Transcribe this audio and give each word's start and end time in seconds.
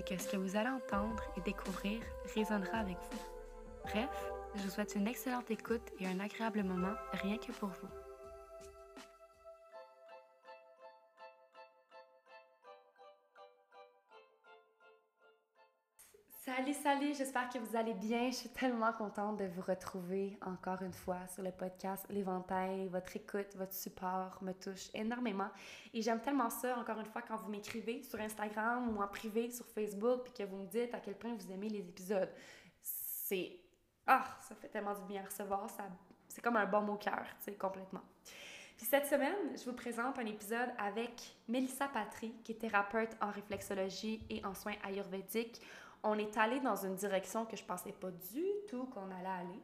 c'est 0.00 0.16
que 0.16 0.22
ce 0.22 0.28
que 0.28 0.36
vous 0.36 0.56
allez 0.56 0.68
entendre 0.68 1.22
et 1.36 1.40
découvrir 1.42 2.00
résonnera 2.34 2.78
avec 2.78 2.96
vous. 3.10 3.18
Bref, 3.84 4.08
je 4.54 4.62
vous 4.62 4.70
souhaite 4.70 4.94
une 4.94 5.06
excellente 5.06 5.50
écoute 5.50 5.90
et 5.98 6.06
un 6.06 6.20
agréable 6.20 6.62
moment 6.62 6.94
rien 7.12 7.36
que 7.36 7.52
pour 7.52 7.68
vous. 7.68 7.99
Salut, 16.82 17.12
j'espère 17.14 17.50
que 17.50 17.58
vous 17.58 17.76
allez 17.76 17.92
bien. 17.92 18.30
Je 18.30 18.36
suis 18.36 18.48
tellement 18.48 18.92
contente 18.94 19.36
de 19.38 19.44
vous 19.44 19.60
retrouver 19.60 20.38
encore 20.40 20.80
une 20.80 20.94
fois 20.94 21.26
sur 21.26 21.42
le 21.42 21.50
podcast 21.50 22.06
L'Éventail. 22.08 22.88
Votre 22.88 23.16
écoute, 23.16 23.54
votre 23.56 23.74
support 23.74 24.38
me 24.40 24.52
touche 24.52 24.88
énormément. 24.94 25.48
Et 25.92 26.00
j'aime 26.00 26.20
tellement 26.20 26.48
ça, 26.48 26.78
encore 26.78 26.98
une 26.98 27.06
fois, 27.06 27.20
quand 27.20 27.36
vous 27.36 27.50
m'écrivez 27.50 28.02
sur 28.02 28.18
Instagram 28.18 28.96
ou 28.96 29.02
en 29.02 29.08
privé 29.08 29.50
sur 29.50 29.66
Facebook, 29.66 30.22
puis 30.24 30.32
que 30.32 30.42
vous 30.44 30.56
me 30.56 30.66
dites 30.66 30.94
à 30.94 31.00
quel 31.00 31.16
point 31.16 31.34
vous 31.34 31.52
aimez 31.52 31.68
les 31.68 31.80
épisodes. 31.80 32.30
C'est. 32.80 33.58
Ah, 34.06 34.24
ça 34.40 34.54
fait 34.54 34.68
tellement 34.68 34.94
du 34.94 35.04
bien 35.04 35.22
à 35.22 35.26
recevoir. 35.26 35.68
Ça... 35.68 35.84
C'est 36.28 36.40
comme 36.40 36.56
un 36.56 36.66
bon 36.66 36.80
mot 36.80 36.96
cœur, 36.96 37.26
tu 37.40 37.44
sais, 37.44 37.54
complètement. 37.56 38.02
Puis 38.78 38.86
cette 38.86 39.06
semaine, 39.06 39.54
je 39.54 39.64
vous 39.68 39.76
présente 39.76 40.18
un 40.18 40.24
épisode 40.24 40.70
avec 40.78 41.36
Melissa 41.46 41.88
Patry, 41.88 42.32
qui 42.42 42.52
est 42.52 42.58
thérapeute 42.58 43.10
en 43.20 43.30
réflexologie 43.30 44.24
et 44.30 44.42
en 44.46 44.54
soins 44.54 44.76
ayurvédiques 44.82 45.60
on 46.02 46.18
est 46.18 46.36
allé 46.36 46.60
dans 46.60 46.76
une 46.76 46.94
direction 46.94 47.44
que 47.44 47.56
je 47.56 47.64
pensais 47.64 47.92
pas 47.92 48.10
du 48.10 48.44
tout 48.68 48.84
qu'on 48.86 49.10
allait 49.10 49.40
aller. 49.40 49.60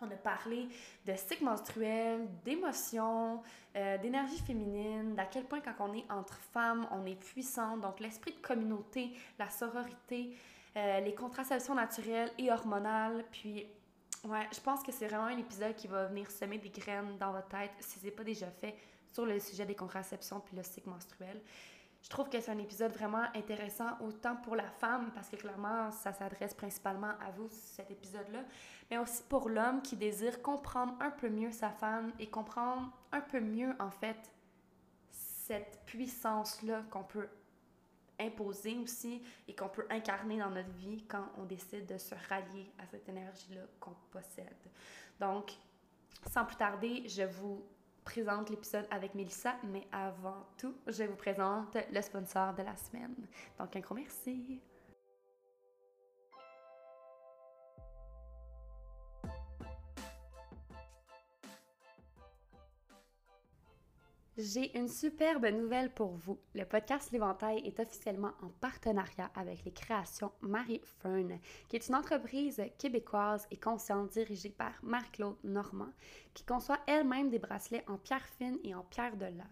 On 0.00 0.10
a 0.10 0.16
parlé 0.16 0.68
de 1.06 1.14
cycle 1.14 1.44
menstruel, 1.44 2.28
d'émotions, 2.44 3.42
euh, 3.76 3.96
d'énergie 3.98 4.40
féminine, 4.40 5.14
d'à 5.14 5.24
quel 5.24 5.44
point 5.44 5.60
quand 5.60 5.74
on 5.78 5.94
est 5.94 6.04
entre 6.10 6.36
femmes, 6.52 6.86
on 6.90 7.06
est 7.06 7.14
puissant. 7.18 7.76
Donc 7.76 8.00
l'esprit 8.00 8.32
de 8.32 8.40
communauté, 8.40 9.12
la 9.38 9.48
sororité, 9.48 10.36
euh, 10.76 11.00
les 11.00 11.14
contraceptions 11.14 11.74
naturelles 11.74 12.32
et 12.38 12.50
hormonales. 12.50 13.24
Puis 13.30 13.66
ouais, 14.24 14.48
je 14.52 14.60
pense 14.60 14.82
que 14.82 14.92
c'est 14.92 15.06
vraiment 15.06 15.26
un 15.26 15.38
épisode 15.38 15.74
qui 15.76 15.86
va 15.86 16.06
venir 16.06 16.30
semer 16.30 16.58
des 16.58 16.70
graines 16.70 17.16
dans 17.18 17.32
votre 17.32 17.48
tête 17.48 17.70
si 17.80 18.00
ce 18.00 18.04
n'est 18.04 18.10
pas 18.10 18.24
déjà 18.24 18.50
fait 18.50 18.74
sur 19.12 19.24
le 19.24 19.38
sujet 19.38 19.64
des 19.64 19.76
contraceptions 19.76 20.40
puis 20.40 20.56
le 20.56 20.62
cycle 20.64 20.88
menstruel. 20.88 21.40
Je 22.04 22.10
trouve 22.10 22.28
que 22.28 22.38
c'est 22.38 22.50
un 22.50 22.58
épisode 22.58 22.92
vraiment 22.92 23.24
intéressant, 23.34 23.98
autant 24.02 24.36
pour 24.36 24.56
la 24.56 24.68
femme, 24.68 25.10
parce 25.14 25.30
que 25.30 25.36
clairement, 25.36 25.90
ça 25.90 26.12
s'adresse 26.12 26.52
principalement 26.52 27.12
à 27.18 27.30
vous, 27.34 27.48
cet 27.50 27.90
épisode-là, 27.90 28.44
mais 28.90 28.98
aussi 28.98 29.22
pour 29.22 29.48
l'homme 29.48 29.80
qui 29.80 29.96
désire 29.96 30.42
comprendre 30.42 30.94
un 31.00 31.10
peu 31.10 31.30
mieux 31.30 31.50
sa 31.50 31.70
femme 31.70 32.12
et 32.18 32.26
comprendre 32.28 32.92
un 33.10 33.22
peu 33.22 33.40
mieux, 33.40 33.74
en 33.80 33.90
fait, 33.90 34.30
cette 35.10 35.80
puissance-là 35.86 36.82
qu'on 36.90 37.04
peut 37.04 37.28
imposer 38.20 38.76
aussi 38.76 39.22
et 39.48 39.56
qu'on 39.56 39.70
peut 39.70 39.86
incarner 39.88 40.38
dans 40.38 40.50
notre 40.50 40.72
vie 40.72 41.04
quand 41.08 41.26
on 41.38 41.44
décide 41.44 41.86
de 41.86 41.96
se 41.96 42.14
rallier 42.28 42.70
à 42.78 42.86
cette 42.86 43.08
énergie-là 43.08 43.62
qu'on 43.80 43.96
possède. 44.10 44.54
Donc, 45.18 45.52
sans 46.30 46.44
plus 46.44 46.56
tarder, 46.56 47.08
je 47.08 47.22
vous 47.22 47.64
présente 48.04 48.50
l'épisode 48.50 48.86
avec 48.90 49.14
Mélissa, 49.14 49.56
mais 49.64 49.86
avant 49.92 50.46
tout, 50.58 50.74
je 50.86 51.04
vous 51.04 51.16
présente 51.16 51.76
le 51.90 52.02
sponsor 52.02 52.54
de 52.54 52.62
la 52.62 52.76
semaine. 52.76 53.14
Donc, 53.58 53.74
un 53.74 53.80
gros 53.80 53.94
merci. 53.94 54.60
J'ai 64.36 64.76
une 64.76 64.88
superbe 64.88 65.46
nouvelle 65.46 65.94
pour 65.94 66.10
vous. 66.10 66.40
Le 66.56 66.64
podcast 66.64 67.12
L'Éventail 67.12 67.64
est 67.64 67.78
officiellement 67.78 68.32
en 68.42 68.48
partenariat 68.48 69.30
avec 69.36 69.64
les 69.64 69.70
créations 69.70 70.32
Marie 70.40 70.80
Fern, 70.98 71.38
qui 71.68 71.76
est 71.76 71.86
une 71.86 71.94
entreprise 71.94 72.60
québécoise 72.76 73.46
et 73.52 73.56
consciente 73.56 74.10
dirigée 74.10 74.50
par 74.50 74.72
Marc-Claude 74.82 75.36
Normand, 75.44 75.92
qui 76.34 76.44
conçoit 76.44 76.80
elle-même 76.88 77.30
des 77.30 77.38
bracelets 77.38 77.84
en 77.86 77.96
pierre 77.96 78.26
fine 78.36 78.58
et 78.64 78.74
en 78.74 78.82
pierre 78.82 79.16
de 79.16 79.26
lave. 79.26 79.46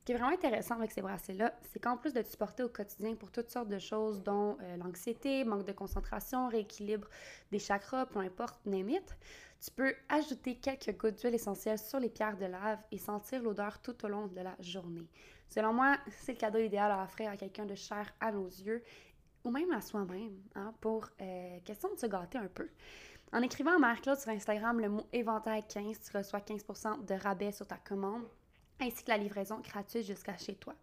Ce 0.00 0.04
qui 0.04 0.12
est 0.12 0.16
vraiment 0.16 0.34
intéressant 0.34 0.74
avec 0.74 0.90
ces 0.90 1.02
bracelets-là, 1.02 1.54
c'est 1.70 1.78
qu'en 1.78 1.96
plus 1.96 2.12
de 2.12 2.20
te 2.20 2.28
supporter 2.28 2.64
au 2.64 2.68
quotidien 2.68 3.14
pour 3.14 3.30
toutes 3.30 3.50
sortes 3.50 3.68
de 3.68 3.78
choses, 3.78 4.24
dont 4.24 4.56
euh, 4.60 4.76
l'anxiété, 4.78 5.44
manque 5.44 5.64
de 5.64 5.72
concentration, 5.72 6.48
rééquilibre 6.48 7.06
des 7.52 7.60
chakras, 7.60 8.06
peu 8.06 8.18
importe, 8.18 8.58
name 8.66 8.98
tu 9.60 9.70
peux 9.70 9.94
ajouter 10.08 10.56
quelques 10.56 10.96
gouttes 10.96 11.20
d'huile 11.20 11.34
essentielle 11.34 11.78
sur 11.78 11.98
les 11.98 12.08
pierres 12.08 12.36
de 12.36 12.46
lave 12.46 12.78
et 12.92 12.98
sentir 12.98 13.42
l'odeur 13.42 13.80
tout 13.80 14.04
au 14.04 14.08
long 14.08 14.28
de 14.28 14.40
la 14.40 14.56
journée. 14.60 15.08
Selon 15.48 15.72
moi, 15.72 15.96
c'est 16.10 16.32
le 16.32 16.38
cadeau 16.38 16.58
idéal 16.58 16.92
à 16.92 17.02
offrir 17.02 17.30
à 17.30 17.36
quelqu'un 17.36 17.66
de 17.66 17.74
cher 17.74 18.12
à 18.20 18.30
nos 18.30 18.46
yeux 18.46 18.82
ou 19.44 19.50
même 19.50 19.70
à 19.72 19.80
soi-même, 19.80 20.36
hein, 20.54 20.74
pour 20.80 21.08
euh, 21.20 21.58
question 21.64 21.92
de 21.92 21.98
se 21.98 22.06
gâter 22.06 22.38
un 22.38 22.48
peu. 22.48 22.68
En 23.32 23.42
écrivant 23.42 23.74
à 23.74 23.78
Marc-Claude 23.78 24.18
sur 24.18 24.30
Instagram 24.30 24.80
le 24.80 24.88
mot 24.88 25.06
éventail 25.12 25.64
15, 25.68 26.00
tu 26.00 26.16
reçois 26.16 26.40
15% 26.40 27.04
de 27.04 27.14
rabais 27.14 27.52
sur 27.52 27.66
ta 27.66 27.76
commande 27.76 28.24
ainsi 28.80 29.04
que 29.04 29.10
la 29.10 29.18
livraison 29.18 29.60
gratuite 29.60 30.06
jusqu'à 30.06 30.36
chez 30.36 30.54
toi. 30.54 30.74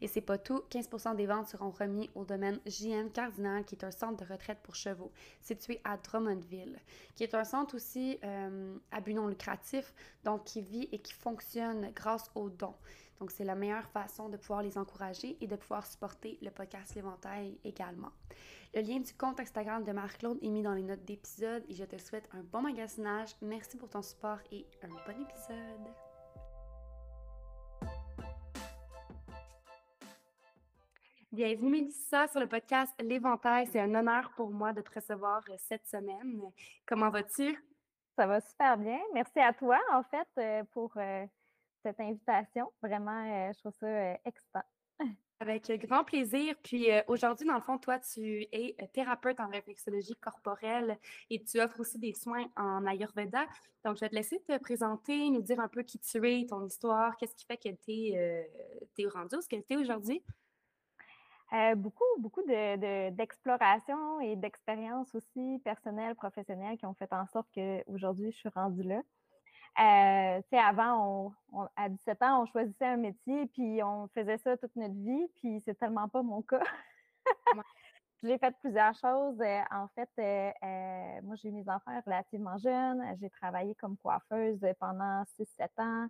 Et 0.00 0.08
c'est 0.08 0.20
pas 0.20 0.38
tout, 0.38 0.62
15% 0.70 1.16
des 1.16 1.26
ventes 1.26 1.48
seront 1.48 1.70
remis 1.70 2.10
au 2.14 2.24
domaine 2.24 2.60
JM 2.66 3.10
Cardinal, 3.10 3.64
qui 3.64 3.74
est 3.74 3.84
un 3.84 3.90
centre 3.90 4.24
de 4.24 4.30
retraite 4.30 4.58
pour 4.62 4.74
chevaux, 4.74 5.12
situé 5.40 5.80
à 5.84 5.96
Drummondville, 5.96 6.78
qui 7.14 7.24
est 7.24 7.34
un 7.34 7.44
centre 7.44 7.74
aussi 7.76 8.18
euh, 8.24 8.76
à 8.90 9.00
but 9.00 9.14
non 9.14 9.26
lucratif, 9.26 9.92
donc 10.24 10.44
qui 10.44 10.62
vit 10.62 10.88
et 10.92 10.98
qui 10.98 11.12
fonctionne 11.12 11.90
grâce 11.94 12.30
aux 12.34 12.48
dons. 12.48 12.74
Donc 13.20 13.30
c'est 13.30 13.44
la 13.44 13.54
meilleure 13.54 13.88
façon 13.90 14.28
de 14.28 14.36
pouvoir 14.36 14.62
les 14.62 14.76
encourager 14.76 15.36
et 15.40 15.46
de 15.46 15.54
pouvoir 15.54 15.86
supporter 15.86 16.38
le 16.42 16.50
podcast 16.50 16.96
L'Éventail 16.96 17.56
également. 17.62 18.10
Le 18.74 18.80
lien 18.80 18.98
du 18.98 19.14
compte 19.14 19.38
Instagram 19.38 19.84
de 19.84 19.92
Marc-Claude 19.92 20.38
est 20.42 20.48
mis 20.48 20.62
dans 20.62 20.74
les 20.74 20.82
notes 20.82 21.04
d'épisode 21.04 21.62
et 21.68 21.74
je 21.74 21.84
te 21.84 21.98
souhaite 21.98 22.28
un 22.32 22.42
bon 22.42 22.62
magasinage. 22.62 23.36
Merci 23.40 23.76
pour 23.76 23.90
ton 23.90 24.02
support 24.02 24.38
et 24.50 24.66
un 24.82 24.88
bon 24.88 25.22
épisode. 25.22 26.01
Bienvenue 31.32 31.70
Mélissa 31.70 32.28
sur 32.28 32.40
le 32.40 32.46
podcast 32.46 32.92
L'Éventail. 33.00 33.66
C'est 33.72 33.80
un 33.80 33.94
honneur 33.94 34.30
pour 34.36 34.50
moi 34.50 34.74
de 34.74 34.82
te 34.82 34.90
recevoir 34.94 35.42
euh, 35.48 35.54
cette 35.56 35.86
semaine. 35.86 36.42
Comment 36.84 37.08
vas-tu? 37.08 37.56
Ça 38.18 38.26
va 38.26 38.38
super 38.42 38.76
bien. 38.76 38.98
Merci 39.14 39.40
à 39.40 39.54
toi, 39.54 39.80
en 39.94 40.02
fait, 40.02 40.28
euh, 40.36 40.62
pour 40.72 40.92
euh, 40.98 41.24
cette 41.82 41.98
invitation. 42.00 42.70
Vraiment, 42.82 43.50
je 43.50 43.58
trouve 43.60 43.72
ça 43.80 44.18
excitant. 44.26 44.62
Avec 45.40 45.72
grand 45.86 46.04
plaisir. 46.04 46.54
Puis 46.62 46.88
aujourd'hui, 47.06 47.46
dans 47.46 47.54
le 47.54 47.62
fond, 47.62 47.78
toi, 47.78 47.98
tu 47.98 48.46
es 48.52 48.76
thérapeute 48.92 49.40
en 49.40 49.48
réflexologie 49.48 50.16
corporelle 50.16 50.98
et 51.30 51.42
tu 51.42 51.62
offres 51.62 51.80
aussi 51.80 51.98
des 51.98 52.12
soins 52.12 52.44
en 52.56 52.84
Ayurveda. 52.84 53.46
Donc, 53.86 53.96
je 53.96 54.00
vais 54.00 54.10
te 54.10 54.14
laisser 54.14 54.38
te 54.46 54.58
présenter, 54.58 55.30
nous 55.30 55.40
dire 55.40 55.60
un 55.60 55.68
peu 55.68 55.82
qui 55.82 55.98
tu 55.98 56.18
es, 56.28 56.44
ton 56.44 56.66
histoire, 56.66 57.16
qu'est-ce 57.16 57.34
qui 57.34 57.46
fait 57.46 57.56
que 57.56 57.70
tu 57.70 57.90
es, 59.00 59.08
rendu 59.08 59.36
où 59.36 59.40
ce 59.40 59.48
que 59.48 59.56
tu 59.56 59.72
es 59.72 59.76
aujourd'hui? 59.78 60.22
Euh, 61.52 61.74
beaucoup, 61.74 62.04
beaucoup 62.18 62.42
d'exploration 62.42 64.20
de, 64.20 64.24
et 64.24 64.36
d'expériences 64.36 65.14
aussi 65.14 65.60
personnelles, 65.64 66.14
professionnelles 66.14 66.78
qui 66.78 66.86
ont 66.86 66.94
fait 66.94 67.12
en 67.12 67.26
sorte 67.26 67.46
qu'aujourd'hui, 67.54 68.32
je 68.32 68.38
suis 68.38 68.48
rendue 68.48 68.82
là. 68.82 69.02
Euh, 69.78 70.40
tu 70.42 70.48
sais, 70.50 70.58
avant, 70.58 71.34
on, 71.52 71.68
à 71.76 71.90
17 71.90 72.22
ans, 72.22 72.42
on 72.42 72.46
choisissait 72.46 72.86
un 72.86 72.96
métier, 72.96 73.46
puis 73.46 73.82
on 73.82 74.08
faisait 74.08 74.38
ça 74.38 74.56
toute 74.56 74.74
notre 74.76 74.94
vie, 74.94 75.26
puis 75.36 75.60
c'est 75.64 75.74
tellement 75.74 76.08
pas 76.08 76.22
mon 76.22 76.40
cas. 76.40 76.62
j'ai 78.22 78.38
fait 78.38 78.54
plusieurs 78.60 78.94
choses. 78.94 79.40
en 79.70 79.88
fait, 79.94 80.10
moi, 81.22 81.36
j'ai 81.36 81.48
eu 81.48 81.52
mes 81.52 81.68
enfants 81.68 82.00
relativement 82.06 82.56
jeunes. 82.58 83.02
J'ai 83.20 83.28
travaillé 83.28 83.74
comme 83.74 83.98
coiffeuse 83.98 84.60
pendant 84.80 85.22
6-7 85.38 85.68
ans. 85.78 86.08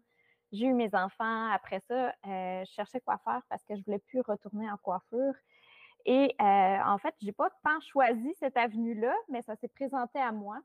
J'ai 0.53 0.67
eu 0.67 0.75
mes 0.75 0.95
enfants. 0.95 1.51
Après 1.51 1.81
ça, 1.81 2.13
je 2.25 2.71
cherchais 2.75 3.01
quoi 3.01 3.19
faire 3.25 3.41
parce 3.49 3.65
que 3.65 3.75
je 3.75 3.83
voulais 3.85 3.99
plus 3.99 4.21
retourner 4.21 4.71
en 4.71 4.77
coiffure. 4.77 5.35
Et 6.05 6.35
en 6.41 6.99
fait, 6.99 7.15
je 7.21 7.27
n'ai 7.27 7.33
pas 7.33 7.49
tant 7.65 7.81
choisi 7.81 8.35
cette 8.39 8.57
avenue-là, 8.57 9.15
mais 9.29 9.43
ça 9.43 9.57
s'est 9.57 9.69
présenté 9.69 10.19
à 10.19 10.33
moi. 10.33 10.59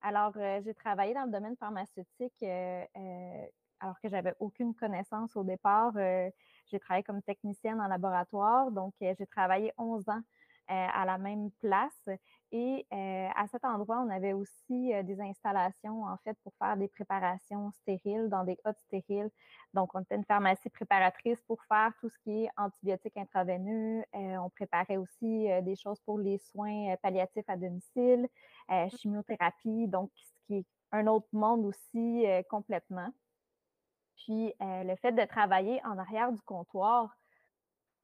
Alors, 0.00 0.32
j'ai 0.34 0.74
travaillé 0.74 1.14
dans 1.14 1.24
le 1.24 1.32
domaine 1.32 1.56
pharmaceutique 1.56 2.42
alors 2.42 4.00
que 4.00 4.08
j'avais 4.08 4.34
aucune 4.40 4.74
connaissance 4.74 5.36
au 5.36 5.44
départ. 5.44 5.92
j'ai 5.94 6.80
travaillé 6.80 7.02
comme 7.02 7.22
technicienne 7.22 7.80
en 7.80 7.88
laboratoire, 7.88 8.70
donc 8.70 8.94
j'ai 9.00 9.26
travaillé 9.26 9.72
11 9.76 10.08
ans 10.08 10.22
à 10.68 11.04
la 11.04 11.18
même 11.18 11.50
place. 11.60 12.08
Et 12.52 12.86
à 12.90 13.46
cet 13.48 13.64
endroit, 13.64 14.04
on 14.06 14.10
avait 14.10 14.32
aussi 14.32 14.92
des 15.04 15.20
installations, 15.20 16.04
en 16.04 16.16
fait, 16.18 16.36
pour 16.42 16.52
faire 16.58 16.76
des 16.76 16.88
préparations 16.88 17.70
stériles 17.72 18.28
dans 18.28 18.44
des 18.44 18.58
hottes 18.64 18.78
stériles. 18.86 19.30
Donc, 19.74 19.94
on 19.94 20.00
était 20.00 20.16
une 20.16 20.24
pharmacie 20.24 20.70
préparatrice 20.70 21.40
pour 21.42 21.62
faire 21.64 21.92
tout 22.00 22.08
ce 22.08 22.18
qui 22.24 22.44
est 22.44 22.50
antibiotiques 22.56 23.16
intraveineux. 23.16 24.04
on 24.12 24.50
préparait 24.50 24.96
aussi 24.96 25.48
des 25.62 25.76
choses 25.76 26.00
pour 26.00 26.18
les 26.18 26.38
soins 26.38 26.94
palliatifs 27.02 27.48
à 27.48 27.56
domicile, 27.56 28.28
mmh. 28.68 28.88
chimiothérapie, 28.96 29.88
donc 29.88 30.10
ce 30.14 30.46
qui 30.46 30.54
est 30.58 30.66
un 30.92 31.06
autre 31.08 31.28
monde 31.32 31.66
aussi 31.66 32.24
complètement. 32.48 33.08
Puis, 34.16 34.52
le 34.60 34.96
fait 34.96 35.12
de 35.12 35.24
travailler 35.24 35.80
en 35.84 35.98
arrière 35.98 36.32
du 36.32 36.40
comptoir, 36.42 37.16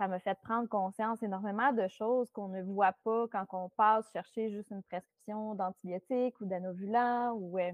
ça 0.03 0.09
m'a 0.09 0.19
fait 0.19 0.37
prendre 0.43 0.69
conscience 0.69 1.23
énormément 1.23 1.73
de 1.73 1.87
choses 1.87 2.29
qu'on 2.33 2.49
ne 2.49 2.61
voit 2.61 2.93
pas 3.05 3.29
quand 3.31 3.47
on 3.53 3.69
passe 3.69 4.11
chercher 4.13 4.51
juste 4.51 4.69
une 4.73 4.83
prescription 4.83 5.55
d'antibiotiques 5.55 6.41
ou 6.41 6.45
d'anovulants. 6.45 7.35
Ou, 7.35 7.57
euh, 7.61 7.71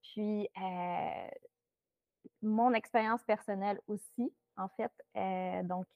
puis, 0.00 0.48
euh, 0.62 1.28
mon 2.40 2.72
expérience 2.72 3.20
personnelle 3.24 3.80
aussi, 3.88 4.32
en 4.56 4.68
fait. 4.68 4.92
Euh, 5.16 5.64
donc, 5.64 5.86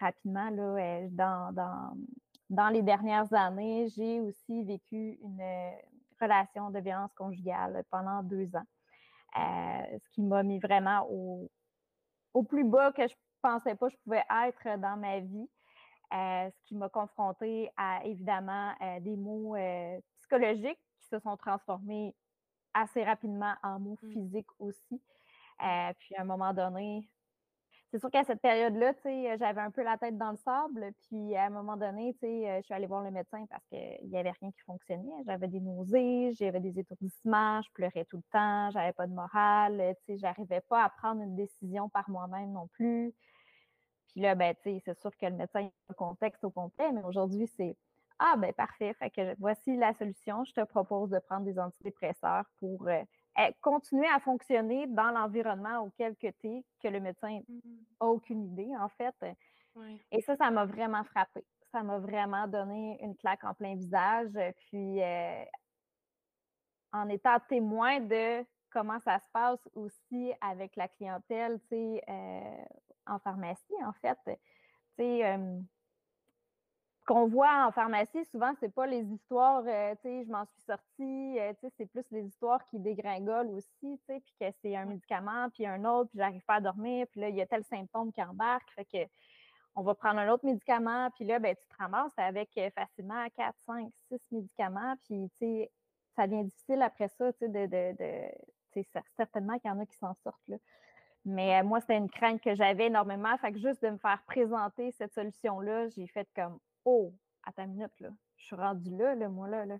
rapidement, 0.00 0.50
là, 0.50 1.08
dans, 1.10 1.92
dans, 2.48 2.68
les 2.68 2.82
dernières 2.82 3.34
années, 3.34 3.88
j'ai 3.96 4.20
aussi 4.20 4.62
vécu 4.62 5.18
une 5.24 5.42
relation 6.20 6.70
de 6.70 6.78
violence 6.78 7.12
conjugale 7.14 7.82
pendant 7.90 8.22
deux 8.22 8.48
ans. 8.54 8.66
ce 9.34 10.08
qui 10.10 10.22
m'a 10.22 10.44
mis 10.44 10.60
vraiment 10.60 11.04
au, 11.10 11.50
au 12.32 12.44
plus 12.44 12.62
bas 12.62 12.92
que 12.92 13.08
je 13.08 13.14
pensais 13.44 13.74
pas 13.74 13.88
que 13.88 13.92
je 13.92 14.02
pouvais 14.04 14.24
être 14.46 14.80
dans 14.80 14.96
ma 14.96 15.20
vie. 15.20 15.48
Euh, 16.12 16.50
ce 16.50 16.68
qui 16.68 16.76
m'a 16.76 16.88
confrontée 16.88 17.70
à 17.76 18.04
évidemment 18.04 18.72
euh, 18.80 19.00
des 19.00 19.16
mots 19.16 19.56
euh, 19.56 19.98
psychologiques 20.18 20.78
qui 21.00 21.08
se 21.08 21.18
sont 21.18 21.36
transformés 21.36 22.14
assez 22.72 23.02
rapidement 23.02 23.54
en 23.62 23.80
mots 23.80 23.98
mmh. 24.02 24.12
physiques 24.12 24.60
aussi. 24.60 25.02
puis 25.58 26.16
à 26.16 26.20
un 26.20 26.24
moment 26.24 26.52
donné, 26.52 27.08
c'est 27.90 27.98
sûr 27.98 28.10
qu'à 28.10 28.24
cette 28.24 28.40
période-là, 28.40 28.92
j'avais 29.36 29.60
un 29.60 29.70
peu 29.70 29.82
la 29.82 29.96
tête 29.96 30.18
dans 30.18 30.32
le 30.32 30.36
sable. 30.36 30.92
Puis 31.06 31.36
à 31.36 31.44
un 31.44 31.50
moment 31.50 31.76
donné, 31.76 32.12
je 32.20 32.60
suis 32.62 32.74
allée 32.74 32.86
voir 32.86 33.02
le 33.02 33.10
médecin 33.10 33.44
parce 33.48 33.64
qu'il 33.66 34.08
n'y 34.08 34.18
avait 34.18 34.32
rien 34.40 34.50
qui 34.50 34.60
fonctionnait. 34.66 35.22
J'avais 35.26 35.48
des 35.48 35.60
nausées, 35.60 36.32
j'avais 36.34 36.60
des 36.60 36.78
étourdissements, 36.78 37.62
je 37.62 37.70
pleurais 37.72 38.04
tout 38.04 38.16
le 38.16 38.30
temps, 38.32 38.70
j'avais 38.70 38.92
pas 38.92 39.06
de 39.06 39.14
morale, 39.14 39.94
je 40.08 40.20
n'arrivais 40.20 40.60
pas 40.62 40.84
à 40.84 40.90
prendre 40.90 41.22
une 41.22 41.36
décision 41.36 41.88
par 41.88 42.08
moi-même 42.10 42.52
non 42.52 42.66
plus. 42.68 43.14
Puis 44.14 44.22
là, 44.22 44.34
ben, 44.36 44.54
c'est 44.62 44.80
sûr 45.00 45.10
que 45.16 45.26
le 45.26 45.32
médecin 45.34 45.66
a 45.66 45.70
le 45.88 45.94
contexte 45.94 46.44
au 46.44 46.50
complet, 46.50 46.92
mais 46.92 47.02
aujourd'hui, 47.02 47.48
c'est 47.56 47.76
Ah, 48.20 48.36
ben 48.38 48.52
parfait, 48.52 48.94
fait 48.94 49.10
que 49.10 49.34
voici 49.40 49.76
la 49.76 49.92
solution. 49.94 50.44
Je 50.44 50.52
te 50.54 50.64
propose 50.64 51.10
de 51.10 51.18
prendre 51.18 51.44
des 51.44 51.58
antidépresseurs 51.58 52.44
pour 52.60 52.86
euh, 52.88 53.02
eh, 53.38 53.52
continuer 53.60 54.06
à 54.06 54.20
fonctionner 54.20 54.86
dans 54.86 55.10
l'environnement 55.10 55.80
auquel 55.80 56.14
tu 56.16 56.28
es, 56.28 56.64
que 56.80 56.88
le 56.88 57.00
médecin 57.00 57.40
n'a 58.00 58.06
aucune 58.08 58.44
idée, 58.44 58.70
en 58.78 58.88
fait. 58.90 59.14
Et 60.12 60.20
ça, 60.22 60.36
ça 60.36 60.50
m'a 60.52 60.64
vraiment 60.64 61.02
frappé. 61.04 61.44
Ça 61.72 61.82
m'a 61.82 61.98
vraiment 61.98 62.46
donné 62.46 62.98
une 63.02 63.16
claque 63.16 63.42
en 63.42 63.54
plein 63.54 63.74
visage. 63.74 64.30
Puis, 64.68 65.02
euh, 65.02 65.44
en 66.92 67.08
étant 67.08 67.40
témoin 67.48 67.98
de 68.00 68.46
comment 68.70 69.00
ça 69.00 69.18
se 69.18 69.28
passe 69.32 69.68
aussi 69.74 70.32
avec 70.40 70.76
la 70.76 70.86
clientèle, 70.88 71.58
tu 71.62 71.68
sais, 71.70 72.02
euh, 72.08 72.64
en 73.06 73.18
pharmacie, 73.18 73.84
en 73.84 73.92
fait. 73.94 74.18
Tu 74.24 74.32
sais, 74.96 75.26
euh, 75.26 75.60
ce 77.00 77.04
qu'on 77.06 77.26
voit 77.26 77.66
en 77.66 77.72
pharmacie, 77.72 78.24
souvent, 78.26 78.52
c'est 78.60 78.72
pas 78.72 78.86
les 78.86 79.02
histoires, 79.02 79.62
euh, 79.66 79.94
tu 79.96 80.02
sais, 80.02 80.24
je 80.24 80.30
m'en 80.30 80.44
suis 80.46 80.62
sortie, 80.62 81.36
tu 81.36 81.60
sais, 81.60 81.72
c'est 81.76 81.86
plus 81.86 82.04
les 82.10 82.24
histoires 82.26 82.64
qui 82.66 82.78
dégringolent 82.78 83.50
aussi, 83.54 83.68
tu 83.80 83.98
sais, 84.06 84.20
puis 84.20 84.34
que 84.40 84.46
c'est 84.62 84.76
un 84.76 84.86
médicament, 84.86 85.50
puis 85.50 85.66
un 85.66 85.84
autre, 85.84 86.10
puis 86.10 86.18
j'arrive 86.18 86.44
pas 86.44 86.54
à 86.54 86.60
dormir, 86.60 87.06
puis 87.10 87.20
là, 87.20 87.28
il 87.28 87.36
y 87.36 87.42
a 87.42 87.46
tel 87.46 87.64
symptôme 87.64 88.12
qui 88.12 88.22
embarque, 88.22 88.70
fait 88.70 88.84
que 88.84 89.10
on 89.76 89.82
va 89.82 89.94
prendre 89.94 90.20
un 90.20 90.28
autre 90.28 90.46
médicament, 90.46 91.10
puis 91.16 91.24
là, 91.24 91.40
ben, 91.40 91.54
tu 91.56 91.66
te 91.66 91.82
ramasses 91.82 92.16
avec 92.16 92.48
facilement 92.74 93.26
4, 93.36 93.54
5, 93.66 93.92
6 94.08 94.20
médicaments, 94.30 94.94
puis, 95.04 95.28
tu 95.30 95.38
sais, 95.38 95.72
ça 96.14 96.26
devient 96.28 96.44
difficile 96.44 96.80
après 96.80 97.08
ça, 97.08 97.32
tu 97.32 97.40
sais, 97.40 97.48
de, 97.48 97.66
de 97.66 98.30
c'est 98.74 98.86
certainement 99.16 99.58
qu'il 99.58 99.70
y 99.70 99.72
en 99.72 99.78
a 99.78 99.86
qui 99.86 99.96
s'en 99.96 100.14
sortent. 100.22 100.48
Là. 100.48 100.56
Mais 101.24 101.60
euh, 101.60 101.64
moi, 101.64 101.80
c'était 101.80 101.96
une 101.96 102.10
crainte 102.10 102.40
que 102.40 102.54
j'avais 102.54 102.86
énormément. 102.86 103.36
Fait 103.38 103.52
que 103.52 103.58
juste 103.58 103.82
de 103.82 103.90
me 103.90 103.98
faire 103.98 104.22
présenter 104.26 104.90
cette 104.92 105.14
solution-là, 105.14 105.88
j'ai 105.88 106.06
fait 106.06 106.28
comme 106.34 106.58
Oh, 106.84 107.12
à 107.44 107.52
ta 107.52 107.66
minute, 107.66 107.98
là. 108.00 108.10
Je 108.36 108.44
suis 108.44 108.56
rendue 108.56 108.94
là, 108.96 109.14
là, 109.14 109.28
moi, 109.28 109.48
là. 109.48 109.64
là. 109.64 109.78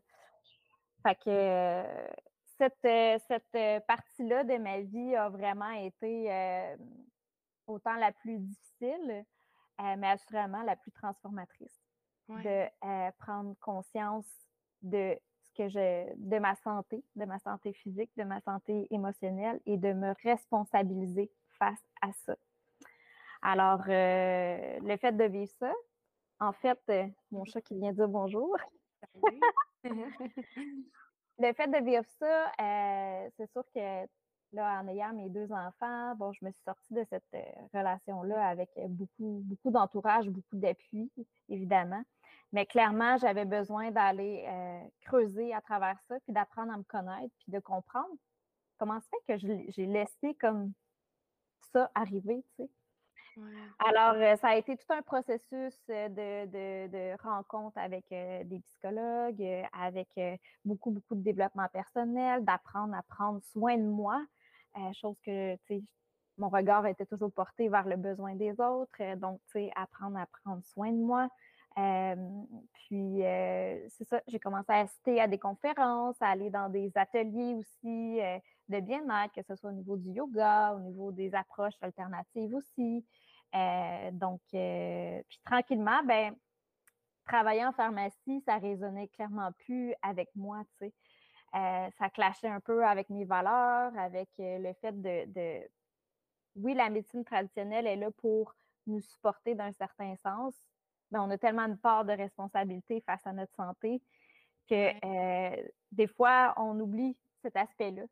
Fait 1.02 1.14
que 1.16 1.28
euh, 1.28 2.08
cette, 2.56 2.84
euh, 2.86 3.18
cette 3.28 3.86
partie-là 3.86 4.44
de 4.44 4.56
ma 4.56 4.80
vie 4.80 5.14
a 5.14 5.28
vraiment 5.28 5.70
été 5.70 6.74
autant 7.66 7.94
la 7.96 8.12
plus 8.12 8.38
difficile, 8.38 9.24
mais 9.78 10.08
assurément 10.08 10.62
la 10.62 10.76
plus 10.76 10.92
transformatrice. 10.92 11.78
De 12.28 13.10
prendre 13.18 13.54
conscience 13.60 14.26
de 14.80 15.18
que 15.54 15.68
je, 15.68 16.14
de 16.16 16.38
ma 16.38 16.54
santé, 16.56 17.02
de 17.16 17.24
ma 17.24 17.38
santé 17.38 17.72
physique, 17.72 18.10
de 18.16 18.24
ma 18.24 18.40
santé 18.40 18.86
émotionnelle 18.90 19.60
et 19.66 19.76
de 19.76 19.92
me 19.92 20.14
responsabiliser 20.22 21.30
face 21.58 21.82
à 22.02 22.12
ça. 22.26 22.36
Alors, 23.42 23.82
euh, 23.88 24.78
le 24.80 24.96
fait 24.96 25.12
de 25.12 25.24
vivre 25.24 25.52
ça, 25.58 25.72
en 26.40 26.52
fait, 26.52 26.80
euh, 26.88 27.06
mon 27.30 27.44
chat 27.44 27.60
qui 27.60 27.74
vient 27.74 27.92
dire 27.92 28.08
bonjour. 28.08 28.56
le 29.84 31.52
fait 31.52 31.68
de 31.68 31.84
vivre 31.84 32.04
ça, 32.18 32.46
euh, 32.60 33.28
c'est 33.36 33.50
sûr 33.52 33.62
que 33.74 34.06
là, 34.52 34.80
en 34.80 34.88
ayant 34.88 35.12
mes 35.12 35.28
deux 35.28 35.52
enfants, 35.52 36.14
bon, 36.16 36.32
je 36.32 36.44
me 36.44 36.50
suis 36.50 36.62
sortie 36.62 36.94
de 36.94 37.04
cette 37.10 37.36
relation-là 37.74 38.48
avec 38.48 38.70
beaucoup, 38.88 39.42
beaucoup 39.44 39.70
d'entourage, 39.70 40.28
beaucoup 40.28 40.56
d'appui, 40.56 41.12
évidemment. 41.48 42.02
Mais 42.54 42.66
clairement, 42.66 43.16
j'avais 43.16 43.44
besoin 43.44 43.90
d'aller 43.90 44.44
euh, 44.46 44.80
creuser 45.00 45.52
à 45.52 45.60
travers 45.60 46.00
ça, 46.06 46.14
puis 46.20 46.32
d'apprendre 46.32 46.72
à 46.72 46.76
me 46.76 46.84
connaître, 46.84 47.34
puis 47.40 47.50
de 47.50 47.58
comprendre 47.58 48.14
comment 48.78 49.00
se 49.00 49.08
fait 49.08 49.36
que 49.36 49.72
j'ai 49.72 49.86
laissé 49.86 50.34
comme 50.40 50.72
ça 51.72 51.90
arriver, 51.96 52.44
tu 52.56 52.62
sais. 52.62 52.70
Alors, 53.80 54.14
euh, 54.14 54.36
ça 54.36 54.50
a 54.50 54.54
été 54.54 54.76
tout 54.76 54.86
un 54.90 55.02
processus 55.02 55.74
euh, 55.90 56.08
de, 56.08 56.86
de, 56.86 57.22
rencontre 57.24 57.76
avec 57.76 58.04
des 58.10 58.60
psychologues, 58.60 59.44
avec 59.72 60.08
beaucoup, 60.64 60.92
beaucoup 60.92 61.16
de 61.16 61.22
développement 61.22 61.66
personnel, 61.72 62.44
d'apprendre 62.44 62.94
à 62.94 63.02
prendre 63.02 63.42
soin 63.42 63.76
de 63.76 63.82
moi, 63.82 64.24
chose 64.92 65.18
que, 65.26 65.56
tu 65.56 65.60
sais, 65.66 65.82
mon 66.38 66.50
regard 66.50 66.86
était 66.86 67.06
toujours 67.06 67.32
porté 67.32 67.68
vers 67.68 67.88
le 67.88 67.96
besoin 67.96 68.36
des 68.36 68.60
autres. 68.60 69.16
donc, 69.16 69.40
tu 69.46 69.58
sais, 69.58 69.72
apprendre 69.74 70.18
à 70.18 70.26
prendre 70.26 70.62
soin 70.64 70.92
de 70.92 71.02
moi, 71.02 71.28
puis, 71.74 73.22
c'est 73.88 74.04
ça, 74.04 74.20
j'ai 74.28 74.38
commencé 74.38 74.70
à 74.70 74.80
assister 74.80 75.20
à 75.20 75.26
des 75.26 75.38
conférences, 75.38 76.16
à 76.20 76.28
aller 76.28 76.50
dans 76.50 76.68
des 76.68 76.92
ateliers 76.94 77.54
aussi 77.54 78.20
de 78.68 78.80
bien-être, 78.80 79.34
que 79.34 79.42
ce 79.42 79.56
soit 79.56 79.70
au 79.70 79.74
niveau 79.74 79.96
du 79.96 80.10
yoga, 80.10 80.74
au 80.74 80.80
niveau 80.80 81.10
des 81.10 81.34
approches 81.34 81.74
alternatives 81.80 82.54
aussi. 82.54 83.04
donc, 84.12 84.40
puis 84.50 85.40
tranquillement, 85.44 86.02
ben, 86.04 86.36
travailler 87.26 87.64
en 87.64 87.72
pharmacie, 87.72 88.42
ça 88.46 88.58
résonnait 88.58 89.08
clairement 89.08 89.50
plus 89.64 89.94
avec 90.02 90.28
moi, 90.36 90.62
tu 90.78 90.86
sais. 90.86 90.92
ça 91.98 92.10
clashait 92.10 92.48
un 92.48 92.60
peu 92.60 92.84
avec 92.86 93.10
mes 93.10 93.24
valeurs, 93.24 93.96
avec 93.98 94.28
le 94.38 94.72
fait 94.74 94.92
de, 94.92 95.24
de, 95.32 95.68
Oui, 96.56 96.74
la 96.74 96.90
médecine 96.90 97.24
traditionnelle 97.24 97.86
est 97.86 97.96
là 97.96 98.10
pour 98.10 98.54
nous 98.86 99.00
supporter 99.00 99.54
d'un 99.54 99.72
certain 99.72 100.14
sens, 100.22 100.54
ben, 101.14 101.22
on 101.22 101.30
a 101.30 101.38
tellement 101.38 101.68
de 101.68 101.76
part 101.76 102.04
de 102.04 102.12
responsabilité 102.12 103.00
face 103.06 103.24
à 103.24 103.32
notre 103.32 103.54
santé 103.54 104.02
que 104.68 104.90
euh, 105.04 105.68
des 105.92 106.08
fois, 106.08 106.54
on 106.56 106.78
oublie 106.80 107.16
cet 107.40 107.56
aspect-là. 107.56 108.02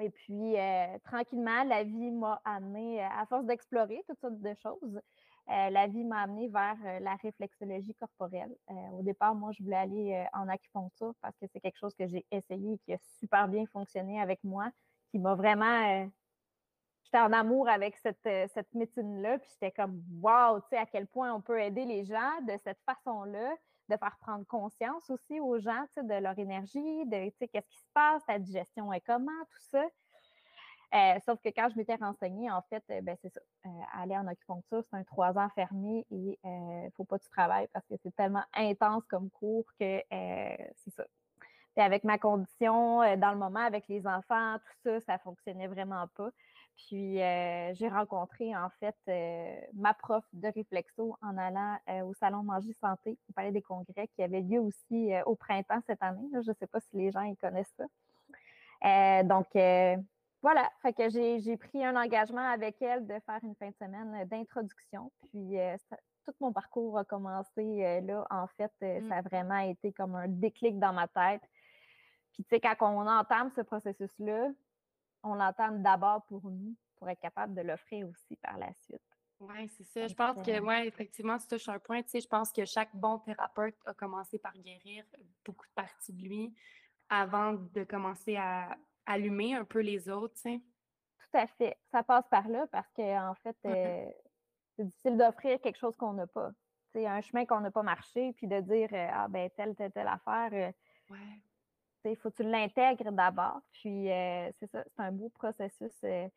Et 0.00 0.10
puis, 0.10 0.58
euh, 0.58 0.98
tranquillement, 1.04 1.62
la 1.64 1.84
vie 1.84 2.10
m'a 2.10 2.40
amené, 2.44 3.00
à 3.02 3.24
force 3.28 3.44
d'explorer 3.46 4.02
toutes 4.08 4.20
sortes 4.20 4.40
de 4.40 4.54
choses, 4.54 5.00
la 5.46 5.86
vie 5.86 6.04
m'a 6.04 6.22
amené 6.22 6.48
vers 6.48 6.76
la 7.00 7.14
réflexologie 7.14 7.94
corporelle. 7.94 8.54
au 8.92 9.02
départ, 9.02 9.34
moi, 9.34 9.50
je 9.52 9.62
voulais 9.62 9.76
aller 9.76 10.26
en 10.34 10.46
acupuncture 10.46 11.14
parce 11.22 11.34
que 11.38 11.46
c'est 11.50 11.60
quelque 11.60 11.78
chose 11.78 11.94
que 11.94 12.06
j'ai 12.06 12.26
essayé 12.30 12.74
et 12.74 12.78
qui 12.78 12.92
a 12.92 12.98
super 12.98 13.48
bien 13.48 13.64
fonctionné 13.66 14.20
avec 14.20 14.44
moi, 14.44 14.70
qui 15.10 15.18
m'a 15.18 15.34
vraiment. 15.34 16.10
J'étais 17.08 17.22
en 17.22 17.32
amour 17.32 17.68
avec 17.68 17.96
cette, 17.96 18.28
cette 18.52 18.72
médecine-là, 18.74 19.38
puis 19.38 19.48
j'étais 19.52 19.72
comme, 19.72 20.02
wow, 20.20 20.60
tu 20.60 20.66
sais, 20.70 20.76
à 20.76 20.86
quel 20.86 21.06
point 21.06 21.32
on 21.32 21.40
peut 21.40 21.60
aider 21.60 21.84
les 21.84 22.04
gens 22.04 22.40
de 22.42 22.56
cette 22.64 22.80
façon-là 22.86 23.50
de 23.88 23.96
faire 23.96 24.16
prendre 24.20 24.44
conscience 24.46 25.08
aussi 25.10 25.40
aux 25.40 25.58
gens 25.58 25.86
de 25.96 26.14
leur 26.20 26.38
énergie, 26.38 27.06
de 27.06 27.30
qu'est-ce 27.46 27.68
qui 27.68 27.78
se 27.78 27.86
passe, 27.94 28.22
ta 28.26 28.38
digestion 28.38 28.92
est 28.92 29.00
comment, 29.00 29.44
tout 29.50 29.62
ça. 29.70 29.84
Euh, 30.94 31.18
sauf 31.26 31.38
que 31.42 31.50
quand 31.50 31.68
je 31.70 31.76
m'étais 31.76 31.96
renseignée, 31.96 32.50
en 32.50 32.62
fait, 32.62 32.82
euh, 32.90 33.02
ben, 33.02 33.16
c'est 33.20 33.28
ça. 33.28 33.40
Euh, 33.66 33.68
aller 33.92 34.16
en 34.16 34.26
acupuncture, 34.26 34.82
c'est 34.84 34.96
un 34.96 35.04
trois 35.04 35.36
ans 35.36 35.48
fermé 35.54 36.06
et 36.10 36.38
il 36.42 36.90
faut 36.96 37.04
pas 37.04 37.18
que 37.18 37.24
tu 37.24 37.30
travailles 37.30 37.68
parce 37.74 37.86
que 37.86 37.94
c'est 38.02 38.14
tellement 38.16 38.44
intense 38.54 39.04
comme 39.06 39.28
cours 39.30 39.66
que 39.78 40.02
c'est 40.10 40.90
ça. 40.90 41.04
Puis 41.74 41.84
avec 41.84 42.04
ma 42.04 42.18
condition, 42.18 43.00
dans 43.16 43.32
le 43.32 43.36
moment, 43.36 43.60
avec 43.60 43.86
les 43.88 44.06
enfants, 44.06 44.56
tout 44.58 44.90
ça, 44.90 45.00
ça 45.00 45.18
fonctionnait 45.18 45.68
vraiment 45.68 46.06
pas. 46.16 46.30
Puis 46.78 47.16
j'ai 47.16 47.88
rencontré 47.88 48.56
en 48.56 48.70
fait 48.80 48.96
ma 49.74 49.94
prof 49.94 50.24
de 50.32 50.48
réflexo 50.48 51.16
en 51.22 51.36
allant 51.36 51.76
au 52.04 52.14
salon 52.14 52.42
Manger 52.42 52.72
Santé 52.80 53.18
au 53.28 53.32
Palais 53.32 53.52
des 53.52 53.62
Congrès 53.62 54.08
qui 54.14 54.22
avait 54.22 54.40
lieu 54.40 54.60
aussi 54.60 55.10
au 55.26 55.34
printemps 55.34 55.80
cette 55.86 56.02
année. 56.02 56.26
Je 56.32 56.38
ne 56.38 56.54
sais 56.54 56.66
pas 56.66 56.80
si 56.80 56.96
les 56.96 57.10
gens 57.10 57.22
y 57.22 57.36
connaissent 57.36 57.74
ça. 57.76 59.22
donc 59.24 59.48
voilà, 60.40 60.70
fait 60.82 60.92
que 60.92 61.08
j'ai 61.10 61.56
pris 61.56 61.84
un 61.84 61.96
engagement 61.96 62.48
avec 62.48 62.80
elle 62.80 63.06
de 63.06 63.14
faire 63.26 63.40
une 63.42 63.56
fin 63.56 63.68
de 63.68 63.74
semaine 63.74 64.24
d'introduction. 64.28 65.10
Puis 65.24 65.56
tout 66.24 66.34
mon 66.40 66.52
parcours 66.52 66.96
a 66.96 67.04
commencé 67.04 68.00
là. 68.02 68.24
En 68.30 68.46
fait, 68.56 68.72
mmh. 68.80 69.08
ça 69.08 69.16
a 69.16 69.22
vraiment 69.22 69.58
été 69.58 69.92
comme 69.92 70.14
un 70.14 70.28
déclic 70.28 70.78
dans 70.78 70.92
ma 70.92 71.08
tête. 71.08 71.42
Puis 72.34 72.44
tu 72.44 72.50
sais, 72.50 72.60
quand 72.60 72.76
on 72.82 73.06
entame 73.08 73.50
ce 73.56 73.62
processus-là, 73.62 74.50
on 75.22 75.34
l'entame 75.34 75.82
d'abord 75.82 76.24
pour 76.26 76.44
nous, 76.50 76.74
pour 76.96 77.08
être 77.08 77.20
capable 77.20 77.54
de 77.54 77.62
l'offrir 77.62 78.08
aussi 78.08 78.36
par 78.36 78.58
la 78.58 78.72
suite. 78.74 79.02
Oui, 79.40 79.68
c'est 79.68 79.84
ça. 79.84 80.08
Je 80.08 80.14
pense 80.14 80.42
que, 80.42 80.60
oui, 80.60 80.86
effectivement, 80.86 81.38
tu 81.38 81.46
touches 81.46 81.68
un 81.68 81.78
point. 81.78 82.02
Tu 82.02 82.10
sais, 82.10 82.20
je 82.20 82.26
pense 82.26 82.52
que 82.52 82.64
chaque 82.64 82.94
bon 82.94 83.18
thérapeute 83.18 83.76
a 83.86 83.94
commencé 83.94 84.38
par 84.38 84.52
guérir 84.54 85.04
beaucoup 85.44 85.66
de 85.66 85.72
parties 85.74 86.12
de 86.12 86.22
lui 86.22 86.54
avant 87.08 87.52
de 87.54 87.84
commencer 87.84 88.36
à 88.36 88.76
allumer 89.06 89.54
un 89.54 89.64
peu 89.64 89.80
les 89.80 90.08
autres, 90.08 90.34
tu 90.34 90.40
sais. 90.42 90.60
Tout 91.18 91.38
à 91.38 91.46
fait. 91.46 91.78
Ça 91.92 92.02
passe 92.02 92.26
par 92.28 92.48
là 92.48 92.66
parce 92.72 92.90
qu'en 92.92 93.30
en 93.30 93.34
fait, 93.36 93.56
euh, 93.64 94.10
c'est 94.76 94.84
difficile 94.84 95.16
d'offrir 95.16 95.60
quelque 95.60 95.78
chose 95.78 95.96
qu'on 95.96 96.14
n'a 96.14 96.26
pas. 96.26 96.50
Tu 96.92 97.00
sais, 97.00 97.06
un 97.06 97.20
chemin 97.20 97.46
qu'on 97.46 97.60
n'a 97.60 97.70
pas 97.70 97.82
marché, 97.82 98.32
puis 98.32 98.48
de 98.48 98.60
dire, 98.60 98.88
euh, 98.92 99.08
ah 99.12 99.28
ben, 99.28 99.48
telle, 99.50 99.76
telle, 99.76 99.92
telle 99.92 100.08
affaire. 100.08 100.50
Euh, 100.52 100.72
ouais 101.12 101.42
il 102.10 102.16
faut 102.16 102.30
que 102.30 102.42
tu 102.42 102.48
l'intègres 102.48 103.12
d'abord. 103.12 103.60
Puis, 103.72 104.10
euh, 104.10 104.50
c'est 104.58 104.70
ça, 104.70 104.84
c'est 104.84 105.02
un 105.02 105.12
beau 105.12 105.28
processus 105.30 105.92
euh, 106.04 106.28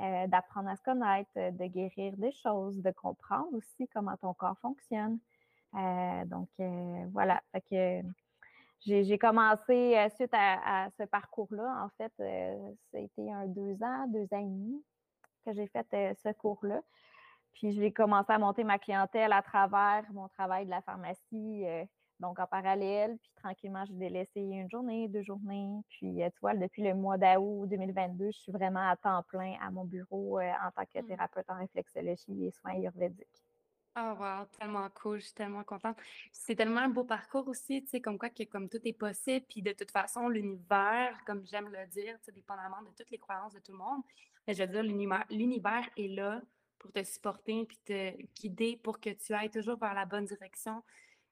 euh, 0.00 0.26
d'apprendre 0.26 0.68
à 0.68 0.76
se 0.76 0.82
connaître, 0.82 1.30
de 1.34 1.66
guérir 1.66 2.16
des 2.16 2.32
choses, 2.32 2.76
de 2.82 2.90
comprendre 2.90 3.52
aussi 3.52 3.88
comment 3.88 4.16
ton 4.16 4.34
corps 4.34 4.58
fonctionne. 4.60 5.18
donc, 6.26 6.48
voilà. 7.12 7.42
J'ai 8.80 9.18
commencé 9.18 10.08
suite 10.14 10.32
à, 10.32 10.88
ce 10.96 11.02
parcours-là. 11.04 11.84
En 11.84 11.88
fait, 11.96 12.12
ça 12.16 12.98
a 12.98 13.00
été 13.00 13.32
un 13.32 13.46
deux 13.46 13.82
ans, 13.82 14.06
deux 14.08 14.28
ans 14.32 14.38
et 14.38 14.44
demi 14.44 14.84
que 15.44 15.52
j'ai 15.52 15.66
fait 15.66 16.14
ce 16.22 16.32
cours-là. 16.32 16.80
Puis 17.54 17.72
j'ai 17.72 17.92
commencé 17.92 18.32
à 18.32 18.38
monter 18.38 18.62
ma 18.62 18.78
clientèle 18.78 19.32
à 19.32 19.42
travers 19.42 20.04
mon 20.12 20.28
travail 20.28 20.64
de 20.66 20.70
la 20.70 20.80
pharmacie, 20.82 21.64
donc, 22.20 22.38
en 22.40 22.46
parallèle, 22.46 23.16
puis 23.18 23.30
tranquillement, 23.36 23.84
j'ai 23.84 23.94
délaissé 23.94 24.40
une 24.40 24.68
journée, 24.68 25.08
deux 25.08 25.22
journées. 25.22 25.80
Puis, 25.88 26.22
euh, 26.22 26.30
tu 26.30 26.40
vois, 26.40 26.54
depuis 26.54 26.82
le 26.82 26.94
mois 26.94 27.16
d'août 27.16 27.66
2022, 27.68 28.30
je 28.32 28.38
suis 28.38 28.52
vraiment 28.52 28.88
à 28.88 28.96
temps 28.96 29.22
plein 29.28 29.54
à 29.60 29.70
mon 29.70 29.84
bureau 29.84 30.38
euh, 30.38 30.50
en 30.66 30.70
tant 30.72 30.84
que 30.84 30.98
mmh. 31.00 31.06
thérapeute 31.06 31.48
en 31.48 31.58
réflexologie 31.58 32.46
et 32.46 32.50
soins 32.50 32.72
ayurvédiques. 32.72 33.26
Oh 33.96 34.14
wow, 34.18 34.46
tellement 34.58 34.88
cool, 34.90 35.18
je 35.18 35.24
suis 35.26 35.34
tellement 35.34 35.64
contente. 35.64 35.96
C'est 36.30 36.54
tellement 36.54 36.80
un 36.80 36.88
beau 36.88 37.04
parcours 37.04 37.48
aussi, 37.48 37.82
tu 37.82 37.90
sais, 37.90 38.00
comme 38.00 38.18
quoi 38.18 38.30
que 38.30 38.44
comme 38.44 38.68
tout 38.68 38.78
est 38.84 38.92
possible, 38.92 39.44
puis 39.48 39.60
de 39.60 39.72
toute 39.72 39.90
façon, 39.90 40.28
l'univers, 40.28 41.18
comme 41.26 41.44
j'aime 41.46 41.68
le 41.68 41.84
dire, 41.88 42.16
tu 42.18 42.26
sais, 42.26 42.32
dépendamment 42.32 42.80
de 42.82 42.90
toutes 42.96 43.10
les 43.10 43.18
croyances 43.18 43.54
de 43.54 43.58
tout 43.58 43.72
le 43.72 43.78
monde, 43.78 44.02
mais 44.46 44.54
je 44.54 44.62
veux 44.62 44.68
dire, 44.68 44.82
l'univers 44.84 45.88
est 45.96 46.14
là 46.14 46.40
pour 46.78 46.92
te 46.92 47.02
supporter, 47.02 47.64
puis 47.66 47.78
te 47.84 48.22
guider 48.40 48.76
pour 48.76 49.00
que 49.00 49.10
tu 49.10 49.34
ailles 49.34 49.50
toujours 49.50 49.78
vers 49.78 49.94
la 49.94 50.06
bonne 50.06 50.26
direction. 50.26 50.82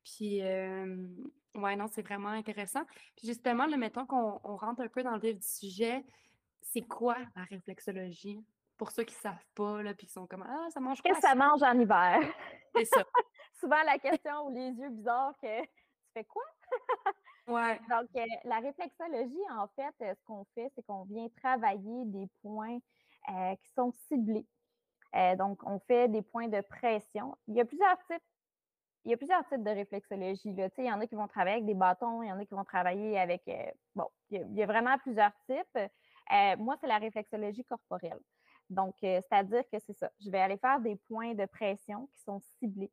Puis, 0.07 0.41
ouais, 0.41 1.77
non, 1.77 1.87
c'est 1.89 2.03
vraiment 2.03 2.29
intéressant. 2.29 2.85
Puis 3.17 3.27
justement, 3.27 3.67
le 3.67 3.77
mettons 3.77 4.07
qu'on 4.07 4.39
rentre 4.57 4.83
un 4.83 4.89
peu 4.89 5.03
dans 5.03 5.13
le 5.13 5.21
vif 5.21 5.39
du 5.39 5.47
sujet, 5.47 6.05
c'est 6.63 6.83
quoi 6.83 7.17
la 7.35 7.45
réflexologie? 7.45 8.45
Pour 8.77 8.91
ceux 8.91 9.05
qui 9.05 9.15
ne 9.15 9.21
savent 9.21 9.47
pas, 9.55 9.83
là, 9.83 9.95
puis 9.95 10.07
qui 10.07 10.13
sont 10.13 10.27
comme 10.27 10.45
Ah, 10.47 10.67
ça 10.71 10.81
mange 10.81 11.01
quoi? 11.01 11.11
Qu'est-ce 11.11 11.23
que 11.23 11.29
ça 11.29 11.35
mange 11.35 11.63
en 11.63 11.79
hiver? 11.79 12.21
C'est 12.75 12.85
ça. 12.85 13.03
Souvent 13.61 13.83
la 13.87 13.99
question 13.99 14.47
ou 14.47 14.55
les 14.55 14.71
yeux 14.73 14.91
bizarres 14.91 15.33
que 15.41 15.63
tu 15.63 16.13
fais 16.13 16.25
quoi? 16.25 16.43
ouais. 17.47 17.81
Donc, 17.89 18.09
euh, 18.17 18.25
la 18.45 18.59
réflexologie, 18.59 19.51
en 19.51 19.67
fait, 19.69 19.95
euh, 20.03 20.15
ce 20.15 20.25
qu'on 20.25 20.45
fait, 20.55 20.71
c'est 20.75 20.85
qu'on 20.85 21.05
vient 21.05 21.29
travailler 21.43 22.05
des 22.05 22.27
points 22.43 22.79
euh, 23.31 23.57
qui 23.57 23.71
sont 23.73 23.93
ciblés. 24.09 24.47
donc, 25.39 25.59
on 25.65 25.79
fait 25.81 26.09
des 26.09 26.21
points 26.21 26.49
de 26.49 26.61
pression. 26.61 27.35
Il 27.49 27.55
y 27.55 27.61
a 27.61 27.65
plusieurs 27.65 27.97
types 28.11 28.23
il 29.07 29.11
y 29.11 29.15
a 29.15 29.17
plusieurs 29.17 29.47
types 29.47 29.63
de 29.63 29.71
réflexologie. 29.71 30.49
Il 30.49 30.85
y 30.85 30.93
en 30.93 31.01
a 31.01 31.07
qui 31.07 31.15
vont 31.15 31.29
travailler 31.29 31.59
avec 31.59 31.67
des 31.67 31.75
bâtons, 31.75 32.25
il 32.25 32.29
y 32.29 32.33
en 32.33 32.41
a 32.41 32.45
qui 32.45 32.55
vont 32.55 32.65
travailler 32.65 33.17
avec. 33.19 33.43
Euh, 33.47 33.71
bon, 33.95 34.09
il 34.31 34.57
y, 34.57 34.63
a, 34.63 34.67
vraiment 34.67 34.99
plusieurs 34.99 35.31
types. 35.49 35.77
Euh, 35.77 36.57
moi, 36.59 36.77
c'est 36.81 36.89
la 36.89 36.99
réflexologie 36.99 37.65
corporelle. 37.65 38.19
Donc, 38.69 38.97
euh, 39.05 39.21
c'est-à-dire 39.23 39.63
que 39.73 39.79
c'est 39.79 39.93
ça. 39.93 40.11
Je 40.19 40.29
vais 40.29 40.41
aller 40.41 40.57
faire 40.57 40.81
des 40.81 40.97
points 41.09 41.35
de 41.35 41.47
pression 41.47 42.09
qui 42.09 42.21
sont 42.23 42.41
ciblés. 42.59 42.91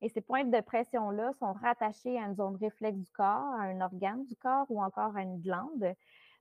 Et 0.00 0.08
ces 0.08 0.20
points 0.20 0.44
de 0.44 0.60
pression-là 0.60 1.32
sont 1.40 1.54
rattachés 1.54 2.16
à 2.16 2.26
une 2.26 2.36
zone 2.36 2.54
réflexe 2.54 2.98
du 2.98 3.10
corps, 3.10 3.26
à 3.26 3.62
un 3.62 3.80
organe 3.80 4.24
du 4.26 4.36
corps 4.36 4.66
ou 4.68 4.80
encore 4.80 5.16
à 5.16 5.22
une 5.22 5.40
glande, 5.40 5.92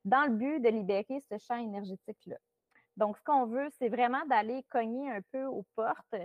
dans 0.06 0.26
le 0.26 0.36
but 0.36 0.60
de 0.60 0.70
libérer 0.70 1.20
ce 1.28 1.40
champ 1.40 1.58
énergétique-là. 1.58 2.38
Donc, 2.98 3.18
ce 3.18 3.24
qu'on 3.24 3.48
veut, 3.48 3.68
c'est 3.80 3.90
vraiment 3.90 4.24
d'aller 4.28 4.62
cogner 4.70 5.10
un 5.10 5.22
peu 5.32 5.46
aux 5.46 5.66
portes 5.76 6.16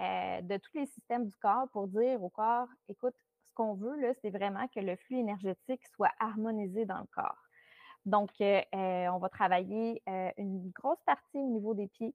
euh, 0.00 0.40
de 0.42 0.56
tous 0.56 0.76
les 0.76 0.86
systèmes 0.86 1.26
du 1.26 1.36
corps 1.36 1.68
pour 1.72 1.86
dire 1.86 2.20
au 2.22 2.28
corps, 2.28 2.66
écoute, 2.88 3.14
ce 3.48 3.54
qu'on 3.54 3.74
veut, 3.74 3.94
là, 4.00 4.12
c'est 4.20 4.30
vraiment 4.30 4.66
que 4.68 4.80
le 4.80 4.96
flux 4.96 5.18
énergétique 5.18 5.86
soit 5.94 6.10
harmonisé 6.18 6.84
dans 6.84 6.98
le 6.98 7.06
corps. 7.14 7.38
Donc, 8.04 8.30
euh, 8.40 8.60
euh, 8.74 9.08
on 9.08 9.18
va 9.18 9.28
travailler 9.28 10.02
une 10.36 10.70
grosse 10.70 11.02
partie 11.06 11.38
au 11.38 11.48
niveau 11.48 11.74
des 11.74 11.86
pieds. 11.86 12.14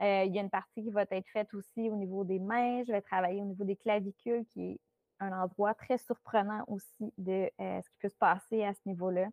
il 0.00 0.34
y 0.34 0.38
a 0.38 0.42
une 0.42 0.50
partie 0.50 0.82
qui 0.82 0.90
va 0.90 1.06
être 1.10 1.28
faite 1.32 1.54
aussi 1.54 1.88
au 1.88 1.96
niveau 1.96 2.24
des 2.24 2.38
mains. 2.38 2.84
Je 2.84 2.92
vais 2.92 3.00
travailler 3.00 3.40
au 3.40 3.46
niveau 3.46 3.64
des 3.64 3.76
clavicules, 3.76 4.44
qui 4.52 4.72
est 4.72 4.80
un 5.18 5.32
endroit 5.32 5.72
très 5.74 5.96
surprenant 5.96 6.62
aussi 6.68 7.12
de 7.16 7.50
ce 7.58 7.90
qui 7.90 7.98
peut 8.00 8.10
se 8.10 8.16
passer 8.16 8.64
à 8.64 8.74
ce 8.74 8.80
niveau-là. 8.84 9.28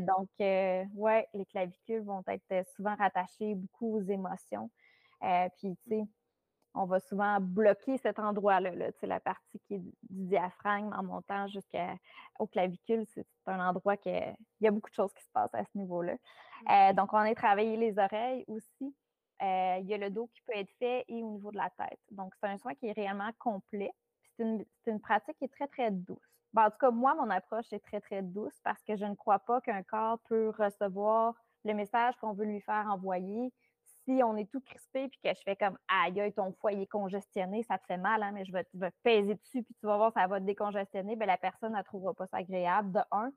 donc, 0.00 0.28
ouais, 0.38 1.28
les 1.32 1.46
clavicules 1.46 2.02
vont 2.02 2.22
être 2.28 2.68
souvent 2.76 2.94
rattachées 2.94 3.54
beaucoup 3.54 3.96
aux 3.96 4.02
émotions. 4.02 4.70
puis, 5.56 5.76
tu 5.84 5.88
sais, 5.88 6.06
on 6.74 6.84
va 6.84 7.00
souvent 7.00 7.40
bloquer 7.40 7.98
cet 7.98 8.18
endroit-là, 8.18 8.74
là, 8.74 8.86
la 9.02 9.20
partie 9.20 9.58
qui 9.60 9.74
est 9.74 9.78
du 9.78 9.92
diaphragme 10.10 10.92
en 10.92 11.02
montant 11.02 11.48
jusqu'au 11.48 12.46
clavicule. 12.46 13.04
C'est 13.14 13.26
un 13.46 13.68
endroit 13.68 13.96
qui 13.96 14.10
il 14.10 14.64
y 14.64 14.68
a 14.68 14.70
beaucoup 14.70 14.90
de 14.90 14.94
choses 14.94 15.12
qui 15.12 15.24
se 15.24 15.30
passent 15.32 15.54
à 15.54 15.64
ce 15.64 15.76
niveau-là. 15.76 16.14
Euh, 16.70 16.92
donc, 16.92 17.12
on 17.12 17.18
a 17.18 17.34
travaillé 17.34 17.76
les 17.76 17.98
oreilles 17.98 18.44
aussi. 18.46 18.94
Euh, 19.42 19.78
il 19.80 19.86
y 19.86 19.94
a 19.94 19.98
le 19.98 20.10
dos 20.10 20.28
qui 20.28 20.42
peut 20.42 20.56
être 20.56 20.70
fait 20.78 21.04
et 21.08 21.22
au 21.22 21.30
niveau 21.30 21.50
de 21.50 21.56
la 21.56 21.70
tête. 21.70 21.98
Donc, 22.10 22.34
c'est 22.40 22.48
un 22.48 22.58
soin 22.58 22.74
qui 22.74 22.86
est 22.86 22.92
réellement 22.92 23.30
complet. 23.38 23.90
C'est 24.36 24.44
une, 24.86 25.00
pratique 25.00 25.36
qui 25.38 25.44
est 25.44 25.48
très, 25.48 25.66
très 25.66 25.90
douce. 25.90 26.18
en 26.56 26.70
tout 26.70 26.78
cas, 26.78 26.90
moi, 26.90 27.14
mon 27.14 27.30
approche 27.30 27.72
est 27.72 27.80
très, 27.80 28.00
très 28.00 28.22
douce 28.22 28.58
parce 28.62 28.82
que 28.84 28.96
je 28.96 29.04
ne 29.04 29.14
crois 29.14 29.38
pas 29.38 29.60
qu'un 29.60 29.82
corps 29.82 30.18
peut 30.28 30.52
recevoir 30.56 31.34
le 31.64 31.74
message 31.74 32.14
qu'on 32.16 32.32
veut 32.32 32.46
lui 32.46 32.60
faire 32.60 32.86
envoyer 32.90 33.52
si 34.16 34.22
on 34.24 34.36
est 34.36 34.50
tout 34.50 34.60
crispé 34.60 35.08
puis 35.08 35.20
que 35.22 35.30
je 35.30 35.42
fais 35.44 35.56
comme 35.56 35.78
aïe, 35.88 36.32
ton 36.34 36.52
foie 36.52 36.72
est 36.72 36.86
congestionné, 36.86 37.62
ça 37.62 37.78
te 37.78 37.86
fait 37.86 37.96
mal, 37.96 38.22
hein, 38.22 38.32
mais 38.32 38.44
je 38.44 38.52
vais, 38.52 38.64
peser 39.02 39.34
dessus 39.34 39.62
puis 39.62 39.74
tu 39.78 39.86
vas 39.86 39.96
voir, 39.96 40.12
ça 40.12 40.26
va 40.26 40.40
te 40.40 40.44
décongestionner, 40.44 41.16
bien, 41.16 41.26
la 41.26 41.38
personne 41.38 41.74
ne 41.74 41.82
trouvera 41.82 42.14
pas 42.14 42.26
ça 42.26 42.38
agréable, 42.38 42.92
de 42.92 43.00
un, 43.10 43.30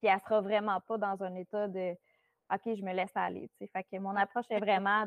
puis 0.00 0.08
elle 0.08 0.14
ne 0.14 0.20
sera 0.20 0.40
vraiment 0.40 0.80
pas 0.80 0.98
dans 0.98 1.22
un 1.22 1.34
état 1.34 1.68
de 1.68 1.94
OK, 2.52 2.62
je 2.64 2.82
me 2.82 2.92
laisse 2.92 3.14
aller. 3.14 3.48
Fait 3.72 3.84
que 3.84 3.98
mon 3.98 4.16
approche 4.16 4.46
est 4.50 4.58
vraiment. 4.58 5.06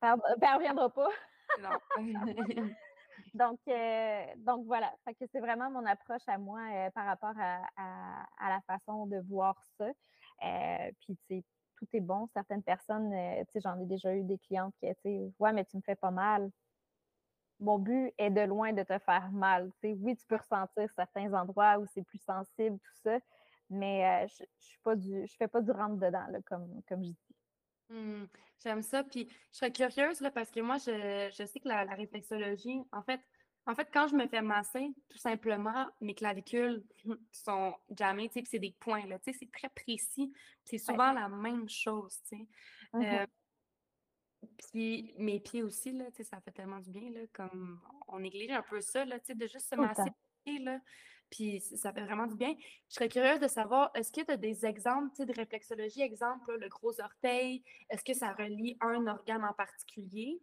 Elle 0.00 0.10
ne 0.10 0.54
reviendra 0.54 0.88
pas. 0.90 1.08
donc, 3.34 3.58
euh, 3.68 4.24
donc 4.36 4.66
voilà. 4.66 4.92
Fait 5.04 5.14
que 5.14 5.24
c'est 5.32 5.40
vraiment 5.40 5.70
mon 5.70 5.84
approche 5.84 6.22
à 6.28 6.38
moi 6.38 6.60
euh, 6.72 6.90
par 6.90 7.06
rapport 7.06 7.34
à, 7.38 8.48
la 8.48 8.60
façon 8.66 9.06
de 9.06 9.18
voir 9.28 9.56
ça. 9.78 9.86
Euh, 9.86 10.90
puis, 11.00 11.16
tu 11.28 11.40
sais, 11.40 11.44
tout 11.76 11.86
est 11.92 12.00
bon. 12.00 12.28
Certaines 12.32 12.62
personnes, 12.62 13.12
euh, 13.12 13.44
tu 13.44 13.52
sais, 13.52 13.60
j'en 13.60 13.78
ai 13.80 13.86
déjà 13.86 14.14
eu 14.14 14.22
des 14.24 14.38
clientes 14.38 14.74
qui, 14.80 14.86
tu 14.86 14.94
sais, 15.02 15.32
ouais, 15.38 15.52
mais 15.52 15.64
tu 15.64 15.76
me 15.76 15.82
fais 15.82 15.96
pas 15.96 16.10
mal. 16.10 16.50
mon 17.60 17.78
but 17.78 18.12
est 18.18 18.30
de 18.30 18.42
loin 18.42 18.72
de 18.72 18.82
te 18.82 18.98
faire 18.98 19.30
mal. 19.32 19.70
oui, 19.82 20.16
tu 20.16 20.26
peux 20.26 20.36
ressentir 20.36 20.88
certains 20.96 21.32
endroits 21.32 21.78
où 21.78 21.86
c'est 21.86 22.02
plus 22.02 22.18
sensible, 22.18 22.78
tout 22.78 23.00
ça, 23.02 23.18
mais 23.70 24.26
je 24.28 24.42
ne 24.90 25.26
je 25.26 25.36
fais 25.36 25.48
pas 25.48 25.60
du 25.60 25.70
rentre-dedans, 25.70 26.26
comme, 26.46 26.82
comme 26.88 27.04
je 27.04 27.10
dis. 27.10 27.36
Mmh, 27.90 28.24
j'aime 28.62 28.82
ça. 28.82 29.04
Puis 29.04 29.28
je 29.52 29.58
serais 29.58 29.72
curieuse 29.72 30.20
là, 30.20 30.30
parce 30.30 30.50
que 30.50 30.60
moi, 30.60 30.78
je, 30.78 31.30
sais 31.46 31.60
que 31.60 31.68
la, 31.68 31.84
réflexologie, 31.94 32.82
en 32.92 33.02
fait, 33.02 33.20
en 33.66 33.74
fait, 33.74 33.88
quand 33.92 34.08
je 34.08 34.14
me 34.14 34.26
fais 34.26 34.42
masser, 34.42 34.92
tout 35.08 35.18
simplement, 35.18 35.86
mes 36.00 36.14
clavicules 36.14 36.84
sont 37.32 37.74
jamais, 37.96 38.28
tu 38.28 38.40
sais, 38.40 38.44
c'est 38.44 38.58
des 38.58 38.76
points, 38.78 39.06
là, 39.06 39.18
tu 39.18 39.32
sais, 39.32 39.38
c'est 39.38 39.50
très 39.50 39.70
précis. 39.70 40.32
C'est 40.64 40.78
souvent 40.78 41.12
la 41.12 41.28
même 41.28 41.68
chose, 41.68 42.20
tu 42.28 42.36
sais. 42.36 42.48
Mmh 42.92 43.02
euh, 43.02 43.26
puis 44.70 45.14
mes 45.18 45.40
pieds 45.40 45.62
aussi, 45.62 45.92
là, 45.92 46.04
tu 46.10 46.18
sais, 46.18 46.24
ça 46.24 46.40
fait 46.40 46.50
tellement 46.50 46.78
du 46.78 46.90
bien, 46.90 47.10
là, 47.10 47.20
comme 47.32 47.80
on 48.08 48.20
néglige 48.20 48.50
un 48.50 48.62
peu 48.62 48.80
ça, 48.82 49.04
là, 49.06 49.18
tu 49.18 49.26
sais, 49.26 49.34
de 49.34 49.46
juste 49.46 49.70
se 49.70 49.76
masser 49.76 50.02
les 50.04 50.52
pieds, 50.52 50.64
là. 50.64 50.80
Puis 51.30 51.60
ça 51.60 51.92
fait 51.92 52.04
vraiment 52.04 52.26
du 52.26 52.36
bien. 52.36 52.54
Je 52.88 52.94
serais 52.94 53.08
curieuse 53.08 53.40
de 53.40 53.48
savoir, 53.48 53.90
est-ce 53.94 54.12
que 54.12 54.20
tu 54.20 54.30
as 54.30 54.36
des 54.36 54.66
exemples 54.66 55.24
de 55.24 55.32
réflexologie? 55.32 56.02
Exemple, 56.02 56.56
le 56.60 56.68
gros 56.68 57.00
orteil, 57.00 57.64
est-ce 57.88 58.04
que 58.04 58.14
ça 58.14 58.32
relie 58.34 58.76
un 58.80 59.06
organe 59.06 59.44
en 59.44 59.54
particulier? 59.54 60.40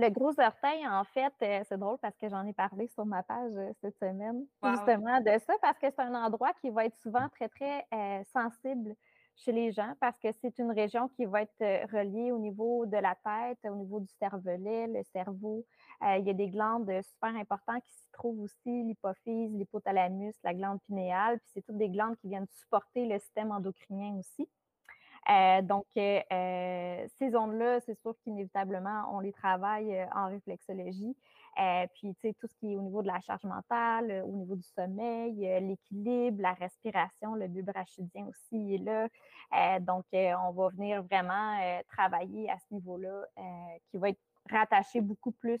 Le 0.00 0.10
gros 0.10 0.30
orteil, 0.38 0.86
en 0.86 1.02
fait, 1.02 1.34
euh, 1.42 1.64
c'est 1.68 1.76
drôle 1.76 1.98
parce 1.98 2.16
que 2.16 2.28
j'en 2.28 2.46
ai 2.46 2.52
parlé 2.52 2.86
sur 2.86 3.04
ma 3.04 3.24
page 3.24 3.50
euh, 3.56 3.72
cette 3.80 3.98
semaine, 3.98 4.46
justement 4.62 5.20
de 5.20 5.36
ça, 5.40 5.54
parce 5.60 5.76
que 5.76 5.86
c'est 5.90 6.00
un 6.00 6.14
endroit 6.14 6.52
qui 6.60 6.70
va 6.70 6.84
être 6.84 6.96
souvent 6.98 7.28
très, 7.30 7.48
très 7.48 7.84
euh, 7.92 8.22
sensible 8.32 8.94
chez 9.34 9.50
les 9.50 9.72
gens 9.72 9.94
parce 10.00 10.16
que 10.20 10.28
c'est 10.40 10.56
une 10.58 10.70
région 10.70 11.08
qui 11.08 11.24
va 11.24 11.42
être 11.42 11.92
reliée 11.92 12.30
au 12.30 12.38
niveau 12.38 12.86
de 12.86 12.96
la 12.96 13.16
tête, 13.24 13.58
au 13.64 13.74
niveau 13.74 13.98
du 13.98 14.08
cervelet, 14.20 14.86
le 14.86 15.02
cerveau. 15.12 15.64
Il 16.02 16.26
y 16.26 16.30
a 16.30 16.34
des 16.34 16.48
glandes 16.48 16.90
super 17.02 17.36
importantes 17.36 17.84
qui 17.84 17.92
s'y 17.92 18.10
trouvent 18.12 18.40
aussi, 18.40 18.82
l'hypophyse, 18.82 19.52
l'hypothalamus, 19.54 20.34
la 20.42 20.54
glande 20.54 20.80
pinéale, 20.86 21.38
puis 21.38 21.50
c'est 21.54 21.62
toutes 21.62 21.78
des 21.78 21.88
glandes 21.88 22.16
qui 22.16 22.28
viennent 22.28 22.48
supporter 22.48 23.06
le 23.06 23.18
système 23.20 23.52
endocrinien 23.52 24.16
aussi. 24.18 24.48
Euh, 25.30 25.62
donc, 25.62 25.84
ces 25.94 27.36
ondes-là, 27.36 27.80
c'est 27.80 27.94
sûr 27.94 28.14
qu'inévitablement, 28.24 29.14
on 29.14 29.20
les 29.20 29.32
travaille 29.32 30.06
en 30.14 30.28
réflexologie. 30.28 31.16
Euh, 31.58 31.86
puis, 31.94 32.14
tu 32.14 32.20
sais, 32.20 32.34
tout 32.34 32.46
ce 32.46 32.54
qui 32.54 32.72
est 32.72 32.76
au 32.76 32.82
niveau 32.82 33.02
de 33.02 33.08
la 33.08 33.20
charge 33.20 33.42
mentale, 33.42 34.10
euh, 34.10 34.24
au 34.24 34.32
niveau 34.32 34.54
du 34.54 34.62
sommeil, 34.62 35.48
euh, 35.48 35.58
l'équilibre, 35.58 36.40
la 36.40 36.52
respiration, 36.52 37.34
le 37.34 37.48
but 37.48 37.64
brachydien 37.64 38.26
aussi 38.26 38.74
est 38.74 38.78
là. 38.78 39.08
donc, 39.80 40.04
on 40.12 40.52
va 40.52 40.68
venir 40.68 41.02
vraiment 41.02 41.82
travailler 41.88 42.48
à 42.50 42.58
ce 42.58 42.74
niveau-là, 42.74 43.24
qui 43.90 43.96
va 43.96 44.10
être 44.10 44.20
rattaché 44.50 45.00
beaucoup 45.00 45.32
plus 45.32 45.60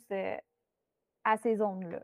à 1.24 1.36
ces 1.36 1.56
zones-là. 1.56 2.02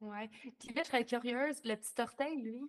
Oui. 0.00 0.28
Puis 0.58 0.74
là, 0.74 0.82
je 0.82 0.88
serais 0.88 1.04
curieuse, 1.04 1.62
le 1.64 1.76
petit 1.76 2.00
orteil, 2.00 2.42
lui? 2.42 2.60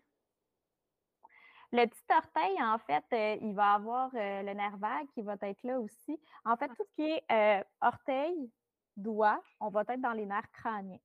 Le 1.78 1.86
petit 1.88 2.04
orteil, 2.16 2.56
en 2.64 2.78
fait, 2.80 3.40
il 3.42 3.54
va 3.54 3.74
avoir 3.74 4.10
le 4.14 4.54
nerf 4.54 4.78
vague 4.78 5.08
qui 5.14 5.22
va 5.22 5.36
être 5.42 5.64
là 5.64 5.80
aussi. 5.80 6.18
En 6.46 6.56
fait, 6.56 6.70
tout 6.70 6.86
ce 6.88 6.96
qui 6.96 7.12
est 7.30 7.66
orteil, 7.82 8.50
doigt, 8.98 9.42
on 9.60 9.70
va 9.70 9.82
être 9.82 10.02
dans 10.02 10.14
les 10.14 10.26
nerfs 10.26 10.52
crâniens. 10.52 11.00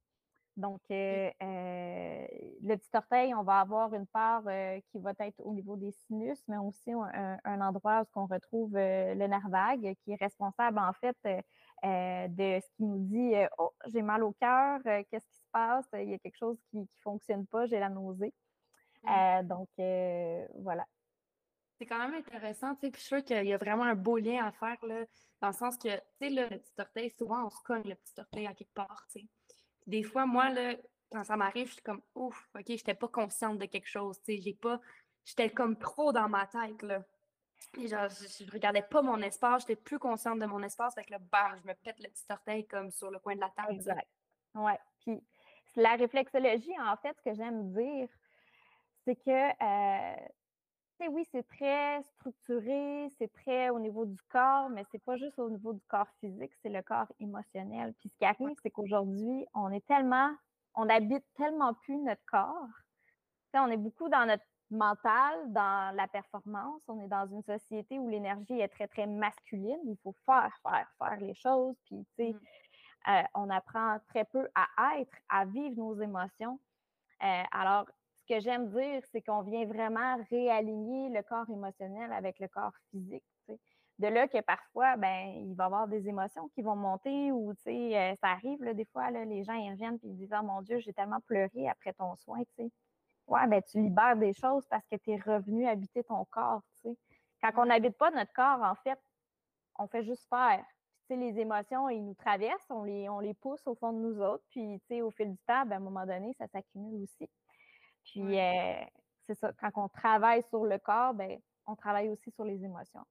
Donc, 0.57 0.81
euh, 0.91 1.31
euh, 1.43 2.27
le 2.63 2.77
petit 2.77 2.91
orteil, 2.95 3.35
on 3.35 3.43
va 3.43 3.61
avoir 3.61 3.95
une 3.95 4.07
part 4.07 4.43
euh, 4.47 4.79
qui 4.91 4.99
va 4.99 5.13
être 5.21 5.41
au 5.41 5.55
niveau 5.55 5.77
des 5.77 5.93
sinus, 5.93 6.43
mais 6.49 6.59
aussi 6.59 6.93
un, 6.93 7.61
endroit 7.61 8.03
où 8.03 8.21
on 8.21 8.27
retrouve 8.27 8.73
le 8.75 9.27
nerf 9.27 9.49
vague, 9.49 9.95
qui 10.05 10.13
est 10.13 10.21
responsable 10.21 10.79
en 10.79 10.93
fait 10.93 11.17
de 11.25 12.61
ce 12.61 12.71
qui 12.77 12.85
nous 12.85 12.99
dit 12.99 13.33
Oh, 13.59 13.73
j'ai 13.87 14.03
mal 14.03 14.23
au 14.23 14.33
cœur, 14.33 14.81
qu'est-ce 14.85 15.27
qui 15.27 15.39
se 15.39 15.49
passe? 15.51 15.89
Il 15.95 16.11
y 16.11 16.15
a 16.15 16.19
quelque 16.19 16.37
chose 16.37 16.59
qui 16.71 16.79
ne 16.79 16.87
fonctionne 17.03 17.47
pas, 17.47 17.67
j'ai 17.67 17.79
la 17.79 17.89
nausée. 17.89 18.35
Mmh. 19.03 19.43
donc, 19.47 19.69
voilà. 20.63 20.87
C'est 21.79 21.87
quand 21.87 21.99
même 21.99 22.15
intéressant, 22.15 22.75
tu 22.75 22.81
sais, 22.83 22.91
puis 22.91 23.01
je 23.01 23.07
suis 23.07 23.25
qu'il 23.25 23.47
y 23.47 23.55
a 23.55 23.57
vraiment 23.57 23.85
un 23.85 23.95
beau 23.95 24.19
lien 24.19 24.45
à 24.45 24.53
faire, 24.53 24.77
là, 24.85 25.07
dans 25.41 25.49
le 25.49 25.55
sens 25.55 25.79
que, 25.79 25.89
tu 25.89 26.03
sais, 26.21 26.29
le 26.29 26.59
petit 26.59 26.73
orteil, 26.79 27.11
souvent, 27.11 27.47
on 27.47 27.49
se 27.49 27.63
cogne 27.63 27.89
le 27.89 27.95
petit 27.95 28.13
orteil 28.19 28.47
à 28.47 28.53
quelque 28.53 28.75
part, 28.75 29.07
tu 29.11 29.21
sais. 29.21 29.27
Des 29.87 30.03
fois, 30.03 30.27
moi, 30.27 30.51
là, 30.51 30.75
quand 31.11 31.25
ça 31.25 31.39
m'arrive, 31.39 31.69
je 31.69 31.73
suis 31.73 31.83
comme, 31.83 32.03
ouf, 32.15 32.51
OK, 32.55 32.65
j'étais 32.69 32.95
pas 32.95 33.09
consciente 33.09 33.59
de 33.59 33.65
quelque 33.65 33.89
chose, 33.89 34.19
tu 34.19 34.35
sais, 34.35 34.43
j'ai 34.43 34.53
pas, 34.53 34.79
j'étais 35.25 35.49
comme 35.49 35.79
trop 35.79 36.13
dans 36.13 36.29
ma 36.29 36.47
tête, 36.47 36.83
là. 36.83 37.03
Et 37.79 37.89
genre, 37.89 38.09
je, 38.11 38.51
regardais 38.53 38.83
pas 38.83 39.01
mon 39.01 39.19
espace, 39.23 39.63
j'étais 39.63 39.81
plus 39.81 39.99
consciente 39.99 40.39
de 40.39 40.47
mon 40.47 40.63
espace, 40.63 40.97
avec 40.99 41.09
le 41.09 41.19
bam, 41.19 41.59
je 41.63 41.67
me 41.67 41.73
pète 41.75 41.99
le 42.01 42.11
petit 42.11 42.25
orteil 42.29 42.67
comme 42.67 42.91
sur 42.91 43.11
le 43.11 43.19
coin 43.21 43.37
de 43.37 43.41
la 43.41 43.51
table. 43.57 43.73
Exact. 43.73 44.07
Ouais. 44.55 44.79
Puis 44.99 45.19
la 45.77 45.95
réflexologie, 45.95 46.79
en 46.79 46.97
fait, 46.99 47.17
ce 47.17 47.23
que 47.23 47.35
j'aime 47.35 47.73
dire, 47.73 48.09
c'est 49.05 49.17
que 49.17 49.31
euh, 49.31 50.29
oui, 51.09 51.27
c'est 51.33 51.47
très 51.47 52.03
structuré, 52.03 53.09
c'est 53.19 53.33
très 53.33 53.71
au 53.71 53.79
niveau 53.79 54.05
du 54.05 54.21
corps, 54.29 54.69
mais 54.69 54.85
c'est 54.91 55.03
pas 55.03 55.17
juste 55.17 55.39
au 55.39 55.49
niveau 55.49 55.73
du 55.73 55.81
corps 55.89 56.09
physique, 56.21 56.53
c'est 56.63 56.69
le 56.69 56.83
corps 56.83 57.11
émotionnel. 57.21 57.95
Puis 58.01 58.11
ce 58.11 58.17
qui 58.17 58.25
arrive, 58.25 58.57
c'est 58.63 58.71
qu'aujourd'hui, 58.71 59.47
on 59.55 59.71
est 59.71 59.87
tellement, 59.87 60.31
on 60.75 60.89
habite 60.89 61.25
tellement 61.37 61.75
plus 61.75 61.97
notre 61.97 62.25
corps. 62.27 62.69
on 63.55 63.69
est 63.69 63.77
beaucoup 63.77 64.09
dans 64.09 64.27
notre 64.27 64.45
mental, 64.71 65.53
dans 65.53 65.95
la 65.97 66.07
performance. 66.07 66.83
On 66.87 67.01
est 67.01 67.09
dans 67.09 67.27
une 67.27 67.43
société 67.43 67.99
où 67.99 68.09
l'énergie 68.09 68.61
est 68.61 68.69
très, 68.69 68.87
très 68.87 69.07
masculine. 69.07 69.79
Il 69.85 69.97
faut 70.03 70.15
faire, 70.25 70.53
faire, 70.63 70.87
faire 70.99 71.19
les 71.21 71.35
choses. 71.35 71.75
Puis, 71.87 72.07
tu 72.17 72.25
sais, 72.25 72.33
mmh. 72.33 73.11
euh, 73.11 73.23
on 73.35 73.51
apprend 73.51 73.99
très 74.09 74.25
peu 74.25 74.49
à 74.55 74.99
être, 74.99 75.17
à 75.29 75.45
vivre 75.45 75.77
nos 75.77 76.01
émotions. 76.01 76.61
Euh, 77.23 77.43
alors, 77.51 77.87
que 78.31 78.39
j'aime 78.39 78.69
dire, 78.69 79.03
c'est 79.11 79.23
qu'on 79.23 79.43
vient 79.43 79.67
vraiment 79.67 80.17
réaligner 80.31 81.09
le 81.09 81.21
corps 81.23 81.51
émotionnel 81.51 82.13
avec 82.13 82.39
le 82.39 82.47
corps 82.47 82.77
physique. 82.91 83.25
De 83.99 84.07
là 84.07 84.29
que 84.29 84.41
parfois, 84.41 84.97
ben, 84.97 85.35
il 85.37 85.55
va 85.55 85.65
y 85.65 85.67
avoir 85.67 85.89
des 85.89 86.09
émotions 86.09 86.49
qui 86.51 86.63
vont 86.63 86.77
monter 86.77 87.33
ou 87.33 87.51
euh, 87.51 88.15
ça 88.21 88.29
arrive 88.29 88.61
des 88.75 88.85
fois, 88.87 89.11
les 89.11 89.43
gens 89.43 89.55
ils 89.55 89.73
reviennent 89.73 89.99
et 90.05 90.07
ils 90.07 90.17
disent 90.17 90.33
Oh 90.33 90.45
mon 90.45 90.63
Dieu, 90.63 90.79
j'ai 90.79 90.93
tellement 90.93 91.21
pleuré 91.21 91.69
après 91.69 91.93
ton 91.93 92.15
soin. 92.17 92.41
Ouais, 93.27 93.47
ben, 93.49 93.61
tu 93.63 93.83
libères 93.83 94.17
des 94.17 94.33
choses 94.33 94.65
parce 94.69 94.87
que 94.87 94.97
tu 94.97 95.11
es 95.11 95.17
revenu 95.17 95.67
habiter 95.67 96.05
ton 96.05 96.25
corps. 96.27 96.63
Quand 97.43 97.51
on 97.57 97.67
n'habite 97.67 97.99
pas 97.99 98.11
notre 98.13 98.33
corps, 98.33 98.63
en 98.63 98.77
fait, 98.77 98.99
on 99.77 99.89
fait 99.89 100.05
juste 100.05 100.27
faire. 100.29 100.65
Les 101.09 101.41
émotions, 101.41 101.89
ils 101.89 102.05
nous 102.05 102.15
traversent, 102.15 102.71
on 102.71 102.85
les, 102.85 103.09
on 103.09 103.19
les 103.19 103.35
pousse 103.35 103.67
au 103.67 103.75
fond 103.75 103.93
de 103.93 103.99
nous 103.99 104.21
autres. 104.23 104.45
Puis, 104.51 104.81
au 105.03 105.11
fil 105.11 105.33
du 105.33 105.39
temps, 105.39 105.67
ben, 105.67 105.73
à 105.73 105.77
un 105.77 105.81
moment 105.81 106.07
donné, 106.07 106.33
ça 106.35 106.47
s'accumule 106.47 107.03
aussi. 107.03 107.29
Puis, 108.05 108.39
euh, 108.39 108.85
c'est 109.27 109.35
ça, 109.35 109.53
quand 109.53 109.71
on 109.77 109.89
travaille 109.89 110.43
sur 110.49 110.65
le 110.65 110.79
corps, 110.79 111.15
ben, 111.15 111.39
on 111.67 111.77
travaille 111.77 112.09
aussi 112.09 112.31
sur 112.31 112.45
les 112.45 112.65
émotions. 112.65 113.05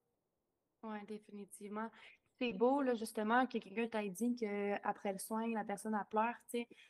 Oui, 0.84 0.98
définitivement. 1.08 1.90
C'est 2.38 2.54
beau, 2.54 2.82
là, 2.82 2.96
justement, 2.96 3.46
que 3.46 3.58
quelqu'un 3.58 3.88
t'ait 3.88 4.10
dit 4.10 4.36
qu'après 4.36 5.12
le 5.12 5.20
soin, 5.20 5.48
la 5.50 5.66
personne 5.66 5.94
a 5.94 6.06
pleuré. 6.06 6.34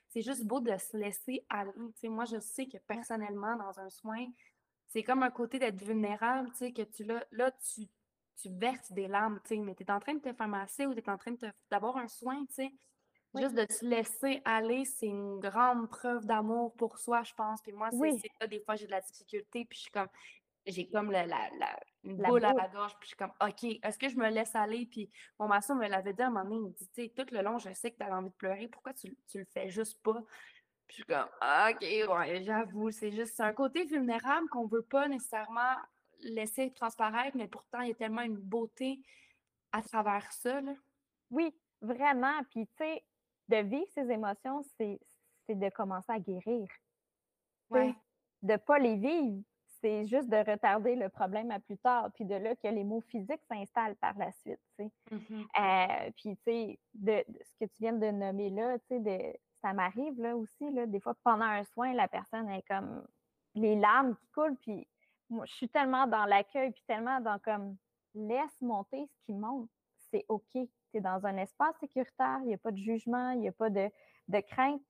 C'est 0.08 0.22
juste 0.22 0.46
beau 0.46 0.60
de 0.60 0.78
se 0.78 0.96
laisser 0.96 1.44
aller. 1.50 1.72
moi, 2.04 2.26
je 2.26 2.40
sais 2.40 2.68
que 2.68 2.78
personnellement, 2.78 3.56
dans 3.56 3.80
un 3.80 3.90
soin, 3.90 4.28
c'est 4.88 5.04
comme 5.04 5.24
un 5.24 5.32
côté 5.32 5.58
d'être 5.58 5.84
vulnérable, 5.84 6.52
que 6.52 6.84
tu 6.84 7.04
là, 7.04 7.24
là 7.32 7.52
tu, 7.52 7.88
tu 8.36 8.50
verses 8.50 8.92
des 8.92 9.08
larmes, 9.08 9.40
mais 9.50 9.76
tu 9.76 9.84
es 9.84 9.92
en 9.92 10.00
train 10.00 10.14
de 10.14 10.20
te 10.20 10.34
faire 10.34 10.48
masser 10.48 10.86
ou 10.86 10.94
tu 10.94 11.00
es 11.00 11.10
en 11.10 11.18
train 11.18 11.34
d'avoir 11.72 11.98
un 11.98 12.08
soin, 12.08 12.46
tu 12.46 12.56
sais. 12.56 12.72
Juste 13.36 13.54
de 13.54 13.72
se 13.72 13.86
laisser 13.86 14.42
aller, 14.44 14.86
c'est 14.86 15.06
une 15.06 15.40
grande 15.40 15.88
preuve 15.90 16.26
d'amour 16.26 16.74
pour 16.76 16.98
soi, 16.98 17.22
je 17.24 17.34
pense. 17.34 17.62
Puis 17.62 17.72
moi, 17.72 17.90
c'est 17.92 18.32
ça, 18.42 18.48
des 18.48 18.60
fois, 18.60 18.76
j'ai 18.76 18.88
de 18.88 18.92
la 18.92 19.02
difficulté, 19.02 19.66
puis 19.66 19.78
je 19.78 19.84
suis 19.84 19.92
comme, 19.92 20.08
j'ai 20.66 20.90
comme 20.90 21.12
la, 21.12 21.26
la, 21.26 21.50
une 22.04 22.18
boule, 22.18 22.44
à 22.44 22.54
la 22.54 22.68
gorge, 22.68 22.94
puis 23.00 23.04
je 23.04 23.08
suis 23.10 23.18
comme, 23.18 23.34
OK, 23.42 23.64
est-ce 23.84 23.98
que 23.98 24.10
je 24.10 24.16
me 24.16 24.30
laisse 24.30 24.56
aller? 24.56 24.88
Puis 24.88 25.12
mon 25.40 25.48
maçon 25.48 25.76
me 25.76 25.88
l'avait 25.88 26.14
dit 26.14 26.22
à 26.22 26.28
un 26.28 26.30
moment 26.30 26.44
donné, 26.44 26.56
il 26.56 26.62
me 26.64 26.70
dit, 26.70 26.88
tu 26.90 27.04
sais, 27.04 27.14
tout 27.16 27.26
le 27.32 27.42
long, 27.42 27.58
je 27.60 27.72
sais 27.74 27.92
que 27.92 27.98
tu 27.98 28.04
as 28.04 28.16
envie 28.16 28.30
de 28.30 28.36
pleurer, 28.36 28.68
pourquoi 28.68 28.94
tu, 28.94 29.16
tu 29.28 29.40
le 29.40 29.46
fais 29.46 29.70
juste 29.70 30.02
pas? 30.02 30.24
Puis 30.88 30.98
je 30.98 31.04
suis 31.04 31.06
comme, 31.06 31.30
OK, 31.42 32.18
ouais, 32.20 32.44
j'avoue, 32.44 32.90
c'est 32.92 33.12
juste, 33.12 33.36
c'est 33.36 33.44
un 33.44 33.54
côté 33.54 33.86
vulnérable 33.86 34.50
qu'on 34.50 34.66
veut 34.66 34.82
pas 34.82 35.08
nécessairement 35.08 35.76
laisser 36.22 36.72
transparaître, 36.74 37.38
mais 37.38 37.48
pourtant, 37.48 37.82
il 37.82 37.90
y 37.90 37.92
a 37.92 37.96
tellement 37.96 38.22
une 38.22 38.38
beauté 38.38 39.00
à 39.72 39.82
travers 39.82 40.32
ça, 40.32 40.62
là. 40.62 40.74
Oui, 41.30 41.56
vraiment. 41.82 42.42
Puis, 42.50 42.68
tu 42.68 42.84
sais, 42.84 43.04
de 43.50 43.58
vivre 43.58 43.88
ces 43.94 44.10
émotions, 44.12 44.62
c'est 44.78 45.00
de 45.50 45.70
commencer 45.70 46.12
à 46.12 46.20
guérir. 46.20 46.68
De 47.72 47.94
ne 48.44 48.58
pas 48.58 48.80
les 48.80 48.96
vivre, 48.96 49.44
c'est 49.82 50.06
juste 50.06 50.30
de 50.30 50.38
retarder 50.38 50.96
le 50.96 51.10
problème 51.10 51.52
à 51.52 51.60
plus 51.60 51.78
tard, 51.78 52.10
puis 52.14 52.26
de 52.26 52.36
là 52.36 52.56
que 52.56 52.68
les 52.68 52.84
mots 52.84 53.02
physiques 53.02 53.44
s'installent 53.48 53.96
par 53.96 54.18
la 54.18 54.32
suite. 54.32 54.60
Euh, 54.80 56.12
puis, 56.18 56.36
tu 56.38 56.44
sais, 56.44 56.80
de, 56.94 57.24
ce 57.42 57.66
que 57.66 57.70
tu 57.72 57.76
viens 57.80 57.94
de 57.94 58.12
nommer 58.12 58.50
là, 58.50 58.78
tu 58.80 59.02
sais, 59.02 59.40
ça 59.62 59.74
m'arrive 59.74 60.20
là 60.20 60.36
aussi, 60.36 60.70
là, 60.72 60.86
des 60.86 61.00
fois, 61.00 61.16
pendant 61.24 61.46
un 61.46 61.64
soin, 61.64 61.94
la 61.94 62.08
personne 62.08 62.50
est 62.50 62.66
comme 62.68 63.06
les 63.56 63.76
larmes 63.76 64.16
qui 64.16 64.28
coulent, 64.30 64.58
puis 64.58 64.88
moi, 65.30 65.46
je 65.46 65.54
suis 65.54 65.70
tellement 65.70 66.08
dans 66.08 66.26
l'accueil, 66.26 66.72
puis 66.72 66.84
tellement 66.88 67.20
dans 67.20 67.40
comme 67.40 67.76
laisse 68.14 68.62
monter 68.62 69.06
ce 69.08 69.26
qui 69.26 69.34
monte, 69.34 69.70
c'est 70.12 70.26
OK 70.28 70.58
tu 70.92 70.98
es 70.98 71.02
dans 71.02 71.26
un 71.26 71.38
espace 71.38 71.76
sécuritaire, 71.80 72.40
il 72.42 72.48
n'y 72.48 72.54
a 72.54 72.58
pas 72.58 72.72
de 72.72 72.78
jugement, 72.78 73.32
il 73.32 73.40
n'y 73.40 73.48
a 73.48 73.52
pas 73.52 73.70
de 73.70 73.90
de 74.30 74.40
crainte. 74.40 74.82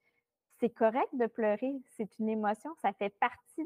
C'est 0.59 0.69
correct 0.69 1.09
de 1.13 1.25
pleurer, 1.25 1.81
c'est 1.87 2.19
une 2.19 2.29
émotion, 2.29 2.75
ça 2.81 2.91
fait 2.93 3.17
partie 3.19 3.65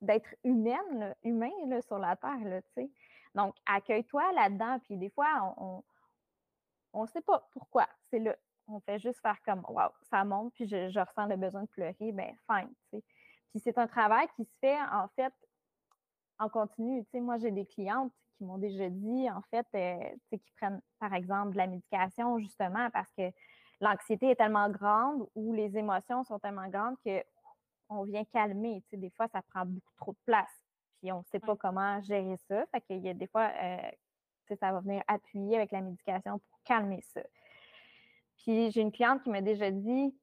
d'être 0.00 0.34
humaine, 0.42 1.14
humain 1.22 1.50
sur 1.86 1.98
la 1.98 2.16
terre, 2.16 2.42
là, 2.44 2.62
tu. 2.74 2.90
Donc, 3.34 3.54
accueille-toi 3.66 4.32
là-dedans, 4.32 4.78
puis 4.80 4.96
des 4.96 5.10
fois, 5.10 5.54
on 6.94 7.02
ne 7.02 7.06
sait 7.08 7.20
pas 7.20 7.46
pourquoi. 7.52 7.86
C'est 8.10 8.18
là. 8.18 8.34
On 8.66 8.80
fait 8.80 8.98
juste 8.98 9.20
faire 9.20 9.40
comme, 9.44 9.64
wow, 9.68 9.90
ça 10.10 10.24
monte, 10.24 10.52
puis 10.54 10.66
je, 10.66 10.98
ressens 10.98 11.26
le 11.26 11.36
besoin 11.36 11.62
de 11.62 11.68
pleurer, 11.68 12.12
ben 12.12 12.34
fine, 12.46 12.68
tu 12.90 12.98
sais. 12.98 13.04
Puis 13.50 13.60
c'est 13.60 13.78
un 13.78 13.86
travail 13.86 14.26
qui 14.36 14.44
se 14.44 14.54
fait, 14.60 14.78
en 14.92 15.08
fait, 15.08 15.32
en 16.38 16.48
continu. 16.48 17.02
Tu 17.04 17.10
sais, 17.10 17.20
moi, 17.20 17.38
j'ai 17.38 17.50
des 17.50 17.64
clientes 17.64 18.12
qui 18.38 18.44
m'ont 18.44 18.58
déjà 18.58 18.88
dit, 18.88 19.30
en 19.30 19.42
fait, 19.50 19.66
euh, 19.74 20.16
qui 20.30 20.52
prennent, 20.56 20.80
par 20.98 21.12
exemple, 21.12 21.52
de 21.52 21.58
la 21.58 21.66
médication, 21.66 22.38
justement, 22.38 22.88
parce 22.90 23.12
que 23.16 23.30
l'anxiété 23.80 24.30
est 24.30 24.36
tellement 24.36 24.70
grande 24.70 25.28
ou 25.34 25.52
les 25.52 25.76
émotions 25.76 26.24
sont 26.24 26.38
tellement 26.38 26.68
grandes 26.68 26.96
qu'on 27.04 28.04
vient 28.04 28.24
calmer. 28.32 28.80
Tu 28.82 28.90
sais, 28.90 28.96
des 28.96 29.10
fois, 29.10 29.28
ça 29.28 29.42
prend 29.42 29.66
beaucoup 29.66 29.92
trop 29.96 30.12
de 30.12 30.18
place 30.24 30.64
puis 30.98 31.12
on 31.12 31.18
ne 31.18 31.24
sait 31.24 31.40
pas 31.40 31.56
comment 31.56 32.00
gérer 32.00 32.36
ça. 32.48 32.64
Fait 32.66 32.80
qu'il 32.80 32.98
y 32.98 33.08
a 33.08 33.14
des 33.14 33.26
fois, 33.26 33.50
euh, 33.62 33.90
ça 34.60 34.72
va 34.72 34.80
venir 34.80 35.02
appuyer 35.06 35.56
avec 35.56 35.72
la 35.72 35.80
médication 35.80 36.38
pour 36.38 36.60
calmer 36.64 37.00
ça. 37.02 37.22
Puis 38.38 38.70
j'ai 38.70 38.80
une 38.80 38.92
cliente 38.92 39.22
qui 39.22 39.30
m'a 39.30 39.40
déjà 39.40 39.70
dit 39.70 40.14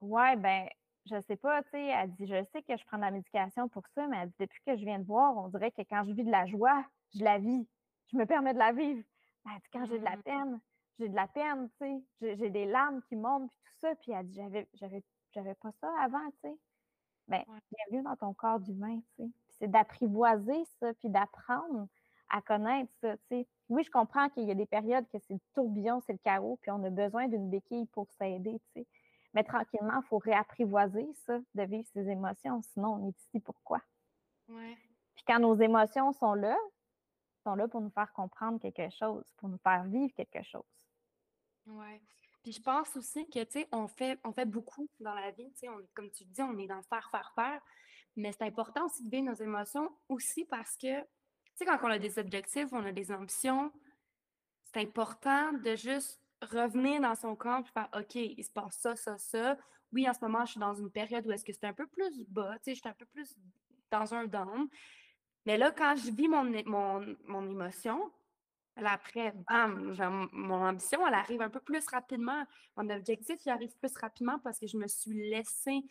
Ouais, 0.00 0.36
ben, 0.36 0.68
je 1.06 1.20
sais 1.20 1.36
pas, 1.36 1.62
tu 1.64 1.70
sais, 1.70 1.86
elle 1.86 2.12
dit 2.12 2.26
Je 2.26 2.44
sais 2.52 2.62
que 2.62 2.76
je 2.76 2.84
prends 2.86 2.96
de 2.96 3.02
la 3.02 3.10
médication 3.10 3.68
pour 3.68 3.86
ça, 3.94 4.06
mais 4.06 4.18
elle 4.18 4.28
dit 4.28 4.36
Depuis 4.40 4.60
que 4.66 4.76
je 4.76 4.84
viens 4.84 4.98
de 4.98 5.04
voir, 5.04 5.36
on 5.36 5.48
dirait 5.48 5.70
que 5.70 5.82
quand 5.82 6.04
je 6.04 6.12
vis 6.12 6.24
de 6.24 6.30
la 6.30 6.46
joie, 6.46 6.84
je 7.14 7.24
la 7.24 7.38
vis. 7.38 7.66
Je 8.12 8.16
me 8.16 8.26
permets 8.26 8.54
de 8.54 8.58
la 8.58 8.72
vivre. 8.72 9.02
Elle 9.46 9.60
dit 9.60 9.68
Quand 9.72 9.84
j'ai 9.86 9.98
de 9.98 10.04
la 10.04 10.16
mmh. 10.16 10.22
peine, 10.22 10.60
j'ai 10.98 11.08
de 11.08 11.16
la 11.16 11.26
peine, 11.28 11.68
tu 11.80 12.04
sais, 12.20 12.36
j'ai 12.36 12.50
des 12.50 12.66
larmes 12.66 13.02
qui 13.08 13.16
montent, 13.16 13.50
puis 13.50 13.60
tout 13.64 13.78
ça. 13.80 13.94
Puis 13.96 14.12
elle 14.12 14.26
dit 14.26 14.34
J'avais, 14.34 14.68
j'avais, 14.74 15.02
j'avais 15.32 15.54
pas 15.54 15.72
ça 15.80 15.90
avant, 16.00 16.30
tu 16.42 16.50
sais. 16.50 16.56
Ben, 17.28 17.44
bienvenue 17.70 18.04
dans 18.04 18.16
ton 18.16 18.34
corps 18.34 18.58
d'humain, 18.58 19.00
tu 19.16 19.24
sais 19.24 19.30
c'est 19.62 19.70
d'apprivoiser 19.70 20.64
ça, 20.80 20.92
puis 20.94 21.08
d'apprendre 21.08 21.86
à 22.30 22.42
connaître 22.42 22.90
ça. 23.00 23.14
Oui, 23.68 23.84
je 23.84 23.90
comprends 23.90 24.28
qu'il 24.30 24.42
y 24.42 24.50
a 24.50 24.54
des 24.54 24.66
périodes 24.66 25.06
que 25.08 25.18
c'est 25.20 25.34
le 25.34 25.40
tourbillon, 25.54 26.00
c'est 26.04 26.14
le 26.14 26.18
chaos, 26.18 26.58
puis 26.60 26.72
on 26.72 26.82
a 26.82 26.90
besoin 26.90 27.28
d'une 27.28 27.48
béquille 27.48 27.86
pour 27.86 28.10
s'aider. 28.18 28.60
Mais 29.34 29.44
tranquillement, 29.44 30.00
il 30.02 30.06
faut 30.08 30.18
réapprivoiser 30.18 31.08
ça, 31.26 31.38
de 31.54 31.62
vivre 31.62 31.88
ses 31.92 32.08
émotions. 32.08 32.62
Sinon, 32.62 32.94
on 32.94 33.08
est 33.08 33.18
ici 33.18 33.40
pourquoi? 33.40 33.80
Ouais. 34.48 34.76
Puis 35.14 35.24
quand 35.26 35.40
nos 35.40 35.54
émotions 35.54 36.12
sont 36.12 36.34
là, 36.34 36.56
sont 37.42 37.54
là 37.54 37.68
pour 37.68 37.80
nous 37.80 37.90
faire 37.90 38.12
comprendre 38.12 38.60
quelque 38.60 38.90
chose, 38.90 39.24
pour 39.36 39.48
nous 39.48 39.58
faire 39.58 39.84
vivre 39.84 40.12
quelque 40.14 40.42
chose. 40.42 40.62
Oui. 41.66 42.00
Puis 42.42 42.52
je 42.52 42.60
pense 42.60 42.96
aussi 42.96 43.28
que, 43.28 43.44
tu 43.44 43.52
sais, 43.52 43.68
on 43.72 43.86
fait, 43.86 44.18
on 44.24 44.32
fait 44.32 44.44
beaucoup 44.44 44.88
dans 45.00 45.14
la 45.14 45.30
vie, 45.30 45.50
tu 45.52 45.60
sais, 45.60 45.68
comme 45.94 46.10
tu 46.10 46.24
dis, 46.24 46.42
on 46.42 46.58
est 46.58 46.66
dans 46.66 46.76
le 46.76 46.82
faire, 46.82 47.08
faire, 47.10 47.32
faire. 47.34 47.62
Mais 48.16 48.32
c'est 48.32 48.44
important 48.44 48.86
aussi 48.86 49.04
de 49.04 49.10
vivre 49.10 49.30
nos 49.30 49.34
émotions 49.34 49.90
aussi 50.08 50.44
parce 50.44 50.76
que, 50.76 51.00
tu 51.00 51.06
sais, 51.54 51.64
quand 51.64 51.78
on 51.82 51.90
a 51.90 51.98
des 51.98 52.18
objectifs, 52.18 52.68
on 52.72 52.84
a 52.84 52.92
des 52.92 53.12
ambitions, 53.12 53.72
c'est 54.64 54.80
important 54.80 55.52
de 55.52 55.76
juste 55.76 56.21
revenir 56.42 57.00
dans 57.00 57.14
son 57.14 57.34
corps 57.36 57.60
et 57.60 57.72
faire 57.72 57.88
OK, 57.96 58.14
il 58.14 58.44
se 58.44 58.50
passe 58.50 58.76
ça, 58.78 58.96
ça, 58.96 59.18
ça. 59.18 59.56
Oui, 59.92 60.08
en 60.08 60.14
ce 60.14 60.20
moment, 60.20 60.44
je 60.44 60.52
suis 60.52 60.60
dans 60.60 60.74
une 60.74 60.90
période 60.90 61.26
où 61.26 61.32
est-ce 61.32 61.44
que 61.44 61.52
c'est 61.52 61.66
un 61.66 61.72
peu 61.72 61.86
plus 61.86 62.24
bas, 62.28 62.54
tu 62.58 62.64
sais, 62.64 62.74
je 62.74 62.80
suis 62.80 62.88
un 62.88 62.94
peu 62.94 63.06
plus 63.06 63.36
dans 63.90 64.14
un 64.14 64.26
down. 64.26 64.68
Mais 65.44 65.58
là, 65.58 65.70
quand 65.70 65.94
je 65.96 66.10
vis 66.10 66.28
mon, 66.28 66.44
mon, 66.66 67.16
mon 67.26 67.50
émotion, 67.50 68.10
Là, 68.76 68.92
après, 68.92 69.32
bam, 69.48 69.94
mon 70.32 70.66
ambition, 70.66 71.06
elle 71.06 71.14
arrive 71.14 71.42
un 71.42 71.50
peu 71.50 71.60
plus 71.60 71.86
rapidement. 71.88 72.44
Mon 72.76 72.88
objectif, 72.88 73.44
il 73.44 73.50
arrive 73.50 73.76
plus 73.76 73.94
rapidement 73.98 74.38
parce 74.38 74.58
que 74.58 74.66
je 74.66 74.78
me 74.78 74.88
suis 74.88 75.30
laissée 75.30 75.82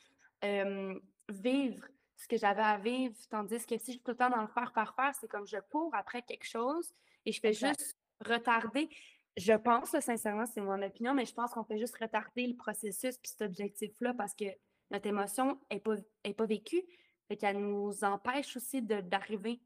vivre 1.30 1.86
ce 2.18 2.28
que 2.28 2.38
j'avais 2.38 2.64
à 2.64 2.78
vivre. 2.78 3.16
Tandis 3.30 3.66
que 3.66 3.78
si 3.78 3.86
je 3.86 3.92
suis 3.92 4.00
tout 4.02 4.12
le 4.12 4.18
temps 4.18 4.30
dans 4.30 4.42
le 4.42 4.48
faire, 4.48 4.72
faire, 4.74 4.96
faire, 4.96 5.14
c'est 5.20 5.28
comme 5.28 5.46
je 5.46 5.58
cours 5.70 5.94
après 5.94 6.24
quelque 6.24 6.46
chose 6.46 6.92
et 7.26 7.32
je 7.32 7.40
fais 7.40 7.54
juste 7.54 7.98
retarder. 8.26 8.90
Je 9.38 9.54
pense, 9.54 9.98
sincèrement, 10.00 10.46
c'est 10.46 10.62
mon 10.62 10.82
opinion, 10.82 11.14
mais 11.14 11.26
je 11.26 11.34
pense 11.34 11.52
qu'on 11.54 11.64
fait 11.64 11.78
juste 11.78 11.98
retarder 11.98 12.48
le 12.48 12.56
processus 12.56 13.18
puis 13.18 13.30
cet 13.30 13.42
objectif-là 13.42 14.14
parce 14.14 14.34
que 14.34 14.46
notre 14.90 15.08
émotion 15.08 15.60
n'est 15.72 15.80
pas, 15.80 15.96
est 16.24 16.34
pas 16.34 16.46
vécue. 16.46 16.84
et 17.30 17.38
qu'elle 17.38 17.60
nous 17.60 18.04
empêche 18.04 18.58
aussi 18.58 18.82
d'arriver 18.82 19.62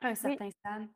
à 0.00 0.08
un 0.08 0.14
certain 0.16 0.50
stade. 0.50 0.88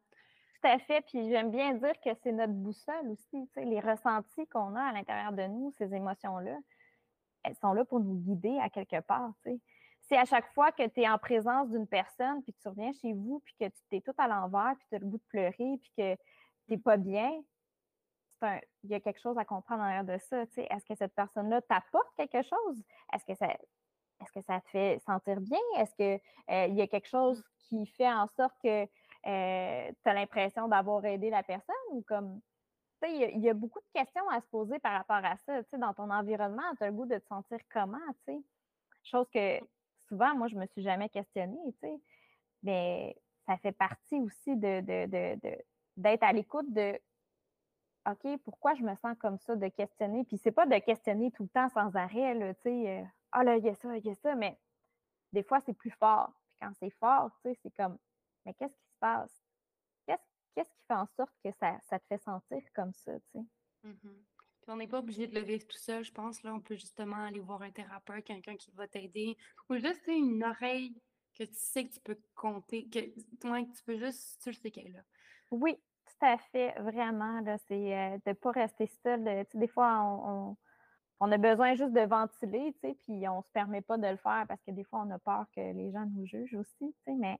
Tout 0.60 0.68
à 0.68 0.78
fait. 0.80 1.02
Puis 1.02 1.30
j'aime 1.30 1.52
bien 1.52 1.72
dire 1.74 1.92
que 2.04 2.10
c'est 2.22 2.32
notre 2.32 2.52
boussole 2.52 3.10
aussi. 3.10 3.48
Les 3.56 3.78
ressentis 3.78 4.46
qu'on 4.48 4.74
a 4.74 4.82
à 4.82 4.92
l'intérieur 4.92 5.32
de 5.32 5.46
nous, 5.46 5.72
ces 5.78 5.94
émotions-là, 5.94 6.58
elles 7.44 7.56
sont 7.56 7.72
là 7.72 7.84
pour 7.84 8.00
nous 8.00 8.16
guider 8.16 8.58
à 8.60 8.68
quelque 8.68 9.00
part. 9.00 9.32
sais 9.44 9.60
c'est 10.10 10.16
à 10.16 10.24
chaque 10.24 10.52
fois 10.54 10.72
que 10.72 10.86
tu 10.88 11.02
es 11.02 11.08
en 11.08 11.18
présence 11.18 11.70
d'une 11.70 11.86
personne, 11.86 12.42
puis 12.42 12.52
que 12.52 12.58
tu 12.60 12.68
reviens 12.68 12.90
chez 12.92 13.12
vous, 13.12 13.40
puis 13.44 13.54
que 13.60 13.66
tu 13.66 13.80
t'es 13.90 14.00
tout 14.00 14.14
à 14.18 14.26
l'envers, 14.26 14.74
puis 14.76 14.86
tu 14.88 14.96
as 14.96 14.98
le 14.98 15.06
goût 15.06 15.18
de 15.18 15.22
pleurer, 15.28 15.78
puis 15.80 15.92
que 15.96 16.14
tu 16.14 16.20
n'es 16.68 16.78
pas 16.78 16.96
bien, 16.96 17.30
il 18.82 18.90
y 18.90 18.94
a 18.94 19.00
quelque 19.00 19.20
chose 19.20 19.38
à 19.38 19.44
comprendre 19.44 19.82
en 19.82 20.04
de 20.04 20.18
ça. 20.18 20.42
Est-ce 20.42 20.84
que 20.84 20.94
cette 20.94 21.14
personne-là 21.14 21.60
t'apporte 21.62 22.08
quelque 22.16 22.42
chose? 22.42 22.82
Est-ce 23.12 23.24
que 23.24 23.34
ça 23.34 23.48
est-ce 24.20 24.32
que 24.32 24.42
ça 24.42 24.60
te 24.60 24.68
fait 24.68 24.98
sentir 25.06 25.40
bien? 25.40 25.58
Est-ce 25.78 25.94
qu'il 25.94 26.20
euh, 26.50 26.66
y 26.66 26.82
a 26.82 26.86
quelque 26.86 27.08
chose 27.08 27.42
qui 27.58 27.86
fait 27.86 28.10
en 28.12 28.26
sorte 28.28 28.54
que 28.62 28.82
euh, 28.82 29.92
tu 30.02 30.10
as 30.10 30.14
l'impression 30.14 30.68
d'avoir 30.68 31.04
aidé 31.06 31.30
la 31.30 31.42
personne? 31.42 31.74
Ou 31.92 32.02
comme 32.02 32.40
il 33.08 33.40
y, 33.40 33.48
a 33.48 33.54
beaucoup 33.54 33.80
de 33.80 33.98
questions 33.98 34.28
à 34.28 34.40
se 34.42 34.46
poser 34.48 34.78
par 34.78 34.92
rapport 34.92 35.24
à 35.24 35.36
ça. 35.38 35.62
Dans 35.78 35.94
ton 35.94 36.10
environnement, 36.10 36.62
tu 36.76 36.84
as 36.84 36.88
le 36.88 36.92
goût 36.92 37.06
de 37.06 37.16
te 37.16 37.26
sentir 37.26 37.58
comment? 37.72 37.98
Chose 39.04 39.26
que 39.32 39.58
souvent, 40.06 40.34
moi, 40.34 40.48
je 40.48 40.54
ne 40.54 40.60
me 40.60 40.66
suis 40.66 40.82
jamais 40.82 41.08
questionnée, 41.08 41.56
tu 41.72 41.78
sais. 41.80 42.00
Mais 42.62 43.16
ça 43.46 43.56
fait 43.56 43.72
partie 43.72 44.20
aussi 44.20 44.54
de, 44.54 44.80
d'être 45.96 46.22
à 46.22 46.32
l'écoute 46.32 46.70
de 46.74 47.00
OK, 48.08 48.38
pourquoi 48.44 48.74
je 48.74 48.82
me 48.82 48.94
sens 48.96 49.16
comme 49.18 49.38
ça, 49.38 49.56
de 49.56 49.68
questionner? 49.68 50.24
Puis 50.24 50.38
c'est 50.38 50.52
pas 50.52 50.66
de 50.66 50.78
questionner 50.78 51.30
tout 51.32 51.42
le 51.42 51.48
temps 51.48 51.68
sans 51.68 51.94
arrêt, 51.96 52.54
tu 52.56 52.62
sais, 52.62 53.00
euh, 53.00 53.04
ah 53.32 53.44
là, 53.44 53.56
il 53.56 53.64
y 53.64 53.68
a 53.68 53.74
ça, 53.74 53.96
il 53.96 54.04
y 54.04 54.10
a 54.10 54.14
ça, 54.14 54.34
mais 54.34 54.58
des 55.32 55.42
fois, 55.42 55.60
c'est 55.60 55.74
plus 55.74 55.90
fort. 55.90 56.32
Puis 56.48 56.56
quand 56.60 56.72
c'est 56.78 56.90
fort, 56.90 57.30
tu 57.42 57.50
sais, 57.50 57.58
c'est 57.62 57.70
comme, 57.76 57.98
mais 58.46 58.54
qu'est-ce 58.54 58.74
qui 58.74 58.86
se 58.86 58.98
passe? 58.98 59.42
Qu'est-ce, 60.06 60.72
qui 60.72 60.82
fait 60.86 60.94
en 60.94 61.06
sorte 61.06 61.32
que 61.44 61.50
ça, 61.52 61.78
te 61.98 62.04
fait 62.08 62.18
sentir 62.18 62.62
comme 62.74 62.92
ça, 62.92 63.12
tu 63.20 63.26
sais? 63.32 63.44
Mmh 63.84 64.10
on 64.70 64.76
n'est 64.76 64.86
pas 64.86 65.00
obligé 65.00 65.26
de 65.26 65.34
le 65.34 65.44
vivre 65.44 65.66
tout 65.66 65.76
seul, 65.76 66.04
je 66.04 66.12
pense. 66.12 66.42
Là, 66.42 66.54
on 66.54 66.60
peut 66.60 66.76
justement 66.76 67.24
aller 67.24 67.40
voir 67.40 67.62
un 67.62 67.70
thérapeute, 67.70 68.24
quelqu'un 68.24 68.56
qui 68.56 68.70
va 68.72 68.86
t'aider, 68.86 69.36
ou 69.68 69.76
juste 69.76 70.06
une 70.06 70.44
oreille 70.44 70.94
que 71.34 71.44
tu 71.44 71.54
sais 71.54 71.86
que 71.88 71.94
tu 71.94 72.00
peux 72.00 72.18
compter, 72.34 72.88
que, 72.88 73.00
tu 73.00 73.84
peux 73.84 73.98
juste, 73.98 74.40
tu 74.42 74.52
sais 74.52 74.70
qu'elle 74.70 74.88
est 74.88 74.92
là. 74.92 75.04
Oui, 75.50 75.76
tout 76.20 76.26
à 76.26 76.38
fait, 76.52 76.74
vraiment. 76.80 77.42
C'est 77.66 77.96
euh, 77.96 78.18
de 78.26 78.30
ne 78.30 78.32
pas 78.34 78.50
rester 78.50 78.86
seul. 79.02 79.46
des 79.54 79.68
fois, 79.68 80.56
on, 81.20 81.32
a 81.32 81.38
besoin 81.38 81.74
juste 81.74 81.92
de 81.92 82.00
ventiler, 82.00 82.74
puis 82.80 83.28
on 83.28 83.38
ne 83.38 83.42
se 83.42 83.50
permet 83.52 83.80
pas 83.80 83.98
de 83.98 84.06
le 84.06 84.16
faire 84.16 84.44
parce 84.48 84.62
que 84.62 84.70
des 84.70 84.84
fois, 84.84 85.04
on 85.06 85.10
a 85.10 85.18
peur 85.18 85.46
que 85.54 85.60
les 85.60 85.90
gens 85.92 86.06
nous 86.06 86.26
jugent 86.26 86.54
aussi, 86.54 86.94
mais 87.06 87.38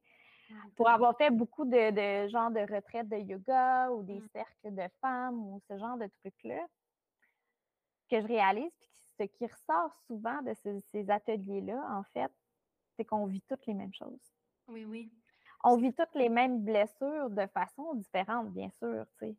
pour 0.77 0.89
avoir 0.89 1.17
fait 1.17 1.31
beaucoup 1.31 1.65
de, 1.65 1.91
de 1.91 2.29
genre 2.29 2.51
de 2.51 2.61
retraites 2.61 3.09
de 3.09 3.17
yoga 3.17 3.91
ou 3.91 4.03
des 4.03 4.21
mmh. 4.21 4.29
cercles 4.33 4.75
de 4.75 4.89
femmes 5.01 5.39
ou 5.39 5.61
ce 5.69 5.79
genre 5.79 5.97
de 5.97 6.09
trucs-là, 6.21 6.67
que 8.11 8.21
je 8.21 8.27
réalise, 8.27 8.73
puis 8.81 8.91
ce 9.19 9.25
qui 9.25 9.47
ressort 9.47 9.95
souvent 10.07 10.43
de 10.43 10.53
ces, 10.91 11.11
ateliers-là, 11.11 11.81
en 11.91 12.03
fait, 12.03 12.33
c'est 12.97 13.05
qu'on 13.05 13.27
vit 13.27 13.43
toutes 13.43 13.65
les 13.67 13.75
mêmes 13.75 13.95
choses. 13.95 14.33
Oui, 14.67 14.85
oui. 14.85 15.13
On 15.63 15.77
vit 15.77 15.93
toutes 15.93 16.15
les 16.15 16.29
mêmes 16.29 16.61
blessures 16.65 17.31
de 17.31 17.47
façon 17.49 17.95
différente, 17.95 18.51
bien 18.51 18.71
sûr, 18.79 19.05
tu 19.19 19.27
sais. 19.27 19.37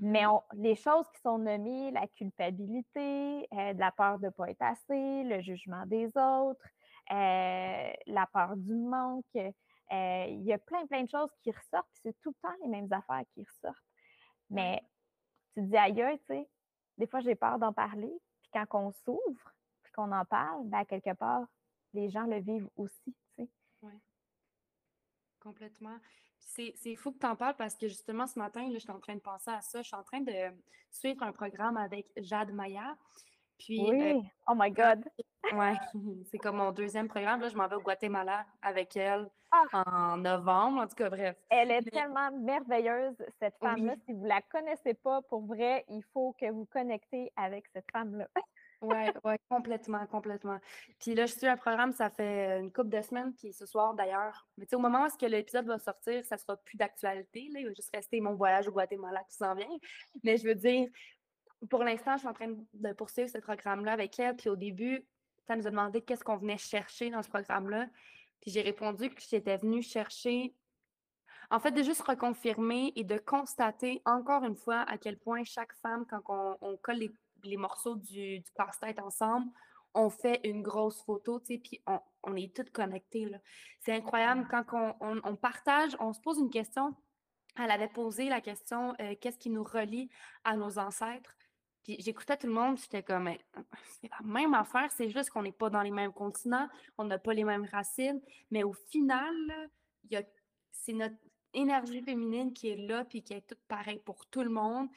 Mais 0.00 0.22
mm-hmm. 0.22 0.42
les 0.54 0.76
choses 0.76 1.06
qui 1.14 1.20
sont 1.20 1.38
nommées, 1.38 1.90
la 1.90 2.06
culpabilité, 2.06 3.48
euh, 3.52 3.72
la 3.72 3.90
peur 3.90 4.18
de 4.18 4.26
ne 4.26 4.30
pas 4.30 4.50
être 4.50 4.62
assez, 4.62 5.24
le 5.24 5.40
jugement 5.40 5.84
des 5.86 6.06
autres, 6.16 6.64
euh, 7.10 7.92
la 8.06 8.26
peur 8.32 8.56
du 8.56 8.74
manque, 8.74 9.24
euh, 9.34 10.24
il 10.28 10.42
y 10.44 10.52
a 10.52 10.58
plein, 10.58 10.86
plein 10.86 11.02
de 11.02 11.10
choses 11.10 11.32
qui 11.42 11.50
ressortent, 11.50 11.88
puis 11.92 12.02
c'est 12.04 12.20
tout 12.20 12.30
le 12.30 12.48
temps 12.48 12.54
les 12.62 12.68
mêmes 12.68 12.92
affaires 12.92 13.24
qui 13.34 13.44
ressortent. 13.44 13.76
Mais 14.48 14.80
tu 15.54 15.62
te 15.62 15.66
dis 15.66 15.76
ailleurs, 15.76 16.16
tu 16.18 16.26
sais, 16.26 16.48
des 16.98 17.06
fois, 17.06 17.20
j'ai 17.20 17.34
peur 17.34 17.58
d'en 17.58 17.72
parler. 17.72 18.12
Puis 18.42 18.50
quand 18.52 18.66
on 18.74 18.92
s'ouvre, 18.92 19.54
puis 19.82 19.92
qu'on 19.92 20.12
en 20.12 20.24
parle, 20.24 20.68
ben, 20.68 20.84
quelque 20.84 21.14
part, 21.14 21.46
les 21.94 22.10
gens 22.10 22.24
le 22.24 22.40
vivent 22.40 22.68
aussi. 22.76 23.16
Tu 23.36 23.48
Oui. 23.82 23.92
Complètement. 25.42 25.96
C'est 26.38 26.96
fou 26.96 27.12
que 27.12 27.18
tu 27.18 27.26
en 27.26 27.36
parles 27.36 27.54
parce 27.56 27.76
que 27.76 27.86
justement, 27.86 28.26
ce 28.26 28.38
matin, 28.38 28.62
là, 28.62 28.74
je 28.74 28.78
suis 28.80 28.90
en 28.90 28.98
train 28.98 29.14
de 29.14 29.20
penser 29.20 29.50
à 29.50 29.60
ça. 29.60 29.82
Je 29.82 29.86
suis 29.88 29.96
en 29.96 30.02
train 30.02 30.20
de 30.20 30.32
suivre 30.90 31.22
un 31.22 31.32
programme 31.32 31.76
avec 31.76 32.06
Jade 32.16 32.52
Maya. 32.52 32.96
Puis, 33.58 33.78
oui, 33.80 34.12
euh, 34.12 34.20
oh 34.48 34.54
my 34.56 34.70
God! 34.70 35.04
Ouais, 35.54 35.72
c'est 36.30 36.38
comme 36.38 36.56
mon 36.58 36.70
deuxième 36.70 37.08
programme. 37.08 37.40
Là, 37.40 37.48
je 37.48 37.56
m'en 37.56 37.66
vais 37.66 37.74
au 37.74 37.80
Guatemala 37.80 38.44
avec 38.62 38.94
elle 38.96 39.28
Ah! 39.50 39.82
en 40.12 40.16
novembre. 40.18 40.82
En 40.82 40.86
tout 40.86 40.94
cas, 40.94 41.08
bref. 41.08 41.34
Elle 41.48 41.70
est 41.72 41.80
Mais- 41.86 41.90
tellement 41.90 42.30
merveilleuse, 42.30 43.16
cette 43.40 43.56
femme-là. 43.58 43.94
Oui. 43.96 44.02
Si 44.06 44.12
vous 44.12 44.26
la 44.26 44.42
connaissez 44.42 44.94
pas, 44.94 45.22
pour 45.22 45.40
vrai, 45.46 45.84
il 45.88 46.02
faut 46.12 46.34
que 46.38 46.48
vous 46.52 46.66
connectez 46.66 47.32
avec 47.36 47.64
cette 47.74 47.90
femme-là. 47.90 48.28
Ouais, 48.80 49.12
ouais, 49.24 49.38
complètement, 49.50 50.06
complètement. 50.06 50.58
Puis 50.98 51.14
là, 51.14 51.26
je 51.26 51.34
suis 51.34 51.46
un 51.46 51.56
programme, 51.58 51.92
ça 51.92 52.08
fait 52.08 52.60
une 52.60 52.72
couple 52.72 52.88
de 52.88 53.02
semaines, 53.02 53.34
puis 53.34 53.52
ce 53.52 53.66
soir 53.66 53.92
d'ailleurs. 53.92 54.46
Mais 54.56 54.64
tu 54.64 54.70
sais, 54.70 54.76
au 54.76 54.78
moment 54.78 55.02
où 55.02 55.06
est-ce 55.06 55.18
que 55.18 55.26
l'épisode 55.26 55.66
va 55.66 55.78
sortir, 55.78 56.24
ça 56.24 56.38
sera 56.38 56.56
plus 56.56 56.78
d'actualité. 56.78 57.50
Il 57.54 57.66
va 57.66 57.74
juste 57.74 57.90
rester 57.94 58.22
mon 58.22 58.34
voyage 58.34 58.68
au 58.68 58.72
Guatemala 58.72 59.22
qui 59.28 59.36
s'en 59.36 59.54
vient. 59.54 59.68
Mais 60.24 60.38
je 60.38 60.44
veux 60.44 60.54
dire, 60.54 60.88
pour 61.68 61.84
l'instant, 61.84 62.14
je 62.14 62.20
suis 62.20 62.28
en 62.28 62.32
train 62.32 62.54
de 62.72 62.92
poursuivre 62.94 63.28
ce 63.28 63.36
programme-là 63.36 63.92
avec 63.92 64.18
elle. 64.18 64.34
Puis 64.34 64.48
au 64.48 64.56
début, 64.56 65.04
ça 65.46 65.56
nous 65.56 65.66
a 65.66 65.70
demandé 65.70 66.00
qu'est-ce 66.00 66.24
qu'on 66.24 66.38
venait 66.38 66.56
chercher 66.56 67.10
dans 67.10 67.22
ce 67.22 67.28
programme-là. 67.28 67.86
Puis 68.40 68.50
j'ai 68.50 68.62
répondu 68.62 69.10
que 69.10 69.20
j'étais 69.20 69.58
venue 69.58 69.82
chercher, 69.82 70.54
en 71.50 71.60
fait, 71.60 71.72
de 71.72 71.82
juste 71.82 72.00
reconfirmer 72.00 72.94
et 72.96 73.04
de 73.04 73.18
constater 73.18 74.00
encore 74.06 74.44
une 74.44 74.56
fois 74.56 74.80
à 74.88 74.96
quel 74.96 75.18
point 75.18 75.44
chaque 75.44 75.74
femme, 75.82 76.06
quand 76.08 76.22
on, 76.28 76.56
on 76.62 76.76
colle 76.78 76.96
les, 76.96 77.10
les 77.44 77.56
morceaux 77.56 77.96
du, 77.96 78.40
du 78.40 78.50
casse-tête 78.52 78.98
ensemble, 79.00 79.46
on 79.94 80.08
fait 80.10 80.40
une 80.44 80.62
grosse 80.62 81.02
photo, 81.02 81.40
tu 81.40 81.46
sais, 81.54 81.58
puis 81.58 81.82
on, 81.86 81.98
on 82.22 82.36
est 82.36 82.54
toutes 82.54 82.70
connectées. 82.70 83.28
C'est 83.80 83.92
incroyable 83.92 84.46
quand 84.50 84.64
on, 84.72 84.94
on- 85.00 85.20
on 85.24 85.36
partage, 85.36 85.96
on 85.98 86.12
se 86.12 86.20
pose 86.20 86.38
une 86.38 86.50
question. 86.50 86.94
Elle 87.58 87.70
avait 87.72 87.88
posé 87.88 88.28
la 88.28 88.40
question 88.40 88.94
euh, 89.00 89.14
qu'est-ce 89.20 89.38
qui 89.38 89.50
nous 89.50 89.64
relie 89.64 90.08
à 90.44 90.56
nos 90.56 90.78
ancêtres? 90.78 91.34
Puis 91.82 91.96
j'écoutais 91.98 92.36
tout 92.36 92.46
le 92.46 92.52
monde, 92.52 92.78
j'étais 92.78 93.02
comme, 93.02 93.28
c'est 94.00 94.10
la 94.10 94.24
même 94.24 94.54
affaire, 94.54 94.92
c'est 94.92 95.10
juste 95.10 95.30
qu'on 95.30 95.42
n'est 95.42 95.50
pas 95.50 95.70
dans 95.70 95.82
les 95.82 95.90
mêmes 95.90 96.12
continents, 96.12 96.68
on 96.98 97.04
n'a 97.04 97.18
pas 97.18 97.32
les 97.32 97.42
mêmes 97.42 97.66
racines, 97.72 98.20
mais 98.50 98.62
au 98.62 98.72
final, 98.74 99.34
c'est 100.70 100.92
notre 100.92 101.16
énergie 101.52 102.02
féminine 102.02 102.52
qui 102.52 102.68
est 102.68 102.76
là, 102.76 103.04
puis 103.04 103.22
qui 103.22 103.32
est 103.32 103.40
toute 103.40 103.62
pareille 103.66 103.98
pour 104.04 104.26
tout 104.26 104.42
le 104.42 104.50
monde. 104.50 104.88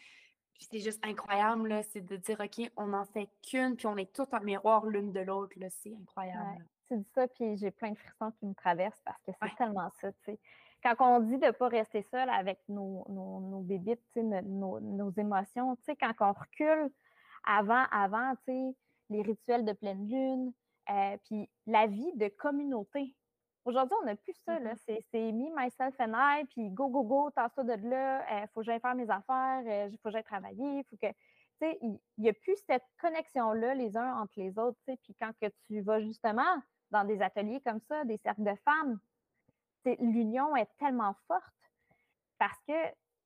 Puis 0.53 0.67
c'est 0.71 0.79
juste 0.79 1.03
incroyable, 1.05 1.67
là, 1.67 1.83
c'est 1.83 2.01
de 2.01 2.15
dire, 2.15 2.39
OK, 2.39 2.71
on 2.77 2.87
n'en 2.87 3.05
fait 3.05 3.27
qu'une, 3.41 3.75
puis 3.75 3.87
on 3.87 3.97
est 3.97 4.13
toutes 4.13 4.33
un 4.33 4.39
miroir 4.39 4.85
l'une 4.85 5.11
de 5.11 5.19
l'autre, 5.19 5.53
là, 5.57 5.67
c'est 5.69 5.93
incroyable. 5.93 6.57
Ouais. 6.59 6.65
Tu 6.87 6.97
dis 6.97 7.09
ça, 7.15 7.27
puis 7.27 7.57
j'ai 7.57 7.71
plein 7.71 7.91
de 7.91 7.97
frissons 7.97 8.31
qui 8.39 8.45
me 8.45 8.53
traversent 8.53 9.01
parce 9.03 9.21
que 9.23 9.31
c'est 9.31 9.43
Ouais. 9.45 9.55
tellement 9.57 9.89
ça, 9.99 10.11
tu 10.11 10.17
sais. 10.25 10.39
Quand 10.83 10.95
on 10.99 11.19
dit 11.21 11.37
de 11.37 11.45
ne 11.47 11.51
pas 11.51 11.69
rester 11.69 12.01
seul 12.03 12.29
avec 12.29 12.59
nos, 12.67 13.05
nos, 13.09 13.39
nos 13.39 13.61
bébites, 13.61 14.01
tu 14.13 14.19
sais, 14.19 14.23
nos, 14.23 14.41
nos- 14.41 14.79
nos 14.81 15.11
émotions, 15.11 15.75
tu 15.77 15.83
sais, 15.85 15.95
quand 15.95 16.13
on 16.19 16.33
recule 16.33 16.89
avant, 17.45 17.85
avant, 17.91 18.35
tu 18.45 18.51
sais, 18.53 18.75
les 19.09 19.21
rituels 19.21 19.63
de 19.65 19.73
pleine 19.73 20.07
lune, 20.09 20.53
euh, 20.89 21.17
puis 21.25 21.49
la 21.65 21.87
vie 21.87 22.11
de 22.15 22.27
communauté. 22.27 23.15
Aujourd'hui, 23.65 23.95
on 24.01 24.05
n'a 24.05 24.15
plus 24.15 24.35
ça. 24.45 24.59
Mhm. 24.59 24.75
C'est 25.11 25.31
me, 25.31 25.55
myself 25.55 25.95
and 25.99 26.13
I, 26.15 26.45
puis 26.45 26.69
go, 26.69 26.89
go, 26.89 27.03
go, 27.03 27.29
tasse-toi 27.31 27.63
de 27.63 27.89
là, 27.89 28.43
il 28.43 28.47
faut 28.53 28.59
que 28.59 28.65
j'aille 28.65 28.79
faire 28.79 28.95
mes 28.95 29.09
affaires, 29.09 29.61
il 29.89 29.97
faut 29.97 30.09
que 30.09 30.11
j'aille 30.11 30.23
travailler, 30.23 30.79
il 30.79 30.83
faut 30.89 30.97
que... 30.97 31.11
Tu 31.61 31.69
sais, 31.69 31.77
il 31.81 31.99
n'y 32.17 32.29
a 32.29 32.33
plus 32.33 32.57
cette 32.65 32.83
connexion-là 32.99 33.75
les 33.75 33.95
uns 33.95 34.15
entre 34.17 34.33
les 34.37 34.57
autres. 34.57 34.79
Puis 34.85 35.15
quand 35.21 35.31
que 35.39 35.47
tu 35.67 35.81
vas 35.81 36.01
justement 36.01 36.61
dans 36.89 37.05
des 37.05 37.21
ateliers 37.21 37.61
comme 37.61 37.79
ça, 37.79 38.03
des 38.05 38.17
cercles 38.17 38.43
de 38.43 38.55
femmes, 38.65 38.99
l'union 39.99 40.55
est 40.55 40.69
tellement 40.79 41.15
forte 41.27 41.43
parce 42.39 42.59
que 42.67 42.73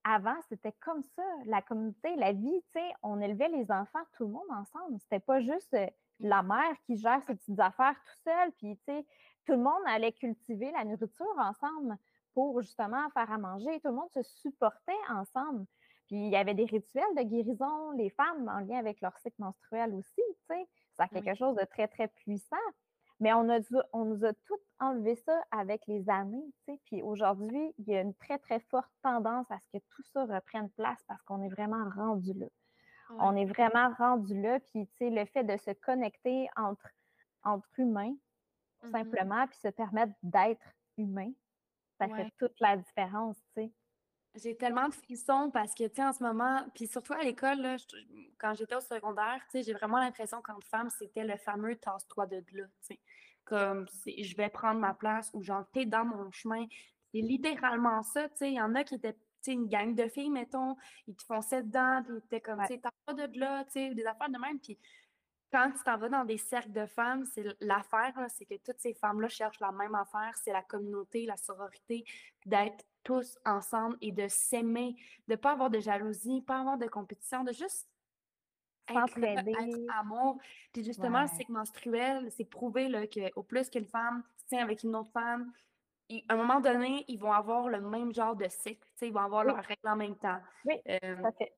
avant, 0.03 0.35
c'était 0.47 0.73
comme 0.79 1.03
ça, 1.03 1.23
la 1.45 1.61
communauté, 1.61 2.15
la 2.15 2.31
vie, 2.31 2.61
tu 2.73 2.79
sais, 2.79 2.93
on 3.03 3.19
élevait 3.19 3.49
les 3.49 3.69
enfants, 3.71 3.99
tout 4.15 4.25
le 4.25 4.31
monde 4.31 4.49
ensemble. 4.51 4.97
C'était 5.01 5.19
pas 5.19 5.41
juste 5.41 5.73
euh, 5.73 5.87
la 6.19 6.43
mère 6.43 6.73
qui 6.85 6.95
gère 6.95 7.21
ses 7.23 7.35
petites 7.35 7.59
affaires 7.59 7.95
tout 7.95 8.21
seul, 8.23 8.51
puis 8.53 8.77
tu 8.77 8.83
sais, 8.85 9.05
tout 9.47 9.53
le 9.53 9.63
monde 9.63 9.81
allait 9.87 10.11
cultiver 10.11 10.69
la 10.71 10.83
nourriture 10.83 11.25
ensemble 11.37 11.97
pour 12.33 12.61
justement 12.61 13.09
faire 13.11 13.31
à 13.31 13.37
manger. 13.37 13.79
Tout 13.79 13.87
le 13.89 13.95
monde 13.95 14.11
se 14.11 14.21
supportait 14.21 14.91
ensemble. 15.09 15.65
Puis 16.07 16.17
il 16.17 16.29
y 16.29 16.35
avait 16.35 16.53
des 16.53 16.65
rituels 16.65 17.15
de 17.17 17.23
guérison, 17.23 17.91
les 17.91 18.09
femmes 18.09 18.47
en 18.47 18.59
lien 18.59 18.77
avec 18.77 19.01
leur 19.01 19.17
cycle 19.17 19.41
menstruel 19.41 19.93
aussi, 19.95 20.21
tu 20.27 20.45
sais. 20.55 20.67
A 20.99 21.07
quelque 21.07 21.29
Oui. 21.31 21.37
chose 21.37 21.55
de 21.55 21.63
très, 21.65 21.87
très 21.87 22.07
puissant. 22.07 22.55
Mais 23.19 23.33
on, 23.33 23.49
a, 23.49 23.59
dû- 23.59 23.75
on 23.93 24.05
nous 24.05 24.25
a 24.25 24.33
tout 24.33 24.59
enlevé 24.79 25.15
ça 25.15 25.43
avec 25.51 25.81
les 25.87 26.07
années, 26.09 26.45
tu 26.65 26.73
sais. 26.73 26.79
Puis 26.85 27.01
aujourd'hui, 27.01 27.73
il 27.79 27.87
y 27.87 27.95
a 27.95 28.01
une 28.01 28.13
très, 28.13 28.37
très 28.37 28.59
forte 28.59 28.91
tendance 29.01 29.49
à 29.49 29.57
ce 29.59 29.77
que 29.77 29.83
tout 29.89 30.03
ça 30.03 30.25
reprenne 30.25 30.69
place 30.71 31.03
parce 31.07 31.21
qu'on 31.23 31.41
est 31.41 31.49
vraiment 31.49 31.89
rendu 31.95 32.33
là. 32.33 32.47
On 33.19 33.35
est 33.35 33.45
vraiment 33.45 33.89
rendu 33.97 34.39
là. 34.39 34.59
Puis, 34.59 34.85
tu 34.87 34.95
sais, 34.97 35.09
le 35.09 35.25
fait 35.25 35.43
de 35.43 35.55
se 35.57 35.71
connecter 35.71 36.47
entre, 36.57 36.89
entre 37.43 37.67
humains, 37.79 38.13
tout 38.81 38.87
Mhm. 38.87 38.91
simplement, 38.91 39.47
puis 39.47 39.57
se 39.59 39.69
permettre 39.69 40.13
d'être 40.23 40.67
humain, 40.97 41.31
ça 41.99 42.07
Ouais. 42.07 42.15
fait 42.15 42.29
toute 42.39 42.59
la 42.61 42.77
différence, 42.77 43.37
tu 43.55 43.63
sais. 43.63 43.73
J'ai 44.35 44.55
tellement 44.55 44.87
de 44.87 44.93
frissons 44.93 45.49
parce 45.51 45.73
que, 45.73 45.87
tu 45.87 45.95
sais, 45.95 46.03
en 46.05 46.13
ce 46.13 46.21
moment, 46.23 46.67
puis 46.75 46.85
surtout 46.87 47.13
à 47.13 47.23
l'école, 47.23 47.75
quand 48.37 48.53
j'étais 48.53 48.75
au 48.75 48.81
secondaire, 48.81 49.41
tu 49.49 49.57
sais, 49.59 49.63
j'ai 49.63 49.73
vraiment 49.73 49.97
l'impression 49.97 50.41
qu'en 50.43 50.59
femme, 50.61 50.89
c'était 50.89 51.23
le 51.23 51.37
fameux 51.37 51.75
tasse-toi 51.75 52.27
de 52.27 52.37
là, 52.51 52.65
tu 52.65 52.71
sais. 52.81 52.99
Comme, 53.45 53.87
je 54.05 54.35
vais 54.37 54.49
prendre 54.49 54.79
ma 54.79 54.93
place 54.93 55.31
ou 55.33 55.41
genre, 55.41 55.65
t'es 55.71 55.85
dans 55.85 56.05
mon 56.05 56.29
chemin. 56.31 56.65
C'est 57.13 57.21
littéralement 57.21 58.03
ça, 58.03 58.29
tu 58.29 58.35
sais. 58.37 58.51
Il 58.51 58.55
y 58.55 58.61
en 58.61 58.75
a 58.75 58.83
qui 58.83 58.95
étaient, 58.95 59.13
tu 59.13 59.19
sais, 59.41 59.53
une 59.53 59.67
gang 59.67 59.95
de 59.95 60.07
filles, 60.07 60.29
mettons, 60.29 60.75
ils 61.07 61.15
te 61.15 61.23
fonçaient 61.23 61.63
dedans, 61.63 62.03
puis 62.03 62.13
ils 62.13 62.17
étaient 62.25 62.41
comme, 62.41 62.59
Ouais. 62.59 62.67
tu 62.67 62.73
sais, 62.75 62.79
tasse-toi 62.79 63.27
de 63.27 63.39
là, 63.39 63.63
tu 63.65 63.71
sais, 63.71 63.95
des 63.95 64.05
affaires 64.05 64.29
de 64.29 64.37
même. 64.37 64.59
Puis 64.59 64.77
quand 65.51 65.71
tu 65.71 65.83
t'en 65.83 65.97
vas 65.97 66.09
dans 66.09 66.25
des 66.25 66.37
cercles 66.37 66.71
de 66.71 66.85
femmes, 66.85 67.25
c'est 67.25 67.45
l'affaire, 67.61 68.13
c'est 68.29 68.45
que 68.45 68.55
toutes 68.57 68.79
ces 68.79 68.93
femmes-là 68.93 69.29
cherchent 69.29 69.59
la 69.59 69.71
même 69.71 69.95
affaire, 69.95 70.33
c'est 70.35 70.51
la 70.51 70.63
communauté, 70.63 71.25
la 71.25 71.37
sororité, 71.37 72.03
d'être 72.45 72.85
tous 73.03 73.37
ensemble 73.45 73.97
et 74.01 74.11
de 74.11 74.27
s'aimer, 74.27 74.95
de 75.27 75.33
ne 75.33 75.35
pas 75.37 75.51
avoir 75.53 75.69
de 75.69 75.79
jalousie, 75.79 76.41
pas 76.41 76.59
avoir 76.59 76.77
de 76.77 76.87
compétition, 76.87 77.43
de 77.43 77.53
juste 77.53 77.89
être 78.89 79.17
être 79.23 79.79
amour. 79.99 80.39
Puis 80.73 80.83
justement, 80.83 81.21
le 81.23 81.27
cycle 81.27 81.51
menstruel, 81.51 82.31
c'est 82.31 82.45
prouvé 82.45 82.87
là, 82.89 83.05
qu'au 83.07 83.43
plus 83.43 83.69
qu'une 83.69 83.85
femme 83.85 84.23
se 84.37 84.45
tient 84.47 84.63
avec 84.63 84.83
une 84.83 84.95
autre 84.95 85.11
femme, 85.11 85.51
à 86.29 86.33
un 86.33 86.37
moment 86.37 86.61
donné, 86.61 87.03
ils 87.07 87.19
vont 87.19 87.33
avoir 87.33 87.67
le 87.67 87.81
même 87.81 88.13
genre 88.13 88.35
de 88.35 88.47
cycle, 88.49 88.87
ils 89.01 89.11
vont 89.11 89.19
avoir 89.21 89.45
Oui. 89.45 89.53
leurs 89.53 89.63
règles 89.63 89.87
en 89.87 89.95
même 89.97 90.17
temps. 90.17 90.39
Oui, 90.65 90.75
Euh, 90.89 91.31
fait. 91.37 91.53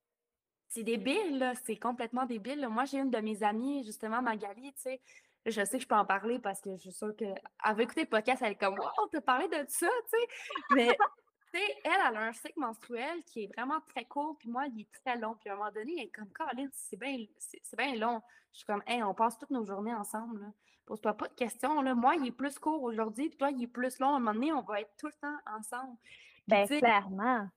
C'est 0.70 0.84
débile, 0.84 1.40
là, 1.40 1.54
c'est 1.56 1.78
complètement 1.78 2.26
débile. 2.26 2.60
là. 2.60 2.70
Moi, 2.70 2.86
j'ai 2.86 3.00
une 3.00 3.10
de 3.10 3.20
mes 3.20 3.44
amies, 3.44 3.84
justement, 3.84 4.22
Magali, 4.22 4.72
tu 4.74 4.82
sais, 4.82 5.02
je 5.46 5.66
sais 5.66 5.78
que 5.78 5.84
je 5.84 5.88
peux 5.88 5.96
en 5.96 6.06
parler 6.06 6.38
parce 6.40 6.62
que 6.62 6.72
je 6.76 6.82
suis 6.82 6.92
sûre 6.92 7.16
qu'elle 7.16 7.42
va 7.64 7.84
écouter 7.84 8.02
le 8.02 8.10
podcast, 8.10 8.42
elle 8.46 8.52
est 8.52 8.56
comme 8.56 8.78
«Wow, 8.80 9.08
t'as 9.12 9.22
parlé 9.22 9.48
de 9.48 9.66
ça!» 9.68 9.88
tu 10.10 10.10
sais. 10.10 10.28
Mais, 10.76 10.88
tu 11.54 11.60
sais, 11.60 11.76
elle, 11.84 11.92
elle 12.10 12.18
a 12.18 12.22
un 12.22 12.34
cycle 12.34 12.60
menstruel 12.60 13.24
qui 13.24 13.44
est 13.44 13.52
vraiment 13.58 13.80
très 13.88 14.06
court, 14.06 14.38
puis 14.38 14.50
moi, 14.50 14.68
il 14.68 14.82
est 14.82 14.92
très 15.04 15.18
long. 15.18 15.36
Puis 15.40 15.50
à 15.50 15.54
un 15.54 15.56
moment 15.58 15.72
donné, 15.72 15.94
elle 15.98 16.06
est 16.06 16.10
comme 16.10 16.32
«Caroline, 16.38 16.70
c'est 16.72 16.98
bien 16.98 17.96
long.» 17.96 18.22
Je 18.54 18.58
suis 18.58 18.66
comme 18.66 18.84
«Hey, 18.88 19.02
on 19.02 19.14
passe 19.16 19.38
toutes 19.40 19.52
nos 19.52 19.66
journées 19.66 19.94
ensemble. 19.94 20.52
Pose-toi 20.86 21.14
pas 21.14 21.28
de 21.28 21.34
questions, 21.34 21.82
là. 21.82 21.96
Moi, 21.96 22.16
il 22.16 22.28
est 22.28 22.32
plus 22.32 22.60
court 22.60 22.84
aujourd'hui, 22.84 23.30
puis 23.30 23.38
toi, 23.38 23.50
il 23.52 23.64
est 23.64 23.68
plus 23.68 24.00
long. 24.00 24.14
À 24.14 24.18
un 24.18 24.20
moment 24.20 24.34
donné, 24.34 24.52
on 24.52 24.62
va 24.62 24.82
être 24.82 24.92
tout 24.98 25.08
le 25.08 25.14
temps 25.14 25.38
ensemble. 25.58 25.96
Puis, 26.02 26.44
Ben, 26.48 26.68
clairement. 26.68 27.48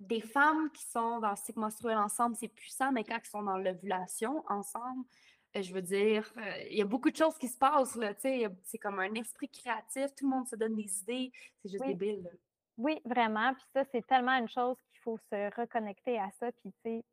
Des 0.00 0.20
femmes 0.20 0.70
qui 0.72 0.84
sont 0.84 1.20
dans 1.20 1.30
le 1.30 1.36
cycle 1.36 1.58
menstruel 1.60 1.96
ensemble, 1.98 2.36
c'est 2.36 2.48
puissant, 2.48 2.92
mais 2.92 3.04
quand 3.04 3.16
elles 3.16 3.24
sont 3.26 3.42
dans 3.42 3.56
l'ovulation 3.58 4.44
ensemble, 4.48 5.04
euh, 5.56 5.62
je 5.62 5.72
veux 5.72 5.82
dire, 5.82 6.32
euh, 6.38 6.62
il 6.70 6.76
y 6.76 6.82
a 6.82 6.84
beaucoup 6.84 7.10
de 7.10 7.16
choses 7.16 7.38
qui 7.38 7.48
se 7.48 7.56
passent, 7.58 7.96
là, 7.96 8.14
tu 8.14 8.28
c'est 8.62 8.78
comme 8.78 8.98
un 9.00 9.14
esprit 9.14 9.48
créatif, 9.48 10.14
tout 10.14 10.28
le 10.28 10.36
monde 10.36 10.46
se 10.48 10.56
donne 10.56 10.74
des 10.76 11.00
idées, 11.00 11.32
c'est 11.62 11.70
juste 11.70 11.84
Oui. 11.84 11.86
débile, 11.86 12.22
là. 12.24 12.30
Oui, 12.78 13.00
vraiment. 13.04 13.54
Puis 13.54 13.64
ça, 13.74 13.84
c'est 13.92 14.06
tellement 14.06 14.36
une 14.38 14.48
chose 14.48 14.76
qu'il 14.90 15.00
faut 15.00 15.18
se 15.18 15.60
reconnecter 15.60 16.18
à 16.18 16.30
ça. 16.40 16.52
Puis, 16.52 16.72
tu 16.84 16.90
sais, 16.90 17.04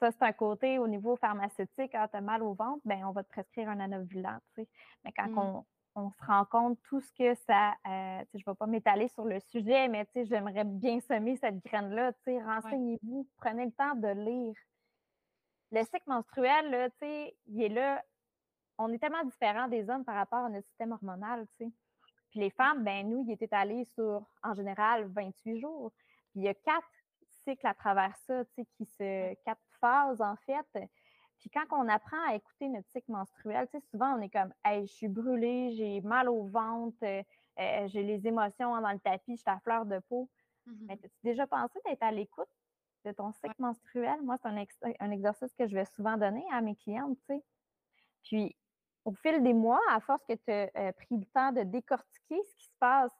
ça, 0.00 0.10
c'est 0.12 0.22
un 0.24 0.32
côté 0.32 0.78
au 0.78 0.88
niveau 0.88 1.16
pharmaceutique. 1.16 1.94
Ah, 1.94 2.08
t'as 2.08 2.20
mal 2.20 2.42
au 2.42 2.54
ventre, 2.54 2.80
ben 2.84 3.04
on 3.04 3.12
va 3.12 3.22
te 3.22 3.28
prescrire 3.28 3.68
un 3.68 3.80
anovulant, 3.80 4.38
tu 4.54 4.62
sais. 4.62 4.68
Mais 5.04 5.12
quand 5.12 5.28
Mm. 5.30 5.36
on, 5.36 5.66
on 6.00 6.10
se 6.10 6.24
rend 6.24 6.44
compte 6.44 6.78
tout 6.88 7.00
ce 7.00 7.12
que 7.12 7.34
ça... 7.46 7.70
euh, 7.86 8.24
je 8.34 8.38
ne 8.38 8.44
vais 8.44 8.54
pas 8.54 8.66
m'étaler 8.66 9.08
sur 9.08 9.24
le 9.24 9.40
sujet, 9.40 9.88
mais 9.88 10.06
j'aimerais 10.14 10.64
bien 10.64 11.00
semer 11.00 11.36
cette 11.36 11.64
graine-là. 11.64 12.12
Renseignez-vous, 12.26 13.28
prenez 13.36 13.66
le 13.66 13.72
temps 13.72 13.94
de 13.94 14.08
lire. 14.08 14.54
Le 15.72 15.82
cycle 15.84 16.08
menstruel, 16.08 16.70
là, 16.70 16.88
il 17.46 17.62
est 17.62 17.68
là. 17.68 18.02
On 18.78 18.92
est 18.92 18.98
tellement 18.98 19.24
différents 19.24 19.68
des 19.68 19.88
hommes 19.88 20.04
par 20.04 20.16
rapport 20.16 20.44
à 20.44 20.48
notre 20.48 20.66
système 20.66 20.92
hormonal. 20.92 21.46
Puis 21.58 21.70
les 22.34 22.50
femmes, 22.50 22.82
ben 22.82 23.08
nous, 23.08 23.24
il 23.26 23.32
est 23.32 23.42
étalé 23.42 23.84
sur, 23.84 24.26
en 24.42 24.54
général, 24.54 25.06
28 25.06 25.60
jours. 25.60 25.92
Puis 26.30 26.40
il 26.40 26.42
y 26.42 26.48
a 26.48 26.54
quatre 26.54 26.88
cycles 27.44 27.66
à 27.66 27.74
travers 27.74 28.16
ça, 28.26 28.44
qui 28.54 28.84
se. 28.84 29.34
quatre 29.44 29.62
phases, 29.80 30.20
en 30.20 30.36
fait. 30.46 30.88
Puis 31.40 31.50
quand 31.50 31.64
on 31.72 31.88
apprend 31.88 32.18
à 32.28 32.34
écouter 32.34 32.68
notre 32.68 32.88
cycle 32.90 33.10
menstruel, 33.12 33.66
tu 33.68 33.78
sais, 33.78 33.86
souvent 33.90 34.14
on 34.16 34.20
est 34.20 34.30
comme 34.30 34.52
Hey, 34.64 34.86
je 34.86 34.92
suis 34.92 35.08
brûlée, 35.08 35.72
j'ai 35.72 36.00
mal 36.02 36.28
au 36.28 36.44
ventre, 36.44 36.98
euh, 37.02 37.22
euh, 37.58 37.88
j'ai 37.88 38.02
les 38.02 38.26
émotions 38.26 38.80
dans 38.80 38.92
le 38.92 39.00
tapis, 39.00 39.36
je 39.36 39.42
suis 39.42 39.50
à 39.50 39.58
fleur 39.60 39.86
de 39.86 39.98
peau. 40.00 40.30
Mais 40.88 40.94
as-tu 40.94 41.10
déjà 41.24 41.46
pensé 41.46 41.78
d'être 41.86 42.02
à 42.02 42.12
l'écoute 42.12 42.48
de 43.04 43.12
ton 43.12 43.32
cycle 43.32 43.54
menstruel? 43.58 44.22
Moi, 44.22 44.36
c'est 44.42 44.48
un, 44.48 44.56
ex- 44.56 44.78
un 45.00 45.10
exercice 45.10 45.54
que 45.54 45.66
je 45.66 45.74
vais 45.74 45.86
souvent 45.86 46.16
donner 46.18 46.44
à 46.52 46.60
mes 46.60 46.76
clientes, 46.76 47.18
tu 47.20 47.24
sais. 47.36 47.44
Puis, 48.22 48.56
au 49.04 49.12
fil 49.12 49.42
des 49.42 49.54
mois, 49.54 49.80
à 49.90 50.00
force 50.00 50.24
que 50.26 50.34
tu 50.34 50.50
as 50.52 50.70
euh, 50.76 50.92
pris 50.92 51.16
le 51.16 51.24
temps 51.26 51.52
de 51.52 51.62
décortiquer 51.62 52.42
ce 52.44 52.54
qui 52.56 52.66
se 52.66 52.76
passe 52.78 53.12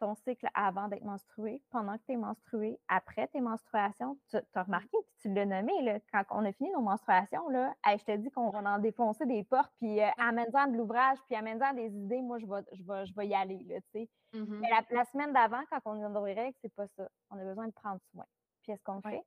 ton 0.00 0.14
cycle 0.14 0.48
avant 0.54 0.88
d'être 0.88 1.04
menstrué, 1.04 1.62
pendant 1.70 1.96
que 1.96 2.02
tu 2.06 2.12
es 2.12 2.16
menstrué, 2.16 2.80
après 2.88 3.28
tes 3.28 3.40
menstruations, 3.40 4.18
tu 4.30 4.38
as 4.54 4.62
remarqué, 4.62 4.88
puis 4.90 5.14
tu 5.20 5.32
l'as 5.32 5.46
nommé, 5.46 5.80
là, 5.82 5.98
quand 6.12 6.24
on 6.30 6.44
a 6.44 6.52
fini 6.52 6.70
nos 6.72 6.80
menstruations, 6.80 7.48
là, 7.50 7.74
je 7.86 8.04
te 8.04 8.16
dis 8.16 8.30
qu'on 8.30 8.50
va 8.50 8.58
en 8.58 8.78
défoncer 8.78 9.26
des 9.26 9.44
portes, 9.44 9.72
puis 9.78 10.00
euh, 10.00 10.08
amène-en 10.18 10.68
de 10.68 10.76
l'ouvrage, 10.76 11.18
puis 11.26 11.36
amène-en 11.36 11.74
des 11.74 11.94
idées, 11.94 12.22
moi, 12.22 12.38
je 12.38 12.46
vais, 12.46 12.64
je 12.72 12.82
vais, 12.82 13.06
je 13.06 13.14
vais 13.14 13.28
y 13.28 13.34
aller, 13.34 13.62
là, 13.68 13.76
tu 13.80 13.90
sais. 13.92 14.08
Mm-hmm. 14.34 14.58
Mais 14.60 14.70
la, 14.90 15.04
semaine 15.04 15.32
d'avant, 15.32 15.62
quand 15.70 15.80
on 15.84 15.96
est 15.96 16.12
dans 16.12 16.24
les 16.24 16.34
règles, 16.34 16.56
c'est 16.62 16.74
pas 16.74 16.86
ça. 16.96 17.08
On 17.30 17.38
a 17.38 17.44
besoin 17.44 17.66
de 17.66 17.72
prendre 17.72 18.00
soin. 18.12 18.24
Puis 18.62 18.72
est-ce 18.72 18.82
qu'on 18.82 19.00
fait? 19.00 19.22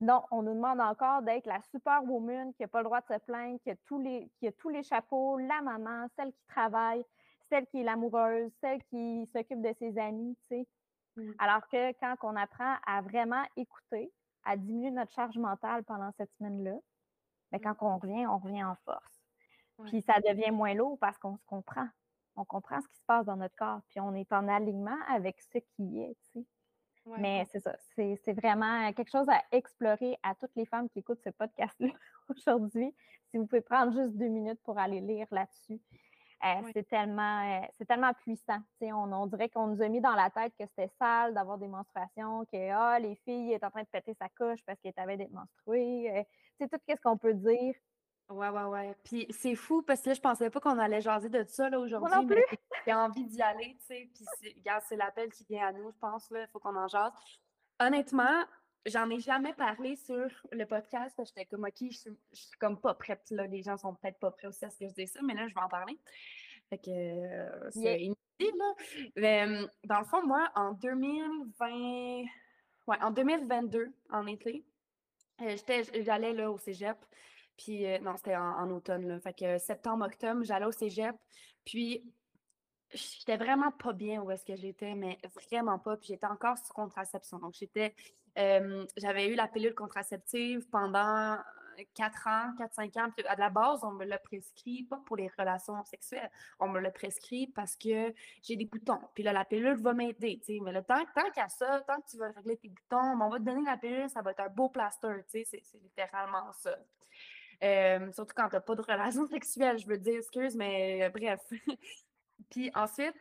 Non, 0.00 0.22
on 0.30 0.42
nous 0.42 0.54
demande 0.54 0.80
encore 0.80 1.22
d'être 1.22 1.46
la 1.46 1.60
superwoman 1.62 2.52
qui 2.54 2.62
n'a 2.62 2.68
pas 2.68 2.80
le 2.80 2.84
droit 2.84 3.00
de 3.00 3.06
se 3.06 3.18
plaindre, 3.20 3.58
qui 3.60 3.70
a, 3.70 3.76
tous 3.86 4.00
les, 4.00 4.30
qui 4.38 4.46
a 4.48 4.52
tous 4.52 4.68
les 4.68 4.82
chapeaux, 4.82 5.38
la 5.38 5.62
maman, 5.62 6.06
celle 6.16 6.32
qui 6.32 6.44
travaille, 6.46 7.04
celle 7.48 7.66
qui 7.66 7.80
est 7.80 7.84
l'amoureuse, 7.84 8.50
celle 8.60 8.82
qui 8.84 9.26
s'occupe 9.32 9.62
de 9.62 9.72
ses 9.78 9.98
amis, 9.98 10.36
tu 10.48 10.56
sais. 10.56 10.68
Mm. 11.16 11.32
Alors 11.38 11.68
que 11.68 11.92
quand 12.00 12.16
on 12.22 12.36
apprend 12.36 12.76
à 12.86 13.00
vraiment 13.02 13.44
écouter, 13.56 14.12
à 14.44 14.56
diminuer 14.56 14.90
notre 14.90 15.12
charge 15.12 15.38
mentale 15.38 15.84
pendant 15.84 16.12
cette 16.12 16.32
semaine-là, 16.34 16.76
mais 17.52 17.58
ben, 17.58 17.74
quand 17.76 17.86
on 17.86 17.98
revient, 17.98 18.26
on 18.26 18.38
revient 18.38 18.64
en 18.64 18.76
force. 18.84 19.20
Puis 19.86 20.02
ça 20.02 20.20
devient 20.20 20.50
moins 20.50 20.74
lourd 20.74 20.98
parce 21.00 21.18
qu'on 21.18 21.36
se 21.36 21.44
comprend. 21.46 21.88
On 22.36 22.44
comprend 22.44 22.80
ce 22.80 22.88
qui 22.88 22.96
se 22.96 23.04
passe 23.06 23.26
dans 23.26 23.36
notre 23.36 23.54
corps, 23.56 23.80
puis 23.88 24.00
on 24.00 24.14
est 24.14 24.32
en 24.32 24.48
alignement 24.48 24.98
avec 25.08 25.40
ce 25.40 25.58
qui 25.58 26.00
est, 26.00 26.16
tu 26.32 26.40
sais. 26.40 26.46
Mais 27.18 27.44
c'est 27.50 27.60
ça, 27.60 27.76
c'est 27.94 28.32
vraiment 28.32 28.90
quelque 28.94 29.10
chose 29.10 29.28
à 29.28 29.42
explorer 29.52 30.16
à 30.22 30.34
toutes 30.34 30.54
les 30.56 30.64
femmes 30.64 30.88
qui 30.88 31.00
écoutent 31.00 31.20
ce 31.22 31.28
podcast-là 31.30 31.88
aujourd'hui. 32.28 32.94
Si 33.30 33.36
vous 33.36 33.46
pouvez 33.46 33.60
prendre 33.60 33.92
juste 33.92 34.16
deux 34.16 34.28
minutes 34.28 34.60
pour 34.62 34.78
aller 34.78 35.00
lire 35.00 35.26
là-dessus. 35.30 35.80
Euh, 36.44 36.70
c'est 36.74 36.86
tellement, 36.88 37.62
euh, 37.62 37.66
c'est 37.78 37.86
tellement 37.86 38.12
puissant. 38.12 38.58
On, 38.82 39.10
on, 39.12 39.26
dirait 39.26 39.48
qu'on 39.48 39.68
nous 39.68 39.82
a 39.82 39.88
mis 39.88 40.02
dans 40.02 40.14
la 40.14 40.28
tête 40.28 40.52
que 40.58 40.66
c'était 40.66 40.92
sale 40.98 41.32
d'avoir 41.32 41.56
des 41.56 41.68
menstruations, 41.68 42.44
que 42.52 42.70
ah, 42.70 42.98
les 42.98 43.14
filles 43.24 43.54
étaient 43.54 43.64
en 43.64 43.70
train 43.70 43.82
de 43.82 43.88
péter 43.88 44.14
sa 44.20 44.28
couche 44.28 44.60
parce 44.66 44.78
qu'elles 44.80 44.92
avaient 44.96 45.16
d'être 45.16 45.32
menstruées. 45.32 46.18
Euh, 46.18 46.22
c'est 46.60 46.68
tout 46.68 46.78
ce 46.86 47.00
qu'on 47.02 47.16
peut 47.16 47.32
dire. 47.32 47.74
Ouais, 48.28 48.48
ouais, 48.48 48.64
ouais. 48.64 48.94
Puis 49.04 49.26
c'est 49.30 49.54
fou 49.54 49.82
parce 49.82 50.02
que 50.02 50.10
là, 50.10 50.14
je 50.14 50.20
pensais 50.20 50.50
pas 50.50 50.60
qu'on 50.60 50.78
allait 50.78 51.00
jaser 51.00 51.30
de 51.30 51.44
ça 51.44 51.70
là, 51.70 51.78
aujourd'hui. 51.78 52.26
mais 52.28 52.58
j'ai 52.86 52.94
envie 52.94 53.24
d'y 53.24 53.40
aller, 53.40 53.76
tu 53.80 53.86
sais. 53.86 54.10
Puis 54.14 54.24
c'est 54.88 54.96
l'appel 54.96 55.30
qui 55.32 55.44
vient 55.48 55.68
à 55.68 55.72
nous, 55.72 55.90
je 55.90 55.98
pense. 55.98 56.28
Il 56.30 56.48
faut 56.52 56.58
qu'on 56.58 56.76
en 56.76 56.88
jase. 56.88 57.12
Honnêtement, 57.80 58.44
j'en 58.86 59.08
ai 59.10 59.20
jamais 59.20 59.52
parlé 59.54 59.96
sur 59.96 60.28
le 60.52 60.64
podcast 60.64 61.14
parce 61.16 61.30
que 61.30 61.36
j'étais 61.36 61.46
comme, 61.46 61.64
OK, 61.64 61.90
je 61.90 61.96
suis, 61.96 62.10
suis, 62.32 62.58
comme 62.58 62.80
pas 62.80 62.94
prête. 62.94 63.30
Là. 63.30 63.46
Les 63.46 63.62
gens 63.62 63.76
sont 63.76 63.94
peut-être 63.94 64.18
pas 64.18 64.30
prêts 64.30 64.48
aussi 64.48 64.64
à 64.64 64.70
ce 64.70 64.78
que 64.78 64.88
je 64.88 64.94
dis 64.94 65.06
ça, 65.06 65.20
mais 65.22 65.34
là, 65.34 65.48
je 65.48 65.54
vais 65.54 65.60
en 65.60 65.68
parler. 65.68 65.98
Fait 66.70 66.78
que 66.78 66.90
euh, 66.90 67.70
c'est 67.70 68.02
inutile, 68.02 68.58
là. 68.58 68.74
Mais, 69.16 69.46
euh, 69.46 69.66
dans 69.84 69.98
le 70.00 70.04
fond, 70.04 70.26
moi, 70.26 70.50
en 70.54 70.72
2020, 70.72 72.24
ouais, 72.86 73.02
en 73.02 73.10
2022, 73.10 73.92
en 74.10 74.26
été, 74.26 74.64
euh, 75.42 75.56
j'allais 76.00 76.32
là 76.32 76.50
au 76.50 76.58
cégep. 76.58 76.98
Puis, 77.56 77.84
non, 78.00 78.16
c'était 78.16 78.36
en, 78.36 78.68
automne, 78.70 79.06
là. 79.06 79.20
Fait 79.20 79.32
que 79.32 79.58
septembre, 79.58 80.06
octobre, 80.06 80.42
j'allais 80.42 80.66
au 80.66 80.72
cégep. 80.72 81.14
Puis, 81.64 82.02
j'étais 82.92 83.36
vraiment 83.36 83.70
pas 83.70 83.92
bien 83.92 84.20
où 84.20 84.30
est-ce 84.30 84.44
que 84.44 84.56
j'étais, 84.56 84.94
mais 84.94 85.18
vraiment 85.48 85.78
pas. 85.78 85.96
Puis, 85.96 86.08
j'étais 86.08 86.26
encore 86.26 86.58
sous 86.58 86.72
contraception. 86.72 87.38
Donc, 87.38 87.54
j'étais 87.54 87.94
j'avais 88.36 89.28
eu 89.28 89.34
la 89.34 89.48
pilule 89.48 89.74
contraceptive 89.74 90.68
pendant 90.68 91.38
4 91.94 92.26
ans, 92.28 92.54
4-5 92.58 92.98
ans. 93.00 93.12
à 93.26 93.36
la 93.36 93.50
base, 93.50 93.80
on 93.82 93.92
me 93.92 94.04
l'a 94.04 94.18
prescrit, 94.18 94.84
pas 94.84 95.00
pour 95.06 95.16
les 95.16 95.30
relations 95.38 95.82
sexuelles, 95.84 96.30
on 96.60 96.68
me 96.68 96.80
l'a 96.80 96.90
prescrit 96.90 97.48
parce 97.48 97.76
que 97.76 98.14
j'ai 98.42 98.56
des 98.56 98.66
boutons. 98.66 99.00
Puis 99.14 99.22
là, 99.22 99.32
la 99.32 99.44
pilule 99.44 99.76
va 99.76 99.92
m'aider, 99.92 100.40
Mais 100.62 100.72
le 100.72 100.82
temps, 100.82 101.04
tant 101.14 101.30
qu'à 101.30 101.48
ça, 101.48 101.80
tant 101.86 102.00
que 102.00 102.10
tu 102.10 102.16
vas 102.16 102.30
régler 102.30 102.56
tes 102.56 102.68
boutons, 102.68 103.20
on 103.20 103.28
va 103.28 103.38
te 103.38 103.44
donner 103.44 103.64
la 103.64 103.76
pilule, 103.76 104.08
ça 104.08 104.22
va 104.22 104.30
être 104.30 104.40
un 104.40 104.48
beau 104.48 104.68
plaster, 104.68 105.24
c'est 105.26 105.60
littéralement 105.82 106.52
ça. 106.52 106.76
surtout 108.12 108.34
quand 108.34 108.48
tu 108.48 108.56
n'as 108.56 108.60
pas 108.60 108.74
de 108.74 108.82
relations 108.88 109.26
sexuelles, 109.26 109.78
je 109.78 109.86
veux 109.86 109.98
dire, 109.98 110.18
excuse, 110.18 110.56
mais 110.56 111.04
euh, 111.04 111.10
bref. 111.10 111.40
Puis 112.50 112.70
ensuite, 112.74 113.14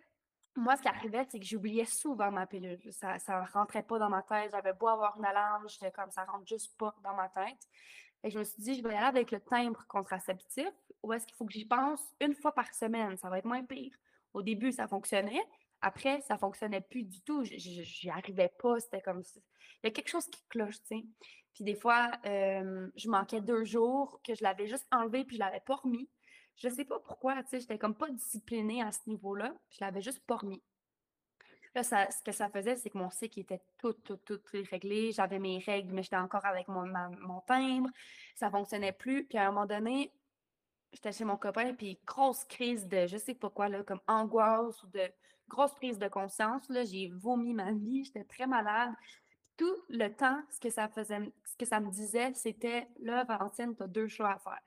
moi, 0.55 0.75
ce 0.77 0.81
qui 0.81 0.87
arrivait, 0.87 1.25
c'est 1.29 1.39
que 1.39 1.45
j'oubliais 1.45 1.85
souvent 1.85 2.31
ma 2.31 2.45
pilule. 2.45 2.79
Ça 2.91 3.17
ne 3.17 3.51
rentrait 3.51 3.83
pas 3.83 3.99
dans 3.99 4.09
ma 4.09 4.21
tête. 4.21 4.51
J'avais 4.51 4.73
beau 4.73 4.87
avoir 4.87 5.17
une 5.17 5.25
alarme, 5.25 5.67
j'étais 5.67 5.91
comme 5.91 6.11
ça 6.11 6.25
rentre 6.25 6.47
juste 6.47 6.77
pas 6.77 6.95
dans 7.03 7.15
ma 7.15 7.29
tête. 7.29 7.67
Et 8.23 8.29
je 8.29 8.39
me 8.39 8.43
suis 8.43 8.61
dit, 8.61 8.75
je 8.75 8.83
vais 8.83 8.95
aller 8.95 9.05
avec 9.05 9.31
le 9.31 9.39
timbre 9.39 9.85
contraceptif 9.87 10.69
ou 11.01 11.11
est-ce 11.11 11.25
qu'il 11.25 11.35
faut 11.35 11.45
que 11.45 11.51
j'y 11.51 11.65
pense 11.65 12.01
une 12.21 12.33
fois 12.33 12.53
par 12.53 12.73
semaine? 12.73 13.17
Ça 13.17 13.29
va 13.29 13.39
être 13.39 13.45
moins 13.45 13.63
pire. 13.63 13.95
Au 14.33 14.41
début, 14.41 14.71
ça 14.71 14.87
fonctionnait. 14.87 15.43
Après, 15.81 16.21
ça 16.21 16.37
fonctionnait 16.37 16.81
plus 16.81 17.03
du 17.03 17.21
tout. 17.21 17.43
J'y 17.43 18.09
arrivais 18.09 18.51
pas. 18.59 18.79
C'était 18.79 19.01
comme 19.01 19.21
Il 19.83 19.87
y 19.87 19.87
a 19.87 19.91
quelque 19.91 20.09
chose 20.09 20.27
qui 20.27 20.41
cloche, 20.47 20.81
tu. 20.83 21.03
Puis 21.53 21.63
des 21.63 21.75
fois, 21.75 22.11
euh, 22.25 22.89
je 22.95 23.09
manquais 23.09 23.41
deux 23.41 23.63
jours, 23.63 24.19
que 24.23 24.33
je 24.33 24.43
l'avais 24.43 24.67
juste 24.67 24.87
enlevé 24.91 25.25
puis 25.25 25.35
je 25.35 25.41
l'avais 25.41 25.59
pas 25.59 25.75
remis. 25.75 26.09
Je 26.55 26.69
sais 26.69 26.85
pas 26.85 26.99
pourquoi, 26.99 27.41
tu 27.43 27.49
sais, 27.49 27.59
j'étais 27.59 27.77
comme 27.77 27.95
pas 27.95 28.09
disciplinée 28.09 28.81
à 28.81 28.91
ce 28.91 28.99
niveau-là. 29.07 29.53
Je 29.69 29.77
l'avais 29.81 30.01
juste 30.01 30.25
pas 30.25 30.37
remis. 30.37 30.61
Là, 31.75 31.81
ce 31.83 32.21
que 32.23 32.31
ça 32.31 32.49
faisait, 32.49 32.75
c'est 32.75 32.91
que 32.91 32.97
mon 32.97 33.09
cycle 33.09 33.39
était 33.39 33.61
tout, 33.79 33.93
tout, 33.93 34.17
tout, 34.17 34.39
réglé. 34.69 35.11
J'avais 35.11 35.39
mes 35.39 35.57
règles, 35.57 35.91
mais 35.93 36.03
j'étais 36.03 36.17
encore 36.17 36.45
avec 36.45 36.67
mon, 36.67 36.85
mon 37.21 37.41
timbre. 37.41 37.89
Ça 38.35 38.51
fonctionnait 38.51 38.91
plus. 38.91 39.25
Puis 39.25 39.39
à 39.39 39.47
un 39.47 39.51
moment 39.51 39.65
donné, 39.65 40.11
j'étais 40.93 41.11
chez 41.11 41.25
mon 41.25 41.37
copain, 41.37 41.73
puis 41.73 41.99
grosse 42.05 42.43
crise 42.45 42.87
de, 42.87 43.07
je 43.07 43.17
sais 43.17 43.33
pas 43.33 43.49
quoi, 43.49 43.69
là, 43.69 43.83
comme 43.83 44.01
angoisse 44.07 44.83
ou 44.83 44.87
de 44.87 45.11
grosse 45.47 45.73
prise 45.73 45.97
de 45.97 46.07
conscience. 46.07 46.69
Là, 46.69 46.83
j'ai 46.83 47.09
vomi 47.09 47.53
ma 47.53 47.71
vie, 47.71 48.03
j'étais 48.03 48.23
très 48.23 48.45
malade. 48.45 48.91
Tout 49.57 49.75
le 49.89 50.09
temps, 50.09 50.41
ce 50.51 50.59
que 50.59 50.69
ça 50.69 50.87
faisait, 50.87 51.31
ce 51.45 51.57
que 51.57 51.65
ça 51.65 51.79
me 51.79 51.89
disait, 51.89 52.33
c'était 52.35 52.87
là, 52.99 53.23
Valentine, 53.23 53.75
tu 53.75 53.83
as 53.83 53.87
deux 53.87 54.07
choix 54.07 54.31
à 54.31 54.39
faire 54.39 54.61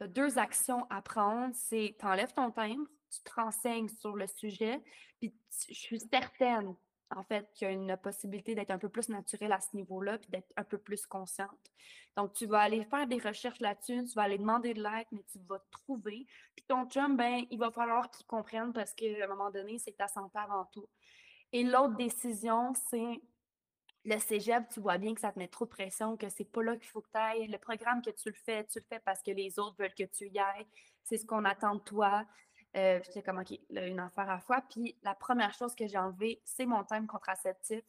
tu 0.00 0.04
as 0.04 0.08
deux 0.08 0.38
actions 0.38 0.86
à 0.88 1.02
prendre. 1.02 1.54
C'est 1.54 1.94
tu 1.98 2.06
enlèves 2.06 2.32
ton 2.32 2.50
timbre, 2.50 2.86
tu 3.10 3.20
te 3.22 3.34
renseignes 3.34 3.88
sur 3.88 4.16
le 4.16 4.26
sujet, 4.26 4.80
puis 5.18 5.34
je 5.68 5.74
suis 5.74 6.00
certaine, 6.00 6.74
en 7.14 7.22
fait, 7.22 7.50
qu'il 7.52 7.68
y 7.68 7.70
a 7.70 7.72
une 7.74 7.96
possibilité 7.96 8.54
d'être 8.54 8.70
un 8.70 8.78
peu 8.78 8.88
plus 8.88 9.08
naturelle 9.08 9.52
à 9.52 9.60
ce 9.60 9.76
niveau-là, 9.76 10.16
puis 10.18 10.30
d'être 10.30 10.50
un 10.56 10.64
peu 10.64 10.78
plus 10.78 11.04
consciente. 11.06 11.70
Donc, 12.16 12.32
tu 12.32 12.46
vas 12.46 12.60
aller 12.60 12.84
faire 12.84 13.06
des 13.06 13.18
recherches 13.18 13.60
là-dessus, 13.60 14.04
tu 14.04 14.14
vas 14.14 14.22
aller 14.22 14.38
demander 14.38 14.74
de 14.74 14.82
l'aide, 14.82 15.06
mais 15.12 15.24
tu 15.30 15.38
vas 15.48 15.58
trouver. 15.70 16.26
Puis 16.56 16.64
ton 16.66 16.88
chum, 16.88 17.16
ben, 17.16 17.44
il 17.50 17.58
va 17.58 17.70
falloir 17.70 18.10
qu'il 18.10 18.26
comprenne 18.26 18.72
parce 18.72 18.94
qu'à 18.94 19.06
un 19.24 19.26
moment 19.26 19.50
donné, 19.50 19.78
c'est 19.78 19.96
ta 19.96 20.08
santé 20.08 20.38
avant 20.38 20.64
tout. 20.72 20.88
Et 21.52 21.64
l'autre 21.64 21.96
décision, 21.96 22.72
c'est 22.88 23.20
le 24.04 24.18
cégep, 24.18 24.68
tu 24.70 24.80
vois 24.80 24.98
bien 24.98 25.14
que 25.14 25.20
ça 25.20 25.32
te 25.32 25.38
met 25.38 25.48
trop 25.48 25.66
de 25.66 25.70
pression, 25.70 26.16
que 26.16 26.28
c'est 26.30 26.44
pas 26.44 26.62
là 26.62 26.76
qu'il 26.76 26.88
faut 26.88 27.02
que 27.02 27.10
tu 27.12 27.18
ailles. 27.18 27.48
Le 27.48 27.58
programme 27.58 28.00
que 28.02 28.10
tu 28.10 28.28
le 28.28 28.34
fais, 28.34 28.64
tu 28.64 28.78
le 28.78 28.84
fais 28.88 29.00
parce 29.00 29.22
que 29.22 29.30
les 29.30 29.58
autres 29.58 29.76
veulent 29.78 29.94
que 29.94 30.04
tu 30.04 30.28
y 30.28 30.38
ailles. 30.38 30.66
C'est 31.04 31.18
ce 31.18 31.26
qu'on 31.26 31.44
attend 31.44 31.74
de 31.74 31.80
toi. 31.80 32.24
Euh, 32.76 33.00
J'étais 33.04 33.22
comme, 33.22 33.38
OK, 33.38 33.58
une 33.70 34.00
affaire 34.00 34.30
à 34.30 34.34
la 34.34 34.40
fois. 34.40 34.62
Puis 34.62 34.96
la 35.02 35.14
première 35.14 35.52
chose 35.52 35.74
que 35.74 35.86
j'ai 35.86 35.98
enlevée, 35.98 36.40
c'est 36.44 36.66
mon 36.66 36.82
thème 36.84 37.06
contraceptif. 37.06 37.82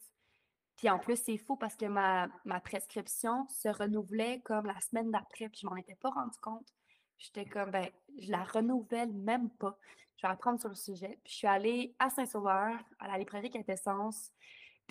Puis 0.76 0.90
en 0.90 0.98
plus, 0.98 1.16
c'est 1.16 1.38
fou 1.38 1.56
parce 1.56 1.76
que 1.76 1.86
ma, 1.86 2.28
ma, 2.44 2.60
prescription 2.60 3.46
se 3.48 3.68
renouvelait 3.68 4.40
comme 4.40 4.66
la 4.66 4.80
semaine 4.80 5.10
d'après, 5.10 5.48
puis 5.48 5.60
je 5.62 5.66
m'en 5.66 5.76
étais 5.76 5.94
pas 5.94 6.10
rendu 6.10 6.36
compte. 6.40 6.74
J'étais 7.18 7.44
comme, 7.46 7.70
ben, 7.70 7.88
je 8.18 8.30
la 8.30 8.42
renouvelle 8.42 9.12
même 9.12 9.48
pas. 9.50 9.78
Je 10.16 10.26
vais 10.26 10.32
apprendre 10.32 10.60
sur 10.60 10.68
le 10.68 10.74
sujet. 10.74 11.20
Puis 11.24 11.32
je 11.32 11.38
suis 11.38 11.46
allée 11.46 11.94
à 11.98 12.10
Saint-Sauveur, 12.10 12.76
à 12.98 13.08
la 13.08 13.18
librairie 13.18 13.50
Quintessence. 13.50 14.32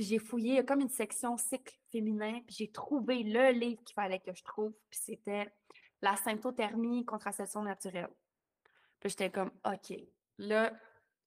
J'ai 0.01 0.17
fouillé, 0.17 0.65
comme 0.65 0.81
une 0.81 0.89
section 0.89 1.37
cycle 1.37 1.75
féminin, 1.91 2.41
puis 2.47 2.55
j'ai 2.57 2.71
trouvé 2.71 3.21
le 3.21 3.51
livre 3.51 3.83
qu'il 3.83 3.93
fallait 3.93 4.19
que 4.19 4.33
je 4.33 4.43
trouve, 4.43 4.73
puis 4.89 4.99
c'était 5.03 5.53
La 6.01 6.15
symptothermie, 6.15 7.05
contraception 7.05 7.61
naturelle. 7.61 8.09
Puis 8.99 9.11
j'étais 9.11 9.29
comme, 9.29 9.51
OK, 9.63 9.93
là, 10.39 10.73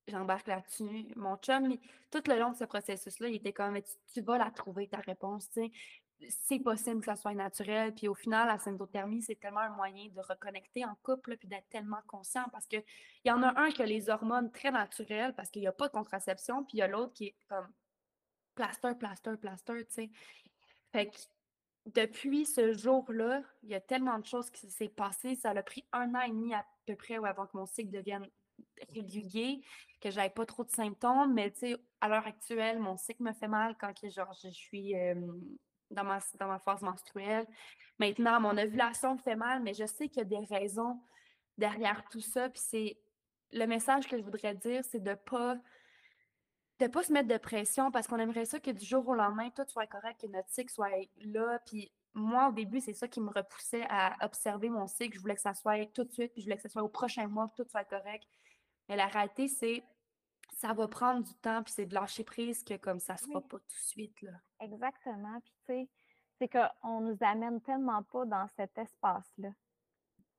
j'embarque 0.08 0.48
là-dessus. 0.48 1.06
Mon 1.14 1.36
chum, 1.36 1.76
tout 2.10 2.22
le 2.26 2.36
long 2.36 2.50
de 2.50 2.56
ce 2.56 2.64
processus-là, 2.64 3.28
il 3.28 3.36
était 3.36 3.52
comme, 3.52 3.80
tu, 3.80 3.92
tu, 4.12 4.20
vas 4.22 4.38
la 4.38 4.50
trouver, 4.50 4.88
ta 4.88 4.98
réponse, 4.98 5.48
tu 5.50 5.62
sais. 5.62 5.72
C'est 6.28 6.58
possible 6.58 6.98
que 6.98 7.06
ça 7.06 7.16
soit 7.16 7.34
naturel. 7.34 7.94
Puis 7.94 8.08
au 8.08 8.14
final, 8.14 8.48
la 8.48 8.58
symptothermie, 8.58 9.22
c'est 9.22 9.36
tellement 9.36 9.60
un 9.60 9.70
moyen 9.76 10.08
de 10.08 10.20
reconnecter 10.20 10.84
en 10.84 10.96
couple, 11.04 11.36
puis 11.36 11.46
d'être 11.46 11.68
tellement 11.68 12.02
conscient 12.08 12.44
parce 12.50 12.66
qu'il 12.66 12.84
y 13.24 13.30
en 13.30 13.42
a 13.44 13.60
un 13.60 13.70
qui 13.70 13.82
a 13.82 13.86
les 13.86 14.08
hormones 14.08 14.50
très 14.50 14.72
naturelles 14.72 15.32
parce 15.36 15.50
qu'il 15.50 15.62
n'y 15.62 15.68
a 15.68 15.72
pas 15.72 15.86
de 15.86 15.92
contraception, 15.92 16.64
puis 16.64 16.78
il 16.78 16.80
y 16.80 16.82
a 16.82 16.88
l'autre 16.88 17.12
qui 17.12 17.26
est 17.26 17.36
comme 17.48 17.68
plaster, 18.54 18.94
plaster, 18.98 19.36
plaster, 19.36 19.86
tu 19.86 19.94
sais. 19.94 20.10
Fait 20.92 21.06
que 21.08 21.16
depuis 21.86 22.46
ce 22.46 22.72
jour-là, 22.72 23.42
il 23.62 23.70
y 23.70 23.74
a 23.74 23.80
tellement 23.80 24.18
de 24.18 24.24
choses 24.24 24.50
qui 24.50 24.70
s'est 24.70 24.88
passé. 24.88 25.34
Ça 25.34 25.50
a 25.50 25.62
pris 25.62 25.84
un 25.92 26.14
an 26.14 26.20
et 26.20 26.30
demi 26.30 26.54
à 26.54 26.64
peu 26.86 26.96
près 26.96 27.16
avant 27.16 27.46
que 27.46 27.56
mon 27.56 27.66
cycle 27.66 27.90
devienne 27.90 28.26
régulier, 28.94 29.62
que 30.00 30.10
j'avais 30.10 30.30
pas 30.30 30.46
trop 30.46 30.64
de 30.64 30.70
symptômes, 30.70 31.34
mais 31.34 31.50
tu 31.50 31.60
sais, 31.60 31.76
à 32.00 32.08
l'heure 32.08 32.26
actuelle, 32.26 32.78
mon 32.78 32.96
cycle 32.96 33.22
me 33.22 33.32
fait 33.32 33.48
mal 33.48 33.76
quand 33.78 33.92
genre, 34.08 34.32
je 34.42 34.48
suis 34.48 34.94
dans, 35.90 36.04
ma, 36.04 36.18
dans 36.38 36.48
ma 36.48 36.58
phase 36.58 36.82
menstruelle. 36.82 37.46
Maintenant, 37.98 38.40
mon 38.40 38.56
ovulation 38.56 39.14
me 39.14 39.18
fait 39.18 39.36
mal, 39.36 39.62
mais 39.62 39.74
je 39.74 39.86
sais 39.86 40.08
qu'il 40.08 40.18
y 40.18 40.20
a 40.20 40.24
des 40.24 40.44
raisons 40.46 41.00
derrière 41.58 42.04
tout 42.10 42.20
ça. 42.20 42.48
Puis 42.48 42.62
c'est 42.64 42.98
le 43.52 43.66
message 43.66 44.08
que 44.08 44.16
je 44.16 44.22
voudrais 44.22 44.54
dire, 44.54 44.82
c'est 44.84 45.02
de 45.02 45.14
pas 45.14 45.56
de 46.80 46.86
pas 46.88 47.02
se 47.02 47.12
mettre 47.12 47.28
de 47.28 47.36
pression 47.36 47.90
parce 47.90 48.06
qu'on 48.06 48.18
aimerait 48.18 48.46
ça 48.46 48.58
que 48.58 48.70
du 48.70 48.84
jour 48.84 49.06
au 49.08 49.14
lendemain, 49.14 49.50
tout 49.50 49.64
soit 49.68 49.86
correct, 49.86 50.20
que 50.20 50.26
notre 50.26 50.48
cycle 50.48 50.72
soit 50.72 50.90
là. 51.18 51.58
Puis 51.66 51.92
moi, 52.14 52.48
au 52.48 52.52
début, 52.52 52.80
c'est 52.80 52.92
ça 52.92 53.08
qui 53.08 53.20
me 53.20 53.30
repoussait 53.30 53.86
à 53.88 54.16
observer 54.24 54.68
mon 54.68 54.86
cycle. 54.86 55.16
Je 55.16 55.20
voulais 55.20 55.34
que 55.34 55.40
ça 55.40 55.54
soit 55.54 55.86
tout 55.92 56.04
de 56.04 56.12
suite, 56.12 56.32
puis 56.32 56.42
je 56.42 56.46
voulais 56.46 56.56
que 56.56 56.62
ça 56.62 56.68
soit 56.68 56.82
au 56.82 56.88
prochain 56.88 57.28
mois, 57.28 57.48
que 57.48 57.62
tout 57.62 57.68
soit 57.68 57.84
correct. 57.84 58.24
Mais 58.88 58.96
la 58.96 59.06
réalité, 59.06 59.48
c'est 59.48 59.84
ça 60.52 60.72
va 60.72 60.86
prendre 60.86 61.22
du 61.22 61.34
temps, 61.34 61.62
puis 61.62 61.72
c'est 61.72 61.86
de 61.86 61.94
lâcher 61.94 62.22
prise 62.22 62.62
que 62.62 62.76
comme 62.76 63.00
ça 63.00 63.14
ne 63.14 63.18
sera 63.18 63.40
pas 63.40 63.58
tout 63.58 63.66
de 63.66 63.72
suite. 63.72 64.22
Là. 64.22 64.32
Exactement. 64.60 65.40
Puis 65.40 65.54
tu 65.66 65.66
sais, 65.66 65.88
c'est 66.38 66.48
qu'on 66.48 67.00
nous 67.00 67.16
amène 67.20 67.60
tellement 67.60 68.02
pas 68.04 68.24
dans 68.24 68.46
cet 68.56 68.76
espace-là. 68.78 69.50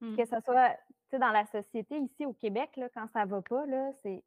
Mmh. 0.01 0.15
Que 0.15 0.25
ce 0.25 0.39
soit 0.41 0.77
dans 1.17 1.31
la 1.31 1.45
société, 1.45 1.97
ici 1.97 2.25
au 2.25 2.33
Québec, 2.33 2.75
là, 2.75 2.89
quand 2.89 3.07
ça 3.13 3.25
va 3.25 3.41
pas, 3.41 3.65
là, 3.65 3.91
c'est 4.03 4.23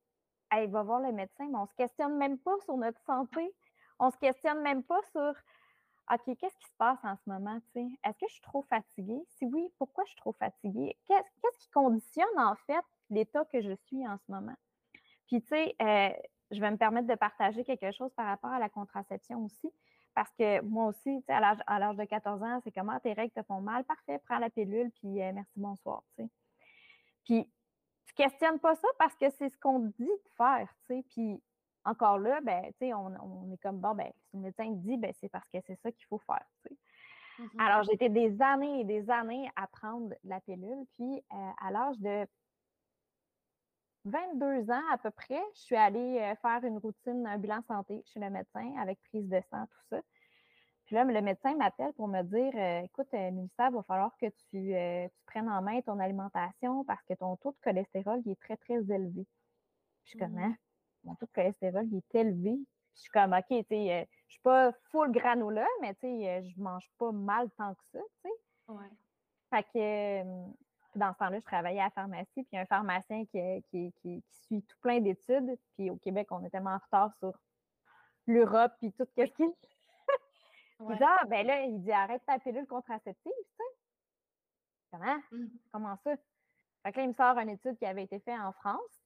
hey, 0.50 0.66
va 0.68 0.82
voir 0.82 1.00
le 1.00 1.12
médecin, 1.12 1.46
mais 1.48 1.58
on 1.58 1.62
ne 1.62 1.66
se 1.66 1.74
questionne 1.74 2.16
même 2.16 2.38
pas 2.38 2.58
sur 2.64 2.76
notre 2.76 3.00
santé. 3.02 3.54
On 3.98 4.06
ne 4.06 4.10
se 4.12 4.18
questionne 4.18 4.60
même 4.62 4.82
pas 4.82 5.00
sur 5.12 5.34
OK, 6.10 6.36
qu'est-ce 6.38 6.56
qui 6.56 6.66
se 6.66 6.76
passe 6.78 6.98
en 7.04 7.16
ce 7.16 7.28
moment? 7.28 7.60
Est-ce 7.74 8.18
que 8.18 8.26
je 8.28 8.32
suis 8.32 8.40
trop 8.40 8.62
fatiguée? 8.62 9.20
Si 9.26 9.44
oui, 9.44 9.68
pourquoi 9.76 10.04
je 10.04 10.10
suis 10.10 10.16
trop 10.16 10.32
fatiguée? 10.32 10.96
Qu'est-ce 11.06 11.58
qui 11.58 11.70
conditionne 11.70 12.38
en 12.38 12.54
fait 12.66 12.84
l'état 13.10 13.44
que 13.44 13.60
je 13.60 13.72
suis 13.84 14.06
en 14.06 14.16
ce 14.16 14.32
moment? 14.32 14.56
Puis, 15.26 15.42
tu 15.42 15.48
sais, 15.48 15.76
euh, 15.82 16.10
je 16.50 16.60
vais 16.60 16.70
me 16.70 16.78
permettre 16.78 17.06
de 17.06 17.14
partager 17.14 17.62
quelque 17.62 17.92
chose 17.92 18.10
par 18.14 18.26
rapport 18.26 18.50
à 18.50 18.58
la 18.58 18.70
contraception 18.70 19.44
aussi. 19.44 19.70
Parce 20.14 20.32
que 20.38 20.62
moi 20.62 20.86
aussi, 20.86 21.22
à 21.28 21.40
l'âge 21.78 21.96
de 21.96 22.04
14 22.04 22.42
ans, 22.42 22.60
c'est 22.64 22.72
comment 22.72 22.98
tes 23.00 23.12
règles 23.12 23.32
te 23.32 23.42
font 23.42 23.60
mal? 23.60 23.84
Parfait, 23.84 24.18
prends 24.26 24.38
la 24.38 24.50
pilule, 24.50 24.90
puis 24.92 25.22
euh, 25.22 25.32
merci, 25.32 25.52
bonsoir. 25.56 26.02
Puis, 27.24 27.46
tu 28.08 28.14
questionnes 28.14 28.58
pas 28.58 28.74
ça 28.74 28.88
parce 28.98 29.14
que 29.16 29.30
c'est 29.30 29.48
ce 29.48 29.58
qu'on 29.58 29.80
dit 29.80 29.92
de 30.04 30.30
faire. 30.36 30.68
Puis, 31.10 31.42
encore 31.84 32.18
là, 32.18 32.40
ben, 32.40 32.72
on, 32.80 33.52
est 33.52 33.58
comme 33.58 33.78
bon, 33.78 33.94
ben, 33.94 34.10
si 34.30 34.36
le 34.36 34.42
médecin 34.42 34.70
dit, 34.70 34.96
ben, 34.96 35.12
c'est 35.20 35.28
parce 35.28 35.48
que 35.48 35.58
c'est 35.66 35.76
ça 35.76 35.92
qu'il 35.92 36.06
faut 36.06 36.18
faire. 36.18 36.44
Mm-hmm. 37.38 37.48
Alors, 37.58 37.82
j'ai 37.84 37.94
été 37.94 38.08
des 38.08 38.40
années 38.42 38.80
et 38.80 38.84
des 38.84 39.10
années 39.10 39.48
à 39.56 39.66
prendre 39.66 40.14
la 40.24 40.40
pilule. 40.40 40.84
Puis, 40.94 41.22
euh, 41.32 41.50
à 41.60 41.70
l'âge 41.70 41.98
de 41.98 42.26
22 44.04 44.70
ans 44.70 44.82
à 44.90 44.98
peu 44.98 45.10
près, 45.10 45.42
je 45.54 45.60
suis 45.60 45.76
allée 45.76 46.18
euh, 46.18 46.34
faire 46.36 46.64
une 46.64 46.78
routine, 46.78 47.26
un 47.26 47.38
bilan 47.38 47.60
santé 47.68 48.02
chez 48.06 48.20
le 48.20 48.30
médecin 48.30 48.74
avec 48.78 48.98
prise 49.04 49.28
de 49.28 49.40
sang, 49.50 49.66
tout 49.66 49.96
ça. 49.96 50.00
Puis 50.88 50.94
là, 50.94 51.04
le 51.04 51.20
médecin 51.20 51.54
m'appelle 51.54 51.92
pour 51.92 52.08
me 52.08 52.22
dire 52.22 52.50
euh, 52.54 52.80
écoute, 52.80 53.08
euh, 53.12 53.28
il 53.30 53.48
va 53.58 53.82
falloir 53.82 54.16
que 54.16 54.24
tu, 54.50 54.72
prennes 55.26 55.50
en 55.50 55.60
main 55.60 55.82
ton 55.82 56.00
alimentation 56.00 56.82
parce 56.84 57.04
que 57.04 57.12
ton 57.12 57.36
taux 57.36 57.52
de 57.52 57.58
cholestérol 57.62 58.22
il 58.24 58.32
est 58.32 58.40
très, 58.40 58.56
très 58.56 58.76
élevé. 58.76 59.26
je 60.04 60.10
suis 60.10 60.18
comme 60.18 60.32
mmh. 60.32 60.44
hein? 60.44 60.56
Mon 61.04 61.14
taux 61.16 61.26
de 61.26 61.32
cholestérol 61.32 61.86
il 61.92 61.98
est 61.98 62.14
élevé. 62.14 62.58
je 62.94 63.00
suis 63.02 63.10
comme 63.10 63.34
OK, 63.34 63.44
tu 63.50 63.64
sais, 63.68 64.08
je 64.28 64.32
suis 64.32 64.40
pas 64.40 64.72
full 64.90 65.12
granola, 65.12 65.66
mais 65.82 65.92
tu 65.96 66.00
sais, 66.00 66.42
je 66.42 66.58
mange 66.58 66.90
pas 66.96 67.12
mal 67.12 67.50
tant 67.58 67.74
que 67.74 67.84
ça, 67.92 67.98
tu 68.24 68.30
sais. 68.30 68.72
Ouais. 68.72 68.90
Fait 69.50 69.64
que 69.74 70.22
dans 70.94 71.12
ce 71.12 71.18
temps-là, 71.18 71.38
je 71.38 71.44
travaillais 71.44 71.80
à 71.80 71.84
la 71.84 71.90
pharmacie, 71.90 72.30
puis 72.32 72.48
il 72.52 72.56
y 72.56 72.58
a 72.58 72.62
un 72.62 72.66
pharmacien 72.66 73.26
qui, 73.26 73.92
suit 74.30 74.62
tout 74.62 74.76
plein 74.80 75.00
d'études. 75.00 75.58
Puis 75.76 75.90
au 75.90 75.96
Québec, 75.96 76.28
on 76.30 76.42
est 76.44 76.50
tellement 76.50 76.76
en 76.76 76.78
retard 76.78 77.12
sur 77.18 77.38
l'Europe, 78.26 78.72
puis 78.78 78.90
tout 78.92 79.04
ce 79.04 79.22
qui. 79.24 79.44
Il 80.80 80.96
dit, 80.96 81.04
ah, 81.04 81.24
ben 81.26 81.46
là, 81.46 81.62
il 81.62 81.80
dit, 81.80 81.92
arrête 81.92 82.22
ta 82.26 82.38
pilule 82.38 82.66
contraceptive, 82.66 83.32
tu 83.32 83.56
sais. 83.56 83.76
Comment? 84.92 85.18
Mmh. 85.32 85.46
Comment 85.72 85.96
ça? 85.96 86.14
Fait 86.82 86.92
que 86.92 86.98
là, 86.98 87.02
il 87.04 87.08
me 87.08 87.14
sort 87.14 87.36
une 87.38 87.50
étude 87.50 87.76
qui 87.78 87.86
avait 87.86 88.04
été 88.04 88.20
faite 88.20 88.38
en 88.40 88.52
France, 88.52 89.02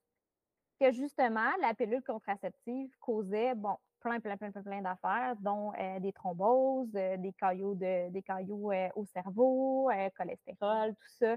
que 0.78 0.92
justement, 0.92 1.50
la 1.60 1.74
pilule 1.74 2.02
contraceptive 2.02 2.94
causait, 2.98 3.54
bon, 3.54 3.76
plein, 4.00 4.20
plein, 4.20 4.36
plein, 4.36 4.50
plein, 4.50 4.62
plein 4.62 4.82
d'affaires, 4.82 5.36
dont 5.36 5.72
euh, 5.78 5.98
des 6.00 6.12
thromboses, 6.12 6.94
euh, 6.94 7.16
des 7.16 7.32
caillots, 7.32 7.74
de, 7.74 8.10
des 8.10 8.22
caillots 8.22 8.72
euh, 8.72 8.88
au 8.94 9.04
cerveau, 9.06 9.90
cholestérol, 10.16 10.94
tout 10.94 11.08
ça. 11.18 11.36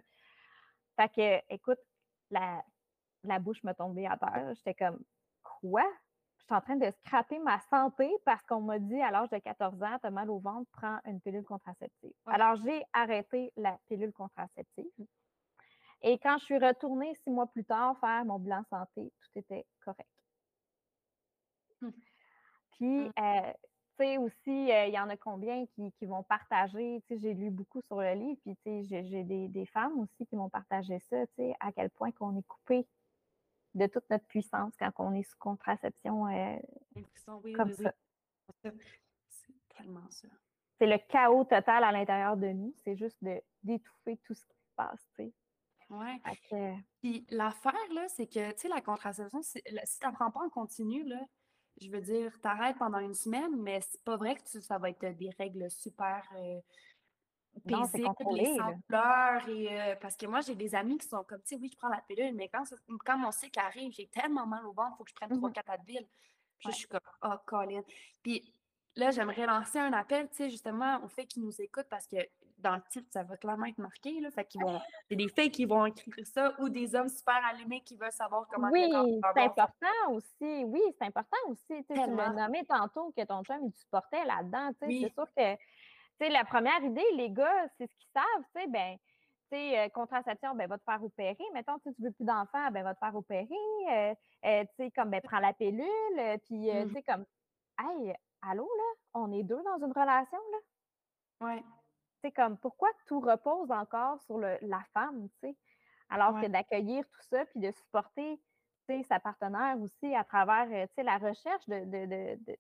Fait 1.00 1.10
que, 1.10 1.54
écoute, 1.54 1.80
la, 2.30 2.64
la 3.24 3.40
bouche 3.40 3.64
me 3.64 3.74
tombait 3.74 4.08
à 4.08 4.18
terre. 4.18 4.54
J'étais 4.56 4.74
comme, 4.74 5.00
quoi? 5.44 5.86
Je 6.46 6.54
suis 6.54 6.58
en 6.58 6.62
train 6.62 6.76
de 6.76 6.92
scraper 7.00 7.40
ma 7.40 7.60
santé 7.72 8.08
parce 8.24 8.46
qu'on 8.46 8.62
m'a 8.62 8.78
dit 8.78 9.02
à 9.02 9.10
l'âge 9.10 9.32
de 9.32 9.40
14 9.40 9.82
ans, 9.82 9.98
tu 10.00 10.06
as 10.06 10.12
mal 10.12 10.30
au 10.30 10.38
ventre, 10.38 10.70
prends 10.74 11.00
une 11.06 11.20
pilule 11.20 11.44
contraceptive. 11.44 12.14
Alors, 12.28 12.56
j'ai 12.58 12.84
arrêté 12.94 13.52
la 13.58 13.80
pilule 13.88 14.14
contraceptive. 14.14 14.86
Et 16.04 16.20
quand 16.20 16.38
je 16.38 16.44
suis 16.44 16.60
retournée 16.60 17.16
six 17.16 17.32
mois 17.32 17.48
plus 17.48 17.66
tard 17.66 18.00
faire 18.00 18.24
mon 18.26 18.38
bilan 18.38 18.64
santé, 18.70 19.12
tout 19.22 19.40
était 19.40 19.66
correct. 19.84 20.08
Hum. 21.82 21.92
Puis, 22.74 23.06
hum. 23.06 23.12
Euh, 23.18 23.54
tu 23.98 24.06
sais, 24.06 24.18
aussi, 24.18 24.72
euh, 24.72 24.86
il 24.86 24.94
y 24.94 25.00
en 25.00 25.10
a 25.10 25.18
combien 25.18 25.66
qui, 25.66 26.06
vont 26.06 26.22
partager, 26.22 27.02
tu 27.08 27.16
sais, 27.16 27.22
j'ai 27.22 27.34
lu 27.34 27.50
beaucoup 27.50 27.82
sur 27.88 28.02
le 28.02 28.14
livre, 28.14 28.40
puis 28.44 28.56
tu 28.58 28.84
sais, 28.86 29.04
j'ai 29.04 29.24
des, 29.24 29.66
femmes 29.66 30.00
aussi 30.00 30.28
qui 30.28 30.36
m'ont 30.36 30.50
partagé 30.50 31.00
ça, 31.10 31.26
tu 31.28 31.34
sais, 31.38 31.56
à 31.60 31.72
quel 31.72 31.90
point 31.90 32.12
qu'on 32.12 32.38
est 32.38 32.46
coupé 32.48 32.86
de 33.76 33.88
toute 33.88 34.10
notre 34.10 34.26
puissance 34.26 34.74
quand 34.80 34.92
on 34.98 35.14
est 35.14 35.24
sous 35.24 35.38
contraception 35.38 36.28
euh, 36.28 36.58
comme 37.56 37.74
ça. 37.74 37.94
C'est 39.30 39.54
tellement 39.78 40.10
ça. 40.10 40.28
C'est 40.80 40.88
le 40.88 40.98
chaos 41.10 41.44
total 41.44 41.84
à 41.84 41.92
l'intérieur 41.92 42.36
de 42.36 42.48
nous, 42.48 42.74
c'est 42.84 42.96
juste 42.96 43.18
d'étouffer 43.64 44.18
tout 44.24 44.34
ce 44.34 44.46
qui 44.46 44.58
se 44.58 44.72
passe, 44.76 45.08
tu 45.16 45.26
sais. 45.26 45.34
Ouais. 45.90 46.20
Puis 47.02 47.26
l'affaire, 47.30 47.94
là, 47.94 48.08
c'est 48.10 48.26
que, 48.26 48.52
tu 48.54 48.62
sais, 48.62 48.68
la 48.68 48.82
contraception, 48.82 49.42
si 49.44 49.62
tu 49.62 49.74
n'apprends 50.04 50.32
pas 50.32 50.42
en 50.42 50.50
continu, 50.50 51.04
là, 51.04 51.22
je 51.80 51.90
veux 51.90 52.02
dire, 52.02 52.40
t'arrêtes 52.42 52.78
pendant 52.78 53.00
une 53.00 53.14
semaine, 53.14 53.56
mais 53.62 53.82
c'est 53.82 54.04
pas 54.04 54.18
vrai 54.18 54.36
que 54.36 54.60
ça 54.62 54.78
va 54.78 54.90
être 54.90 55.06
des 55.18 55.30
règles 55.38 55.70
super 55.70 56.28
euh, 56.38 56.60
paisibles, 57.62 58.14
les 58.32 58.58
sans 58.58 58.80
pleurs. 58.88 59.48
Et, 59.50 59.80
euh, 59.80 59.96
parce 60.02 60.16
que 60.16 60.26
moi, 60.26 60.42
j'ai 60.42 60.56
des 60.56 60.76
amis 60.76 60.98
qui 60.98 61.08
sont 61.08 61.24
comme, 61.24 61.42
tu 61.42 61.56
sais, 61.56 61.62
oui, 61.62 61.70
je 61.72 61.78
prends 61.78 61.90
la 61.90 62.02
pilule, 62.02 62.34
mais 62.36 62.50
quand, 62.50 62.64
quand 63.06 63.18
mon 63.18 63.32
cycle 63.32 63.60
arrive, 63.60 63.92
j'ai 63.94 64.08
tellement 64.08 64.46
mal 64.46 64.66
au 64.66 64.74
ventre, 64.74 64.94
il 64.94 64.98
faut 64.98 65.04
que 65.04 65.10
je 65.10 65.16
prenne 65.16 65.38
trois, 65.38 65.50
mmh 65.50 65.54
quatre 65.54 65.70
Advil. 65.70 66.08
Puis 66.60 66.72
je 66.72 66.76
suis 66.76 66.88
comme, 66.88 67.00
oh, 67.24 67.36
Colin. 67.46 67.82
Puis 68.24 68.54
là, 68.96 69.12
j'aimerais 69.12 69.46
lancer 69.46 69.80
un 69.80 69.94
appel, 69.94 70.30
tu 70.30 70.38
sais, 70.38 70.50
justement, 70.50 71.04
au 71.04 71.08
fait 71.08 71.26
qu'ils 71.26 71.44
nous 71.44 71.62
écoutent 71.62 71.90
parce 71.90 72.08
que 72.08 72.18
dans 72.58 72.76
le 72.76 72.82
titre, 72.90 73.08
ça 73.12 73.24
va 73.24 73.38
clairement 73.38 73.66
être 73.66 73.78
marqué. 73.78 74.20
Là, 74.20 74.32
fait 74.32 74.46
qu'ils 74.46 74.62
vont, 74.62 74.80
c'est 75.10 75.16
des 75.16 75.28
filles 75.28 75.52
qui 75.52 75.66
vont 75.66 75.86
écrire 75.86 76.14
ça 76.26 76.54
ou 76.60 76.70
des 76.70 76.96
hommes 76.96 77.10
super 77.10 77.40
allumés 77.46 77.82
qui 77.82 77.96
veulent 77.96 78.12
savoir 78.12 78.48
comment 78.48 78.70
Oui, 78.72 78.92
c'est 79.36 79.44
important 79.44 80.12
aussi. 80.12 80.64
Oui, 80.66 80.82
c'est 80.98 81.06
important 81.06 81.38
aussi. 81.48 81.84
Tu 81.86 81.96
l'as 81.96 82.08
nommé 82.08 82.66
tantôt 82.66 83.14
que 83.16 83.24
ton 83.24 83.44
chum, 83.44 83.60
il 83.66 83.74
supportait 83.74 84.26
là-dedans. 84.26 84.72
C'est 84.80 85.14
sûr 85.14 85.28
que 85.36 85.56
tu 86.20 86.30
la 86.30 86.46
première 86.46 86.82
idée, 86.84 87.06
les 87.14 87.30
gars, 87.30 87.68
c'est 87.78 87.88
ce 87.88 87.96
qu'ils 87.96 88.10
savent. 88.14 88.46
Tu 88.56 88.62
sais, 88.62 88.68
ben, 88.68 88.98
tu 89.52 89.58
sais, 89.58 89.80
euh, 89.80 89.90
contraception, 89.90 90.56
ben, 90.56 90.68
va 90.68 90.78
te 90.78 90.84
faire 90.84 91.04
opérer. 91.04 91.38
Mettons, 91.54 91.78
tu 91.80 91.90
veux 92.00 92.12
plus 92.12 92.26
d'enfants, 92.26 92.72
ben, 92.72 92.84
va 92.84 92.94
te 92.94 93.00
faire 93.00 93.16
opérer. 93.16 93.48
Euh, 93.90 94.16
euh, 94.46 94.64
tu 94.64 94.76
sais, 94.78 94.92
comme, 94.92 95.10
ben, 95.10 95.22
prends 95.22 95.40
la 95.40 95.54
pilule. 95.54 95.86
Puis, 96.46 96.70
tu 96.70 96.86
mmh. 96.86 96.94
sais, 96.94 97.04
comme, 97.04 97.26
hey, 97.80 98.14
allô, 98.42 98.64
là, 98.64 98.94
on 99.14 99.32
est 99.32 99.44
deux 99.44 99.62
dans 99.64 99.86
une 99.86 99.94
relation, 99.94 100.40
là? 100.52 101.48
Ouais 101.48 101.64
c'est 102.26 102.32
comme 102.32 102.58
pourquoi 102.58 102.90
tout 103.06 103.20
repose 103.20 103.70
encore 103.70 104.20
sur 104.24 104.40
la 104.40 104.84
femme, 104.94 105.30
tu 105.30 105.50
sais, 105.50 105.56
alors 106.10 106.42
que 106.42 106.48
d'accueillir 106.48 107.04
tout 107.08 107.22
ça 107.30 107.46
puis 107.46 107.60
de 107.60 107.72
supporter 107.72 108.40
sa 109.08 109.20
partenaire 109.20 109.80
aussi 109.80 110.14
à 110.16 110.24
travers 110.24 110.68
la 110.98 111.18
recherche 111.18 111.68
de, 111.68 111.86
de, 111.86 112.58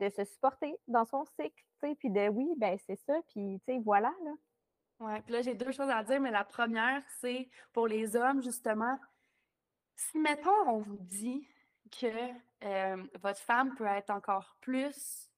se 0.00 0.24
supporter 0.24 0.76
dans 0.88 1.04
son 1.04 1.24
cycle, 1.38 1.64
puis 1.80 2.10
de 2.10 2.28
oui, 2.28 2.48
ben 2.56 2.78
c'est 2.86 2.98
ça, 3.06 3.14
puis 3.28 3.60
voilà. 3.84 4.12
Là. 4.24 4.32
Oui, 5.00 5.20
puis 5.22 5.32
là, 5.32 5.42
j'ai 5.42 5.54
deux 5.54 5.72
choses 5.72 5.90
à 5.90 6.02
dire, 6.02 6.20
mais 6.20 6.30
la 6.30 6.44
première, 6.44 7.02
c'est 7.20 7.48
pour 7.72 7.86
les 7.86 8.16
hommes, 8.16 8.42
justement, 8.42 8.98
si, 9.96 10.18
mettons, 10.18 10.68
on 10.68 10.78
vous 10.78 10.98
dit 11.00 11.48
que 11.90 12.06
euh, 12.64 13.02
votre 13.20 13.40
femme 13.40 13.74
peut 13.74 13.86
être 13.86 14.10
encore 14.10 14.56
plus 14.60 15.30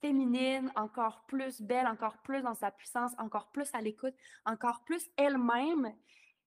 féminine, 0.00 0.70
encore 0.76 1.24
plus 1.26 1.60
belle, 1.60 1.86
encore 1.86 2.18
plus 2.18 2.42
dans 2.42 2.54
sa 2.54 2.70
puissance, 2.70 3.12
encore 3.18 3.50
plus 3.50 3.72
à 3.74 3.80
l'écoute, 3.80 4.14
encore 4.44 4.84
plus 4.84 5.08
elle-même. 5.16 5.92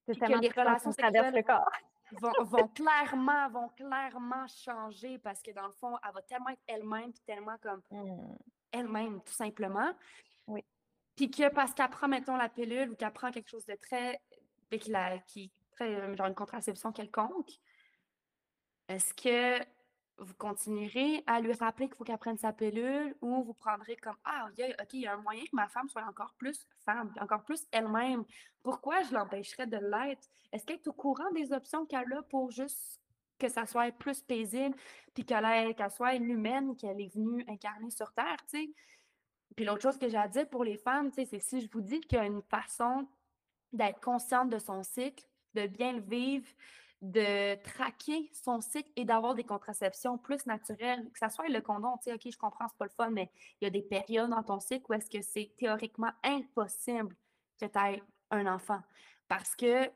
Que 0.08 0.42
les 0.42 0.50
relations 0.50 0.92
sexuelles 0.92 1.36
le 1.36 1.44
corps. 1.44 1.70
Vont, 2.12 2.68
clairement, 2.70 3.50
vont 3.50 3.70
clairement 3.70 4.48
changer 4.48 5.18
parce 5.20 5.42
que 5.42 5.52
dans 5.52 5.68
le 5.68 5.74
fond, 5.74 5.96
elle 6.06 6.14
va 6.14 6.22
tellement 6.24 6.50
être 6.50 6.62
elle-même, 6.68 7.12
puis 7.12 7.22
tellement 7.26 7.58
comme 7.62 7.82
mmh. 7.92 8.36
elle-même, 8.72 9.22
tout 9.22 9.34
simplement. 9.34 9.92
Oui. 10.48 10.64
Puis 11.16 11.30
que 11.30 11.50
parce 11.50 11.74
qu'elle 11.74 11.90
prend, 11.90 12.08
mettons, 12.08 12.38
la 12.38 12.50
pilule 12.50 12.92
ou 12.92 12.96
qu'elle 12.96 13.14
prend 13.14 13.32
quelque 13.32 13.50
chose 13.50 13.66
de 13.66 13.76
très. 13.76 14.22
Ben, 14.72 14.80
qui, 14.80 14.92
qui 15.28 15.52
très, 15.72 16.16
genre 16.16 16.28
une 16.28 16.36
contraception 16.36 16.92
quelconque, 16.92 17.60
est-ce 18.88 19.14
que 19.14 19.64
vous 20.20 20.34
continuerez 20.36 21.24
à 21.28 21.40
lui 21.40 21.54
rappeler 21.54 21.88
qu'il 21.88 21.96
faut 21.96 22.04
qu'elle 22.04 22.18
prenne 22.18 22.38
sa 22.38 22.54
pilule 22.54 23.16
ou 23.22 23.44
vous 23.44 23.54
prendrez 23.54 23.96
comme 23.96 24.18
Ah, 24.24 24.48
OK, 24.50 24.66
il 24.94 25.00
y 25.00 25.08
a 25.08 25.14
un 25.14 25.18
moyen 25.18 25.44
que 25.44 25.56
ma 25.56 25.68
femme 25.68 25.90
soit 25.90 26.04
encore 26.04 26.34
plus 26.38 26.66
femme, 26.86 27.14
encore 27.20 27.44
plus 27.44 27.66
elle-même. 27.72 28.24
Pourquoi 28.64 29.02
je 29.04 29.14
l'empêcherais 29.14 29.68
de 29.68 29.78
l'être? 29.78 30.28
Est-ce 30.52 30.66
qu'elle 30.66 30.78
est 30.78 30.88
au 30.88 30.94
courant 30.94 31.32
des 31.32 31.54
options 31.54 31.86
qu'elle 31.86 32.12
a 32.14 32.22
pour 32.24 32.52
juste 32.52 33.00
que 33.38 33.48
ça 33.48 33.66
soit 33.66 33.92
plus 33.92 34.22
paisible, 34.22 34.76
puis 35.14 35.26
qu'elle 35.26 35.76
soit 35.92 36.16
une 36.16 36.30
humaine, 36.30 36.76
qu'elle 36.76 37.00
est 37.00 37.14
venue 37.14 37.46
incarner 37.48 37.90
sur 37.90 38.12
Terre? 38.12 38.38
Puis 39.56 39.66
l'autre 39.66 39.82
chose 39.82 39.98
que 39.98 40.10
j'ai 40.10 40.18
à 40.18 40.28
dire 40.28 40.50
pour 40.50 40.64
les 40.64 40.78
femmes, 40.78 41.10
tu 41.10 41.16
sais, 41.16 41.26
c'est 41.26 41.40
si 41.40 41.62
je 41.62 41.70
vous 41.72 41.82
dis 41.82 42.02
qu'il 42.02 42.18
y 42.18 42.22
a 42.22 42.26
une 42.26 42.42
façon 42.42 43.08
d'être 43.72 44.02
consciente 44.02 44.50
de 44.50 44.60
son 44.60 44.84
cycle, 44.84 45.24
de 45.54 45.68
bien 45.68 45.94
le 45.94 46.02
vivre, 46.02 46.48
de 47.02 47.56
traquer 47.64 48.30
son 48.34 48.60
cycle 48.60 48.92
et 48.96 49.06
d'avoir 49.06 49.34
des 49.34 49.46
contraceptions 49.46 50.18
plus 50.18 50.46
naturelles, 50.46 51.10
que 51.12 51.20
ça 51.20 51.30
soit 51.30 51.48
le 51.48 51.62
condom, 51.62 51.98
tu 51.98 52.10
sais, 52.10 52.14
OK, 52.14 52.32
je 52.32 52.38
comprends, 52.38 52.68
c'est 52.68 52.78
pas 52.78 52.86
le 52.86 52.92
fun, 52.92 53.10
mais 53.10 53.32
il 53.62 53.66
y 53.66 53.68
a 53.68 53.70
des 53.70 53.82
périodes 53.82 54.30
dans 54.30 54.44
ton 54.44 54.60
cycle 54.60 54.86
où 54.90 54.94
est-ce 54.94 55.10
que 55.10 55.22
c'est 55.22 55.54
théoriquement 55.58 56.12
impossible 56.24 57.16
que 57.60 57.66
tu 57.66 57.80
aies 57.80 58.04
un 58.32 58.46
enfant. 58.48 58.82
Parce 59.28 59.56
que 59.56 59.90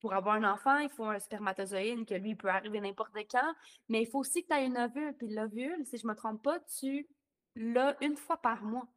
pour 0.00 0.14
avoir 0.14 0.36
un 0.36 0.52
enfant, 0.52 0.78
il 0.78 0.88
faut 0.88 1.04
un 1.04 1.18
spermatozoïde 1.18 2.06
que 2.06 2.14
lui 2.14 2.34
peut 2.34 2.48
arriver 2.48 2.80
n'importe 2.80 3.16
quand, 3.30 3.54
mais 3.88 4.02
il 4.02 4.06
faut 4.06 4.18
aussi 4.18 4.42
que 4.42 4.48
tu 4.48 4.54
aies 4.54 4.66
une 4.66 4.78
ovule. 4.78 5.14
Puis 5.16 5.28
l'ovule, 5.28 5.84
si 5.84 5.98
je 5.98 6.06
me 6.06 6.14
trompe 6.14 6.42
pas, 6.42 6.58
tu 6.60 7.06
l'as 7.54 7.96
une 8.00 8.16
fois 8.16 8.38
par 8.38 8.62
mois. 8.62 8.88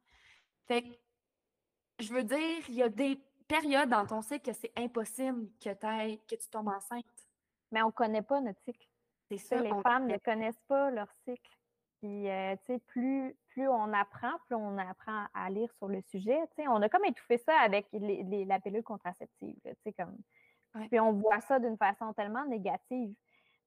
Fait 0.66 0.82
que, 0.82 0.88
je 2.00 2.12
veux 2.12 2.24
dire, 2.24 2.64
il 2.68 2.74
y 2.74 2.82
a 2.82 2.88
des 2.88 3.20
période 3.48 3.88
dans 3.88 4.06
ton 4.06 4.22
cycle 4.22 4.52
que 4.52 4.52
c'est 4.52 4.72
impossible 4.76 5.48
que, 5.60 5.70
que 5.70 6.34
tu 6.36 6.48
tombes 6.50 6.68
enceinte. 6.68 7.17
Mais 7.72 7.82
on 7.82 7.86
ne 7.86 7.92
connaît 7.92 8.22
pas 8.22 8.40
notre 8.40 8.60
cycle. 8.62 8.88
C'est 9.30 9.38
ça. 9.38 9.60
Les 9.60 9.72
femmes 9.82 10.06
ne 10.06 10.16
connaissent 10.18 10.62
pas 10.68 10.90
leur 10.90 11.08
cycle. 11.24 11.50
Puis, 12.00 12.28
euh, 12.30 12.54
tu 12.64 12.74
sais, 12.74 12.78
plus, 12.78 13.36
plus 13.48 13.68
on 13.68 13.92
apprend, 13.92 14.32
plus 14.46 14.54
on 14.54 14.78
apprend 14.78 15.26
à 15.34 15.50
lire 15.50 15.72
sur 15.74 15.88
le 15.88 16.00
sujet. 16.02 16.38
Tu 16.50 16.62
sais, 16.62 16.68
on 16.68 16.80
a 16.80 16.88
comme 16.88 17.04
étouffé 17.04 17.38
ça 17.38 17.58
avec 17.58 17.88
les, 17.92 18.44
la 18.44 18.60
pilule 18.60 18.84
contraceptive. 18.84 19.56
Tu 19.64 19.72
sais, 19.84 19.92
comme... 19.92 20.16
Puis 20.90 21.00
on 21.00 21.12
voit 21.12 21.40
ça 21.40 21.58
d'une 21.58 21.76
façon 21.76 22.12
tellement 22.12 22.44
négative. 22.44 23.14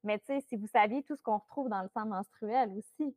Mais 0.03 0.17
tu 0.19 0.27
sais, 0.27 0.41
si 0.41 0.55
vous 0.55 0.67
saviez 0.67 1.03
tout 1.03 1.15
ce 1.15 1.21
qu'on 1.21 1.39
retrouve 1.39 1.67
dans 1.69 1.81
le 1.81 1.89
sang 1.89 2.05
menstruel 2.05 2.71
aussi, 2.71 3.15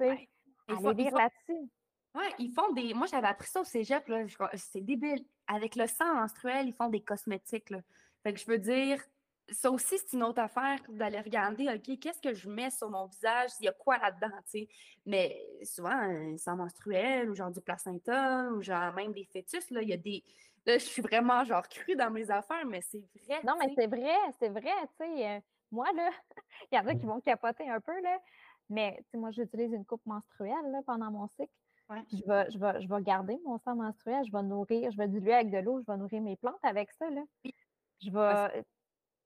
tu 0.00 0.06
sais, 0.06 0.28
allez 0.68 0.94
lire 0.94 1.14
là-dessus. 1.14 1.68
Oui, 2.14 2.24
ils 2.38 2.52
font 2.52 2.72
des. 2.72 2.94
Moi, 2.94 3.06
j'avais 3.08 3.26
appris 3.26 3.48
ça 3.48 3.60
au 3.60 3.64
cégep, 3.64 4.06
là. 4.06 4.24
C'est 4.54 4.80
débile. 4.80 5.26
Avec 5.48 5.74
le 5.74 5.86
sang 5.86 6.14
menstruel, 6.14 6.68
ils 6.68 6.74
font 6.74 6.88
des 6.88 7.02
cosmétiques, 7.02 7.70
là. 7.70 7.80
Fait 8.22 8.32
que 8.32 8.38
je 8.38 8.46
veux 8.46 8.58
dire, 8.58 9.02
ça 9.50 9.70
aussi, 9.70 9.98
c'est 9.98 10.16
une 10.16 10.22
autre 10.22 10.40
affaire 10.40 10.78
d'aller 10.88 11.20
regarder, 11.20 11.68
OK, 11.68 11.98
qu'est-ce 11.98 12.20
que 12.20 12.32
je 12.34 12.48
mets 12.48 12.70
sur 12.70 12.90
mon 12.90 13.06
visage? 13.06 13.50
Il 13.60 13.66
y 13.66 13.68
a 13.68 13.72
quoi 13.72 13.98
là-dedans, 13.98 14.36
tu 14.44 14.60
sais? 14.60 14.68
Mais 15.06 15.38
souvent, 15.62 15.90
un 15.90 16.36
sang 16.36 16.56
menstruel, 16.56 17.30
ou 17.30 17.34
genre 17.34 17.50
du 17.50 17.60
placenta, 17.60 18.48
ou 18.52 18.62
genre 18.62 18.92
même 18.94 19.12
des 19.12 19.24
fœtus, 19.24 19.70
là, 19.70 19.82
il 19.82 19.88
y 19.88 19.92
a 19.92 19.96
des. 19.96 20.24
Là, 20.66 20.78
je 20.78 20.84
suis 20.84 21.02
vraiment, 21.02 21.44
genre, 21.44 21.68
crue 21.68 21.94
dans 21.94 22.10
mes 22.10 22.30
affaires, 22.30 22.64
mais 22.66 22.80
c'est 22.80 23.02
vrai. 23.26 23.40
Non, 23.44 23.54
mais 23.58 23.72
c'est 23.74 23.86
vrai, 23.86 24.16
c'est 24.38 24.48
vrai, 24.48 24.72
tu 24.98 25.04
sais. 25.04 25.28
Euh, 25.28 25.40
moi, 25.70 25.86
là, 25.94 26.10
il 26.72 26.76
y 26.76 26.78
en 26.78 26.86
a 26.86 26.94
qui 26.94 27.04
vont 27.04 27.20
capoter 27.20 27.68
un 27.68 27.80
peu, 27.80 28.00
là. 28.00 28.18
Mais, 28.70 28.96
tu 28.96 29.10
sais, 29.10 29.18
moi, 29.18 29.30
j'utilise 29.30 29.72
une 29.72 29.84
coupe 29.84 30.04
menstruelle, 30.06 30.70
là, 30.70 30.80
pendant 30.86 31.10
mon 31.10 31.28
cycle. 31.28 31.52
Je, 31.90 32.26
vais, 32.26 32.50
je, 32.50 32.58
vais, 32.58 32.80
je 32.80 32.88
vais 32.88 33.02
garder 33.02 33.38
mon 33.44 33.58
sang 33.58 33.76
menstruel, 33.76 34.24
je 34.26 34.32
vais 34.32 34.42
nourrir, 34.42 34.90
je 34.90 34.96
vais 34.96 35.06
diluer 35.06 35.34
avec 35.34 35.50
de 35.50 35.58
l'eau, 35.58 35.82
je 35.86 35.92
vais 35.92 35.98
nourrir 35.98 36.22
mes 36.22 36.36
plantes 36.36 36.54
avec 36.62 36.90
ça. 36.92 37.10
Là. 37.10 37.22
Je 38.00 38.10
vais. 38.10 38.64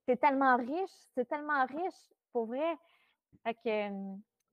C'est 0.09 0.19
tellement 0.19 0.57
riche, 0.57 0.99
c'est 1.15 1.29
tellement 1.29 1.67
riche, 1.67 2.09
pour 2.33 2.47
vrai. 2.47 2.79
Que, 3.45 3.91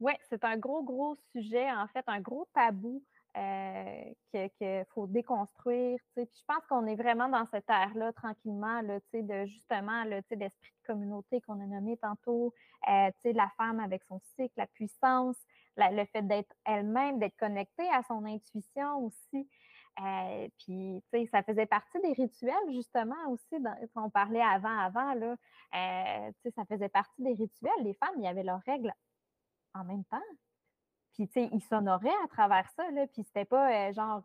ouais, 0.02 0.20
c'est 0.30 0.44
un 0.44 0.58
gros, 0.58 0.84
gros 0.84 1.16
sujet, 1.32 1.72
en 1.72 1.88
fait, 1.88 2.04
un 2.08 2.20
gros 2.20 2.46
tabou 2.54 3.02
euh, 3.38 4.04
qu'il 4.34 4.86
faut 4.94 5.08
déconstruire. 5.08 5.98
Puis 6.14 6.26
je 6.26 6.44
pense 6.46 6.66
qu'on 6.68 6.86
est 6.88 6.96
vraiment 6.96 7.30
dans 7.30 7.46
cette 7.54 7.70
ère-là, 7.70 8.12
tranquillement, 8.12 8.82
là, 8.82 9.00
de 9.14 9.46
justement 9.46 10.04
l'esprit 10.04 10.36
de 10.38 10.50
communauté 10.86 11.40
qu'on 11.40 11.62
a 11.62 11.66
nommé 11.66 11.96
tantôt, 11.98 12.54
euh, 12.90 13.10
la 13.24 13.50
femme 13.56 13.80
avec 13.80 14.04
son 14.10 14.20
cycle, 14.36 14.54
la 14.58 14.68
puissance, 14.68 15.38
le 15.78 16.06
fait 16.08 16.22
d'être 16.24 16.54
elle-même, 16.66 17.18
d'être 17.20 17.38
connectée 17.38 17.88
à 17.94 18.02
son 18.10 18.26
intuition 18.26 19.06
aussi. 19.06 19.48
Euh, 20.02 20.48
puis, 20.60 21.02
tu 21.12 21.20
sais, 21.20 21.26
ça 21.32 21.44
faisait 21.44 21.66
partie 21.66 22.00
des 22.02 22.14
rituels, 22.14 22.74
justement, 22.74 23.16
aussi, 23.30 23.60
dans, 23.60 23.76
on 23.96 24.10
parlait 24.10 24.42
avant, 24.42 24.78
avant, 24.78 25.14
là, 25.14 25.36
euh, 25.76 26.32
tu 26.42 26.42
sais, 26.44 26.52
ça 26.52 26.66
faisait 26.66 26.90
partie 26.90 27.22
des 27.22 27.34
rituels. 27.34 27.72
Les 27.84 27.94
femmes, 27.94 28.16
il 28.18 28.24
y 28.24 28.28
avait 28.28 28.44
leurs 28.44 28.62
règles 28.66 28.94
en 29.74 29.84
même 29.86 30.04
temps. 30.06 30.18
Puis, 31.14 31.28
tu 31.28 31.34
sais, 31.34 31.50
ils 31.54 31.64
s'honoraient 31.64 32.10
à 32.26 32.28
travers 32.28 32.70
ça, 32.72 32.92
là, 32.92 33.08
puis 33.08 33.24
c'était 33.24 33.46
pas 33.46 33.90
euh, 33.90 33.94
genre, 33.94 34.22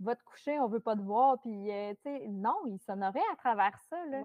va 0.00 0.16
te 0.16 0.22
coucher, 0.24 0.60
on 0.60 0.68
veut 0.68 0.80
pas 0.80 0.94
te 0.94 1.00
voir, 1.00 1.40
puis, 1.40 1.64
tu 1.64 2.02
sais, 2.02 2.28
non, 2.28 2.56
ils 2.66 2.80
s'honoraient 2.80 3.20
à 3.32 3.36
travers 3.36 3.78
ça, 3.88 4.04
là. 4.06 4.22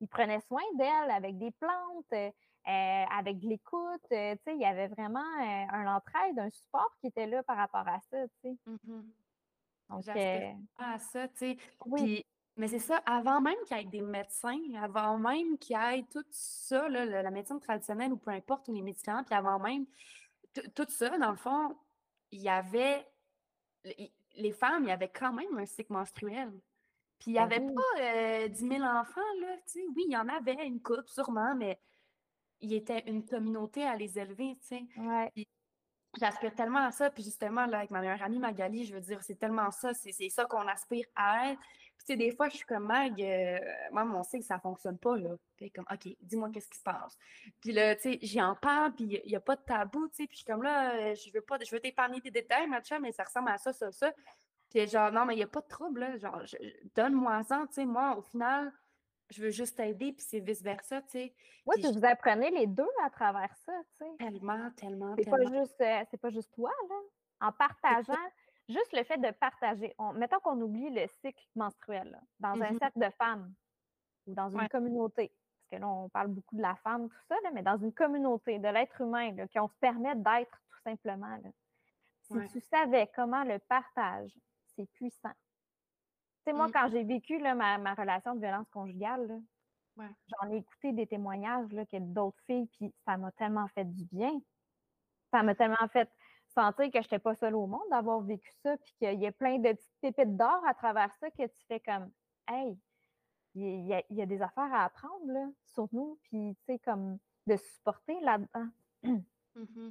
Ils 0.00 0.08
prenaient 0.08 0.40
soin 0.40 0.62
d'elle 0.76 1.10
avec 1.10 1.38
des 1.38 1.50
plantes, 1.50 2.32
euh, 2.66 3.04
avec 3.10 3.42
l'écoute, 3.42 4.00
euh, 4.12 4.34
tu 4.36 4.42
sais, 4.44 4.54
il 4.54 4.60
y 4.60 4.64
avait 4.64 4.88
vraiment 4.88 5.20
euh, 5.20 5.66
un 5.70 5.96
entraide, 5.96 6.38
un 6.38 6.48
support 6.48 6.90
qui 6.98 7.08
était 7.08 7.26
là 7.26 7.42
par 7.42 7.58
rapport 7.58 7.86
à 7.86 8.00
ça, 8.10 8.26
tu 8.42 8.56
sais. 8.56 8.56
Donc, 9.90 10.08
à 10.08 10.98
ça, 10.98 11.28
tu 11.28 11.36
sais. 11.36 11.56
Oui. 11.86 12.24
mais 12.56 12.68
c'est 12.68 12.78
ça, 12.78 12.98
avant 13.04 13.40
même 13.40 13.56
qu'il 13.66 13.76
y 13.76 13.80
ait 13.80 13.84
des 13.84 14.00
médecins, 14.00 14.58
avant 14.80 15.18
même 15.18 15.58
qu'il 15.58 15.76
y 15.76 15.98
ait 15.98 16.04
tout 16.10 16.24
ça, 16.30 16.88
là, 16.88 17.04
la 17.04 17.30
médecine 17.30 17.60
traditionnelle 17.60 18.12
ou 18.12 18.16
peu 18.16 18.30
importe, 18.30 18.68
ou 18.68 18.74
les 18.74 18.82
médicaments, 18.82 19.24
puis 19.24 19.34
avant 19.34 19.58
même 19.58 19.86
tout 20.74 20.86
ça, 20.88 21.18
dans 21.18 21.30
le 21.30 21.36
fond, 21.36 21.76
il 22.30 22.40
y 22.40 22.48
avait, 22.48 23.06
les 24.36 24.52
femmes, 24.52 24.84
il 24.84 24.88
y 24.88 24.92
avait 24.92 25.10
quand 25.10 25.32
même 25.32 25.58
un 25.58 25.66
cycle 25.66 25.92
menstruel. 25.92 26.52
Puis 27.18 27.30
il 27.30 27.34
n'y 27.34 27.38
ben 27.38 27.44
avait 27.44 27.60
pas 27.60 28.48
10 28.48 28.68
000 28.68 28.82
enfants, 28.82 29.20
là, 29.40 29.56
tu 29.66 29.80
sais. 29.80 29.84
Oui, 29.94 30.04
il 30.06 30.12
y 30.12 30.16
en 30.16 30.28
avait 30.28 30.66
une 30.66 30.80
coupe, 30.80 31.08
sûrement, 31.08 31.54
mais 31.54 31.80
il 32.60 32.72
était 32.72 33.02
une 33.06 33.24
communauté 33.24 33.84
à 33.84 33.96
les 33.96 34.18
élever, 34.18 34.56
tu 34.60 34.66
sais. 34.66 34.84
Ouais. 34.96 35.32
J'aspire 36.18 36.54
tellement 36.54 36.86
à 36.86 36.92
ça, 36.92 37.10
puis 37.10 37.22
justement, 37.22 37.66
là, 37.66 37.78
avec 37.78 37.90
ma 37.90 38.00
meilleure 38.00 38.22
amie 38.22 38.38
Magali, 38.38 38.84
je 38.84 38.94
veux 38.94 39.00
dire, 39.00 39.22
c'est 39.22 39.38
tellement 39.38 39.70
ça, 39.70 39.92
c'est 39.94 40.28
ça 40.28 40.44
qu'on 40.44 40.66
aspire 40.68 41.06
à 41.16 41.50
être. 41.50 41.60
Puis, 41.96 42.06
tu 42.06 42.12
sais, 42.12 42.16
des 42.16 42.34
fois, 42.34 42.48
je 42.48 42.56
suis 42.56 42.66
comme 42.66 42.86
Mag, 42.86 43.20
euh, 43.20 43.58
moi, 43.92 44.04
on 44.14 44.22
sait 44.22 44.38
que 44.38 44.44
ça 44.44 44.58
fonctionne 44.58 44.98
pas, 44.98 45.16
là. 45.16 45.30
Puis, 45.56 45.70
comme, 45.70 45.86
OK, 45.90 46.08
dis-moi 46.20 46.50
qu'est-ce 46.52 46.68
qui 46.68 46.78
se 46.78 46.82
passe. 46.82 47.16
Puis 47.60 47.72
là, 47.72 47.94
tu 47.96 48.02
sais, 48.02 48.18
j'y 48.22 48.40
en 48.42 48.54
parle, 48.54 48.92
puis 48.94 49.20
il 49.24 49.28
n'y 49.28 49.36
a, 49.36 49.40
pas 49.40 49.56
de 49.56 49.62
tabou, 49.62 50.08
tu 50.08 50.16
sais. 50.16 50.26
Puis, 50.26 50.36
je 50.36 50.42
suis 50.42 50.44
comme 50.44 50.62
là, 50.62 50.94
euh, 50.94 51.14
je 51.14 51.32
veux 51.32 51.40
pas, 51.40 51.58
je 51.64 51.70
veux 51.70 51.80
t'épargner 51.80 52.20
des 52.20 52.30
détails, 52.30 52.66
machin, 52.66 52.98
mais 53.00 53.12
ça 53.12 53.24
ressemble 53.24 53.50
à 53.50 53.58
ça, 53.58 53.72
ça, 53.72 53.90
ça. 53.92 54.12
Puis, 54.70 54.86
genre, 54.88 55.12
non, 55.12 55.24
mais 55.24 55.34
il 55.34 55.38
n'y 55.38 55.44
a 55.44 55.48
pas 55.48 55.60
de 55.60 55.68
trouble, 55.68 56.00
là. 56.00 56.16
Genre, 56.18 56.42
donne-moi 56.94 57.42
ça, 57.44 57.64
tu 57.68 57.74
sais. 57.74 57.84
Moi, 57.86 58.16
au 58.16 58.22
final, 58.22 58.72
je 59.34 59.42
veux 59.42 59.50
juste 59.50 59.76
t'aider, 59.76 60.12
puis 60.12 60.24
c'est 60.26 60.40
vice-versa, 60.40 61.02
tu 61.02 61.10
sais. 61.10 61.34
Oui, 61.66 61.76
puis 61.80 61.92
vous 61.92 62.04
apprenez 62.04 62.50
les 62.50 62.66
deux 62.66 62.88
à 63.04 63.10
travers 63.10 63.54
ça, 63.56 63.72
tu 63.90 64.04
sais. 64.04 64.10
Tellement, 64.18 64.70
tellement, 64.76 65.14
c'est 65.18 65.28
Pas 65.28 65.44
juste, 65.44 65.80
euh, 65.80 66.04
c'est 66.10 66.20
pas 66.20 66.30
juste 66.30 66.52
toi, 66.54 66.70
là. 66.88 67.48
En 67.48 67.52
partageant, 67.52 68.12
juste 68.68 68.92
le 68.92 69.02
fait 69.04 69.18
de 69.18 69.30
partager. 69.32 69.94
mettons 70.14 70.38
qu'on 70.40 70.60
oublie 70.60 70.90
le 70.90 71.06
cycle 71.20 71.44
menstruel, 71.56 72.18
dans 72.38 72.50
un 72.50 72.72
mm-hmm. 72.72 72.78
cercle 72.78 72.98
de 73.00 73.10
femmes 73.18 73.52
ou 74.26 74.34
dans 74.34 74.50
une 74.50 74.68
communauté. 74.68 75.32
Parce 75.58 75.80
que 75.80 75.86
là, 75.86 75.88
on 75.88 76.08
parle 76.08 76.28
beaucoup 76.28 76.56
de 76.56 76.62
la 76.62 76.76
femme, 76.76 77.08
tout 77.08 77.24
ça, 77.28 77.34
là, 77.42 77.50
mais 77.52 77.62
dans 77.62 77.76
une 77.76 77.92
communauté, 77.92 78.58
de 78.58 78.68
l'être 78.68 79.00
humain, 79.00 79.34
qu'on 79.54 79.68
se 79.68 79.76
permet 79.80 80.14
d'être 80.14 80.62
tout 80.70 80.80
simplement. 80.84 81.36
Là. 81.42 81.50
Si 82.20 82.52
tu 82.52 82.60
savais 82.60 83.10
comment 83.14 83.44
le 83.44 83.58
partage, 83.58 84.32
c'est 84.76 84.86
puissant 84.92 85.32
sais, 86.44 86.52
moi, 86.52 86.68
mmh. 86.68 86.72
quand 86.72 86.88
j'ai 86.90 87.04
vécu 87.04 87.38
là, 87.38 87.54
ma, 87.54 87.94
relation 87.94 88.34
de 88.34 88.40
violence 88.40 88.68
conjugale, 88.70 89.40
j'en 89.96 90.50
ai 90.50 90.56
écouté 90.56 90.92
des 90.92 91.06
témoignages 91.06 91.70
là, 91.72 91.86
que 91.86 91.98
d'autres 91.98 92.40
filles, 92.46 92.68
puis 92.78 92.92
ça 93.04 93.16
m'a 93.16 93.30
tellement 93.32 93.68
fait 93.68 93.84
du 93.84 94.04
bien. 94.06 94.32
Ça 95.30 95.42
m'a 95.42 95.54
tellement 95.54 95.88
fait 95.92 96.10
sentir 96.48 96.86
que 96.86 96.98
je 96.98 97.06
n'étais 97.06 97.18
pas 97.18 97.34
seule 97.34 97.54
au 97.54 97.66
monde 97.66 97.88
d'avoir 97.90 98.20
vécu 98.20 98.50
ça, 98.62 98.76
puis 98.76 98.94
qu'il 98.98 99.20
y 99.20 99.26
a 99.26 99.32
plein 99.32 99.58
de 99.58 99.72
petites 99.72 100.00
pépites 100.00 100.36
d'or 100.36 100.62
à 100.66 100.74
travers 100.74 101.12
ça 101.14 101.30
que 101.30 101.42
tu 101.46 101.66
fais 101.66 101.80
comme 101.80 102.10
Hey, 102.46 102.76
il 103.54 103.86
y, 103.86 104.22
a, 104.22 104.26
des 104.26 104.42
affaires 104.42 104.72
à 104.72 104.84
apprendre 104.84 105.26
là, 105.26 105.46
sur 105.64 105.88
nous, 105.92 106.18
puis 106.24 106.56
tu 106.56 106.64
sais, 106.66 106.78
comme 106.80 107.18
de 107.46 107.56
supporter 107.56 108.20
là-dedans. 108.20 108.68
Mmh 109.56 109.90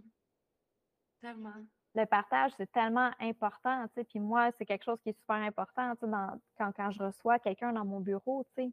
tellement 1.24 1.54
le 1.96 2.06
partage, 2.06 2.52
c'est 2.58 2.72
tellement 2.72 3.12
important, 3.20 3.86
tu 3.88 3.94
sais. 3.96 4.04
Puis 4.04 4.20
moi, 4.20 4.52
c'est 4.58 4.66
quelque 4.66 4.84
chose 4.84 5.00
qui 5.02 5.10
est 5.10 5.20
super 5.20 5.36
important, 5.36 5.96
tu 5.96 6.06
sais, 6.06 6.12
quand, 6.58 6.72
quand 6.76 6.92
je 6.92 7.04
reçois 7.04 7.40
quelqu'un 7.40 7.74
dans 7.74 7.86
mon 7.86 8.00
bureau, 8.00 8.44
tu 8.56 8.64
sais. 8.64 8.72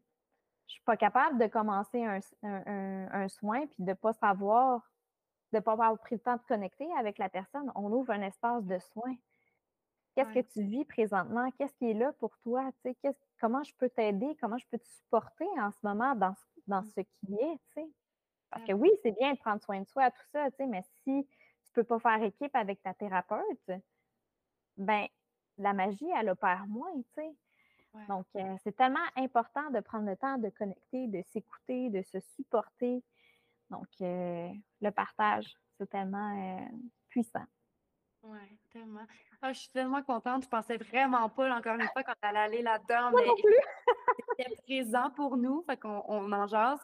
Je 0.67 0.75
suis 0.75 0.85
pas 0.85 0.97
capable 0.97 1.37
de 1.39 1.47
commencer 1.49 2.05
un, 2.05 2.21
un, 2.45 3.29
soin 3.29 3.67
puis 3.67 3.83
de 3.83 3.93
pas 3.93 4.13
savoir, 4.13 4.89
de 5.53 5.59
pas 5.59 5.73
avoir 5.73 5.99
pris 5.99 6.15
le 6.15 6.21
temps 6.21 6.37
de 6.37 6.43
connecter 6.47 6.89
avec 6.97 7.19
la 7.19 7.29
personne. 7.29 7.73
On 7.75 7.91
ouvre 7.91 8.13
un 8.13 8.23
espace 8.23 8.65
de 8.65 8.79
soins. 8.79 9.17
Qu'est-ce 10.15 10.33
que 10.33 10.53
tu 10.53 10.63
vis 10.63 10.85
présentement? 10.85 11.51
Qu'est-ce 11.59 11.75
qui 11.75 11.91
est 11.91 11.95
là 11.95 12.13
pour 12.21 12.39
toi? 12.39 12.71
Tu 12.85 12.95
sais, 13.03 13.17
comment 13.41 13.65
je 13.65 13.75
peux 13.75 13.89
t'aider? 13.89 14.37
Comment 14.41 14.59
je 14.59 14.67
peux 14.71 14.79
te 14.79 14.87
supporter 14.87 15.49
en 15.59 15.73
ce 15.73 15.79
moment 15.83 16.15
dans, 16.15 16.37
dans 16.69 16.83
mmh. 16.83 16.91
ce 16.95 17.01
qui 17.01 17.35
est, 17.35 17.59
tu 17.75 17.75
sais? 17.75 17.89
Parce 18.51 18.65
que 18.65 18.73
oui, 18.73 18.91
c'est 19.03 19.13
bien 19.13 19.33
de 19.33 19.39
prendre 19.39 19.63
soin 19.63 19.81
de 19.81 19.87
soi, 19.87 20.11
tout 20.11 20.27
ça, 20.33 20.51
tu 20.51 20.57
sais, 20.59 20.67
mais 20.67 20.83
si 21.03 21.27
tu 21.73 21.81
ne 21.81 21.83
peux 21.83 21.85
pas 21.85 21.99
faire 21.99 22.23
équipe 22.23 22.55
avec 22.55 22.83
ta 22.83 22.95
thérapeute, 22.95 23.71
ben 24.77 25.07
la 25.59 25.73
magie, 25.73 26.09
elle 26.17 26.31
opère 26.31 26.67
moins, 26.67 26.93
tu 27.15 27.23
sais. 27.23 27.35
Donc, 28.09 28.27
euh, 28.37 28.57
c'est 28.63 28.77
tellement 28.77 28.99
important 29.17 29.69
de 29.71 29.81
prendre 29.81 30.09
le 30.09 30.17
temps 30.17 30.39
de 30.39 30.49
connecter, 30.51 31.09
de 31.09 31.23
s'écouter, 31.33 31.91
de 31.91 32.03
se 32.03 32.21
supporter. 32.37 33.03
Donc, 33.69 33.89
euh, 34.01 34.49
le 34.81 34.91
partage, 34.91 35.53
c'est 35.77 35.89
tellement 35.91 36.59
euh, 36.59 36.67
puissant. 37.09 37.45
Oui, 38.23 38.39
tellement. 38.71 39.07
Ah, 39.43 39.53
je 39.53 39.61
suis 39.61 39.71
tellement 39.71 40.03
contente. 40.03 40.45
Je 40.45 40.49
pensais 40.49 40.77
vraiment 40.77 41.29
pas, 41.31 41.53
encore 41.57 41.75
une 41.75 41.89
fois, 41.89 42.03
elle 42.23 42.29
allait 42.29 42.39
aller 42.39 42.63
là-dedans, 42.63 43.11
mais 43.17 43.25
c'était 44.39 44.55
présent 44.63 45.11
pour 45.11 45.37
nous. 45.37 45.63
Fait 45.63 45.79
qu'on 45.79 46.05
on 46.07 46.31
en 46.33 46.47
jase. 46.47 46.81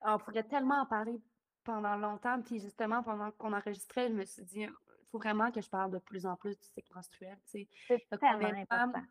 On 0.00 0.18
pourrait 0.18 0.44
tellement 0.44 0.80
en 0.80 0.86
parler 0.86 1.20
pendant 1.68 1.96
longtemps. 1.96 2.40
Puis 2.40 2.60
justement, 2.60 3.02
pendant 3.02 3.30
qu'on 3.32 3.52
enregistrait, 3.52 4.08
je 4.08 4.14
me 4.14 4.24
suis 4.24 4.42
dit, 4.42 4.62
il 4.62 4.72
faut 5.10 5.18
vraiment 5.18 5.50
que 5.50 5.60
je 5.60 5.68
parle 5.68 5.90
de 5.90 5.98
plus 5.98 6.24
en 6.24 6.34
plus 6.34 6.56
du 6.58 6.64
cycle 6.64 6.90
menstruel. 6.94 7.36
C'est 7.44 7.68
tellement 8.18 8.48
important 8.48 9.02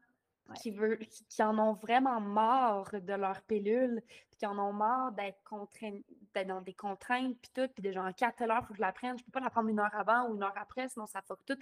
qui, 0.55 0.71
veut, 0.71 0.97
qui, 1.29 1.43
en 1.43 1.59
ont 1.59 1.73
vraiment 1.73 2.19
marre 2.19 2.89
de 2.93 3.13
leur 3.13 3.41
pilule, 3.43 4.01
puis 4.07 4.39
qui 4.39 4.45
en 4.45 4.57
ont 4.57 4.73
marre 4.73 5.11
d'être 5.11 5.37
d'être 6.33 6.47
dans 6.47 6.61
des 6.61 6.73
contraintes, 6.73 7.37
puis 7.41 7.51
tout, 7.53 7.67
puis 7.73 7.83
déjà 7.83 8.03
en 8.03 8.13
quatre 8.13 8.41
heures, 8.41 8.61
il 8.61 8.65
faut 8.65 8.73
que 8.73 8.77
je 8.77 8.81
la 8.81 8.93
prenne. 8.93 9.19
Je 9.19 9.23
peux 9.25 9.31
pas 9.31 9.39
la 9.39 9.49
prendre 9.49 9.69
une 9.69 9.79
heure 9.79 9.93
avant 9.93 10.29
ou 10.29 10.35
une 10.35 10.43
heure 10.43 10.53
après, 10.55 10.87
sinon 10.89 11.05
ça 11.05 11.21
fuck 11.21 11.39
tout. 11.45 11.57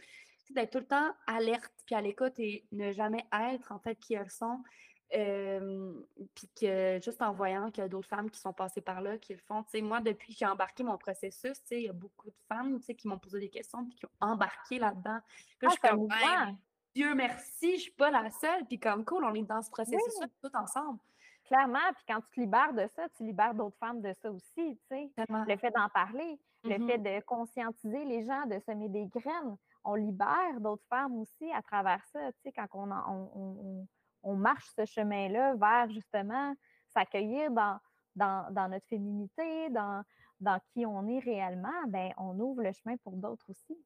D'être 0.51 0.71
tout 0.71 0.79
le 0.79 0.87
temps 0.87 1.11
alerte, 1.27 1.73
puis 1.85 1.95
à 1.95 2.01
l'écoute 2.01 2.39
et 2.39 2.65
ne 2.71 2.91
jamais 2.93 3.25
être 3.51 3.71
en 3.71 3.79
fait 3.79 3.95
qui 3.95 4.13
elles 4.13 4.29
sont. 4.29 4.63
Puis 5.09 6.49
que 6.59 6.99
juste 7.01 7.21
en 7.21 7.33
voyant 7.33 7.69
qu'il 7.71 7.83
y 7.83 7.85
a 7.85 7.89
d'autres 7.89 8.07
femmes 8.07 8.29
qui 8.29 8.39
sont 8.39 8.53
passées 8.53 8.81
par 8.81 9.01
là, 9.01 9.17
qui 9.17 9.33
le 9.33 9.39
font. 9.39 9.63
Tu 9.63 9.71
sais, 9.71 9.81
moi, 9.81 10.01
depuis 10.01 10.33
que 10.33 10.39
j'ai 10.39 10.45
embarqué 10.45 10.83
mon 10.83 10.97
processus, 10.97 11.61
tu 11.61 11.67
sais, 11.67 11.81
il 11.81 11.85
y 11.85 11.89
a 11.89 11.93
beaucoup 11.93 12.29
de 12.29 12.35
femmes 12.47 12.79
tu 12.79 12.85
sais, 12.85 12.95
qui 12.95 13.07
m'ont 13.07 13.19
posé 13.19 13.39
des 13.39 13.49
questions 13.49 13.85
puis 13.85 13.95
qui 13.95 14.05
ont 14.05 14.09
embarqué 14.19 14.79
là-dedans. 14.79 15.19
Puis 15.59 15.67
ah, 15.67 15.75
je 15.81 15.87
suis 15.87 16.57
Dieu 16.95 17.13
merci, 17.13 17.75
je 17.75 17.81
suis 17.81 17.91
pas 17.91 18.09
la 18.09 18.31
seule. 18.31 18.65
Puis 18.65 18.79
comme 18.79 19.03
cool, 19.03 19.25
on 19.25 19.33
est 19.33 19.43
dans 19.43 19.61
ce 19.61 19.69
processus-là 19.69 20.27
tout 20.41 20.55
ensemble. 20.55 20.99
Clairement, 21.43 21.77
puis 21.93 22.05
quand 22.07 22.21
tu 22.21 22.35
te 22.35 22.39
libères 22.39 22.73
de 22.73 22.87
ça, 22.95 23.07
tu 23.15 23.23
libères 23.23 23.53
d'autres 23.53 23.77
femmes 23.77 24.01
de 24.01 24.13
ça 24.13 24.31
aussi, 24.31 24.79
tu 24.79 24.79
sais. 24.89 25.11
Le 25.17 25.57
fait 25.57 25.71
d'en 25.71 25.89
parler, 25.89 26.39
le 26.63 26.71
fait 26.87 26.97
mm-hmm. 26.97 27.19
de 27.19 27.25
conscientiser 27.25 28.03
les 28.05 28.25
gens, 28.25 28.45
de 28.47 28.59
semer 28.65 28.89
des 28.89 29.05
graines, 29.05 29.55
on 29.83 29.93
libère 29.93 30.59
d'autres 30.59 30.85
femmes 30.89 31.19
aussi 31.19 31.51
à 31.53 31.61
travers 31.61 32.03
ça, 32.11 32.31
tu 32.31 32.39
sais, 32.43 32.51
quand 32.51 32.65
on, 32.73 32.91
on, 32.91 33.87
marche 34.33 34.67
ce 34.75 34.85
chemin-là 34.85 35.55
vers 35.55 35.89
justement 35.89 36.55
s'accueillir 36.93 37.51
dans, 37.51 37.79
dans, 38.15 38.69
notre 38.69 38.87
féminité, 38.87 39.69
dans, 39.69 40.03
dans 40.39 40.59
qui 40.73 40.85
on 40.85 41.07
est 41.07 41.19
réellement, 41.19 41.87
ben 41.87 42.11
on 42.17 42.39
ouvre 42.39 42.63
le 42.63 42.71
chemin 42.71 42.97
pour 42.97 43.13
d'autres 43.13 43.49
aussi. 43.49 43.77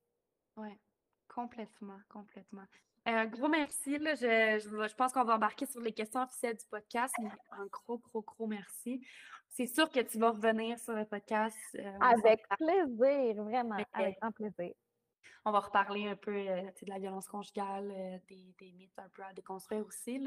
Oui, 0.55 0.69
complètement, 1.27 1.99
complètement. 2.09 2.65
Un 3.05 3.25
gros 3.25 3.47
merci. 3.47 3.95
Je, 3.95 4.95
pense 4.95 5.13
qu'on 5.13 5.23
va 5.23 5.35
embarquer 5.35 5.65
sur 5.65 5.81
les 5.81 5.93
questions 5.93 6.21
officielles 6.21 6.57
du 6.57 6.65
podcast. 6.69 7.15
un 7.51 7.65
gros, 7.67 7.97
gros, 7.97 8.21
gros 8.21 8.47
merci. 8.47 9.01
C'est 9.47 9.65
sûr 9.65 9.89
que 9.89 9.99
tu 10.01 10.19
vas 10.19 10.31
revenir 10.31 10.77
sur 10.77 10.93
le 10.93 11.05
podcast. 11.05 11.57
Euh, 11.75 11.97
avec 12.01 12.47
plaisir, 12.49 13.43
vraiment, 13.43 13.77
avec 13.93 14.19
grand 14.19 14.31
plaisir. 14.31 14.73
On 15.45 15.51
va 15.51 15.59
reparler 15.59 16.07
un 16.07 16.15
peu 16.15 16.35
euh, 16.35 16.61
de 16.61 16.89
la 16.89 16.99
violence 16.99 17.27
conjugale, 17.27 17.91
euh, 17.91 18.17
des, 18.27 18.71
mythes 18.73 18.97
un 18.97 19.09
peu 19.09 19.23
à 19.23 19.33
déconstruire 19.33 19.85
aussi. 19.85 20.23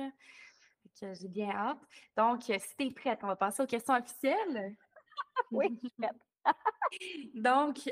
J'ai 1.00 1.28
bien 1.28 1.50
hâte. 1.50 1.78
Donc, 2.16 2.42
si 2.42 2.76
tu 2.76 2.86
es 2.86 2.90
prête, 2.90 3.20
on 3.22 3.28
va 3.28 3.36
passer 3.36 3.62
aux 3.62 3.66
questions 3.66 3.94
officielles. 3.94 4.76
oui, 5.50 5.66
je 5.74 5.88
suis 5.88 5.90
prête. 5.96 6.16
Donc, 7.34 7.88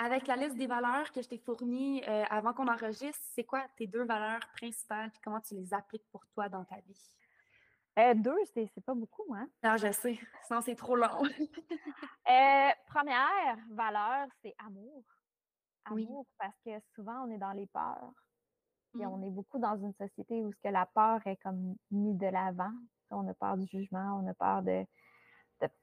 avec 0.00 0.26
la 0.26 0.36
liste 0.36 0.56
des 0.56 0.66
valeurs 0.66 1.12
que 1.12 1.20
je 1.20 1.28
t'ai 1.28 1.36
fournies 1.36 2.02
euh, 2.08 2.24
avant 2.30 2.54
qu'on 2.54 2.68
enregistre, 2.68 3.22
c'est 3.34 3.44
quoi 3.44 3.66
tes 3.76 3.86
deux 3.86 4.04
valeurs 4.04 4.40
principales 4.56 5.10
et 5.14 5.20
comment 5.22 5.40
tu 5.40 5.54
les 5.54 5.74
appliques 5.74 6.08
pour 6.10 6.26
toi 6.28 6.48
dans 6.48 6.64
ta 6.64 6.76
vie? 6.76 7.16
Euh, 7.98 8.14
deux, 8.14 8.38
c'est 8.54 8.70
pas 8.84 8.94
beaucoup, 8.94 9.34
hein? 9.34 9.46
Non, 9.62 9.76
je 9.76 9.92
sais. 9.92 10.18
Sinon, 10.46 10.62
c'est 10.62 10.74
trop 10.74 10.96
long. 10.96 11.22
Euh, 12.28 12.70
première 12.86 13.56
valeur, 13.70 14.28
c'est 14.40 14.54
amour. 14.64 15.02
Amour, 15.84 16.26
parce 16.38 16.56
que 16.64 16.70
souvent, 16.94 17.24
on 17.24 17.30
est 17.30 17.38
dans 17.38 17.52
les 17.52 17.66
peurs. 17.66 18.12
Et 18.94 19.06
mmh. 19.06 19.08
on 19.08 19.22
est 19.22 19.30
beaucoup 19.30 19.58
dans 19.58 19.76
une 19.76 19.94
société 19.94 20.42
où 20.42 20.52
ce 20.52 20.58
que 20.62 20.68
la 20.68 20.86
peur 20.86 21.20
est 21.26 21.36
comme 21.36 21.76
mise 21.90 22.18
de 22.18 22.26
l'avant. 22.26 22.72
On 23.10 23.26
a 23.28 23.34
peur 23.34 23.56
du 23.56 23.66
jugement, 23.66 24.20
on 24.22 24.28
a 24.28 24.34
peur 24.34 24.62
de, 24.62 24.84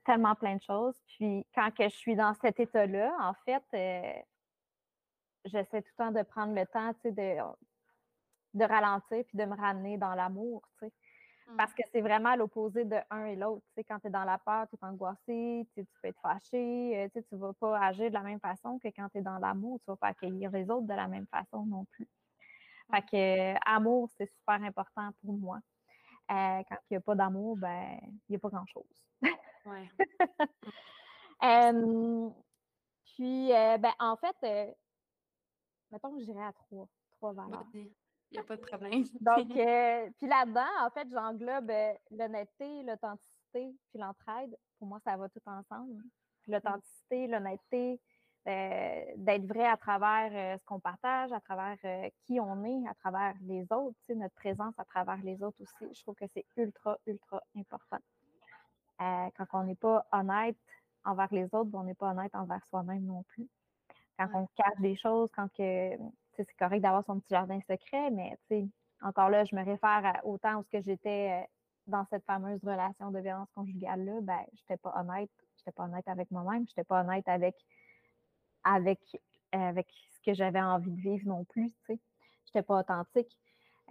tellement 0.06 0.36
plein 0.36 0.56
de 0.56 0.62
choses. 0.62 0.96
Puis 1.08 1.46
quand 1.54 1.72
que 1.72 1.84
je 1.84 1.96
suis 1.96 2.16
dans 2.16 2.34
cet 2.42 2.60
état-là, 2.60 3.16
en 3.20 3.34
fait, 3.46 3.64
euh, 3.74 4.22
j'essaie 5.46 5.82
tout 5.82 5.92
le 5.98 6.06
temps 6.06 6.12
de 6.12 6.24
prendre 6.24 6.54
le 6.54 6.66
temps, 6.66 6.94
tu 6.96 7.02
sais, 7.02 7.12
de, 7.12 7.38
de 8.54 8.64
ralentir 8.64 9.24
puis 9.26 9.38
de 9.38 9.46
me 9.46 9.56
ramener 9.56 9.98
dans 9.98 10.16
l'amour, 10.16 10.68
tu 10.80 10.88
sais. 10.88 10.94
Parce 11.56 11.74
que 11.74 11.82
c'est 11.92 12.02
vraiment 12.02 12.36
l'opposé 12.36 12.84
de 12.84 12.98
un 13.10 13.26
et 13.26 13.36
l'autre. 13.36 13.64
Tu 13.70 13.76
sais, 13.76 13.84
quand 13.84 14.00
tu 14.00 14.08
es 14.08 14.10
dans 14.10 14.26
la 14.26 14.38
peur, 14.38 14.68
tu 14.68 14.76
es 14.76 14.86
angoissé, 14.86 15.68
tu, 15.74 15.86
peux 16.02 16.08
être 16.10 16.20
fâché, 16.20 16.98
euh, 16.98 17.10
tu 17.10 17.24
ne 17.32 17.38
vas 17.38 17.54
pas 17.54 17.80
agir 17.80 18.10
de 18.10 18.14
la 18.14 18.22
même 18.22 18.40
façon 18.40 18.80
que 18.80 18.90
quand 18.90 19.08
tu 19.10 19.20
es 19.20 19.22
dans 19.22 19.38
l'amour. 19.38 19.80
Tu 19.80 19.90
ne 19.90 19.94
vas 19.94 19.98
pas 19.98 20.08
accueillir 20.08 20.52
les 20.52 20.70
autres 20.70 20.88
de 20.88 20.94
la 20.94 21.08
même 21.08 21.28
façon 21.28 21.66
non 21.66 21.86
plus. 21.86 22.08
Fait 22.92 23.02
que 23.02 23.54
euh, 23.56 23.58
amour, 23.66 24.10
c'est 24.18 24.26
super 24.26 24.62
important 24.64 25.10
pour 25.22 25.34
moi. 25.34 25.60
quand 26.30 26.64
il 26.70 26.92
n'y 26.92 26.98
a 26.98 27.02
pas 27.02 27.16
d'amour, 27.16 27.58
ben, 27.58 27.98
il 28.04 28.32
n'y 28.32 28.36
a 28.36 28.40
pas 28.40 28.50
grand-chose. 28.50 28.84
Ouais. 29.66 29.90
puis, 33.06 33.54
euh, 33.54 33.78
ben, 33.78 33.94
en 34.00 34.16
fait, 34.16 34.36
euh, 34.44 34.72
mettons 35.92 36.16
que 36.16 36.24
j'irais 36.24 36.46
à 36.46 36.54
trois, 36.54 36.88
trois 37.18 37.34
valeurs. 37.34 37.66
Il 38.32 38.36
n'y 38.36 38.40
a 38.40 38.44
pas 38.44 38.58
de 38.58 38.62
problème. 38.62 39.04
Donc, 39.22 39.52
euh, 39.56 40.10
puis 40.18 40.28
là-dedans, 40.28 40.86
en 40.86 40.90
fait, 40.90 41.08
j'englobe 41.12 41.72
l'honnêteté, 42.12 42.84
l'authenticité, 42.84 43.76
puis 43.90 44.00
l'entraide. 44.00 44.56
Pour 44.80 44.88
moi, 44.88 45.00
ça 45.04 45.16
va 45.18 45.30
tout 45.30 45.42
ensemble. 45.46 46.02
Puis 46.42 46.52
l'authenticité, 46.52 47.28
l'honnêteté, 47.28 48.00
d'être 48.46 49.46
vrai 49.46 49.66
à 49.66 49.76
travers 49.76 50.58
ce 50.58 50.64
qu'on 50.64 50.80
partage, 50.80 51.34
à 51.34 51.42
travers 51.42 51.78
qui 52.26 52.40
on 52.40 52.64
est, 52.64 52.88
à 52.88 52.94
travers 52.94 53.34
les 53.42 53.64
autres, 53.74 53.98
notre 54.14 54.36
présence 54.36 54.74
à 54.78 54.86
travers 54.86 55.18
les 55.18 55.44
autres 55.44 55.62
aussi. 55.62 55.94
Je 55.94 56.02
trouve 56.02 56.16
que 56.16 56.28
c'est 56.34 56.46
ultra, 56.56 56.98
ultra 57.06 57.42
important. 57.58 58.00
Euh, 59.02 59.30
quand 59.38 59.46
on 59.54 59.64
n'est 59.64 59.76
pas 59.76 60.06
honnête 60.12 60.58
envers 61.04 61.32
les 61.32 61.46
autres, 61.54 61.66
ben, 61.66 61.80
on 61.80 61.84
n'est 61.84 61.94
pas 61.94 62.12
honnête 62.12 62.34
envers 62.34 62.66
soi-même 62.66 63.06
non 63.06 63.24
plus. 63.24 63.48
Quand 64.18 64.28
on 64.34 64.48
cache 64.56 64.80
des 64.80 64.96
choses, 64.96 65.30
quand 65.36 65.48
que 65.54 65.96
c'est 66.44 66.58
correct 66.58 66.82
d'avoir 66.82 67.04
son 67.06 67.20
petit 67.20 67.30
jardin 67.30 67.60
secret, 67.62 68.10
mais 68.12 68.38
encore 69.02 69.30
là, 69.30 69.44
je 69.46 69.56
me 69.56 69.64
réfère 69.64 70.20
autant 70.24 70.60
où 70.60 70.64
ce 70.64 70.70
que 70.70 70.82
j'étais 70.82 71.32
euh, 71.32 71.48
dans 71.88 72.06
cette 72.06 72.26
fameuse 72.26 72.64
relation 72.64 73.12
de 73.12 73.20
violence 73.20 73.50
conjugale-là, 73.54 74.22
ben, 74.22 74.40
je 74.54 74.62
n'étais 74.62 74.78
pas 74.78 74.94
honnête. 75.00 75.32
Je 75.58 75.62
n'étais 75.62 75.72
pas 75.72 75.84
honnête 75.84 76.08
avec 76.08 76.32
moi-même, 76.32 76.66
je 76.66 76.72
n'étais 76.72 76.84
pas 76.84 77.02
honnête 77.02 77.28
avec, 77.28 77.56
avec, 78.64 79.00
avec 79.52 79.88
ce 80.12 80.22
que 80.22 80.34
j'avais 80.34 80.62
envie 80.62 80.92
de 80.92 81.02
vivre 81.02 81.28
non 81.28 81.44
plus. 81.46 81.72
Je 81.88 81.94
n'étais 81.94 82.64
pas 82.64 82.80
authentique. 82.80 83.38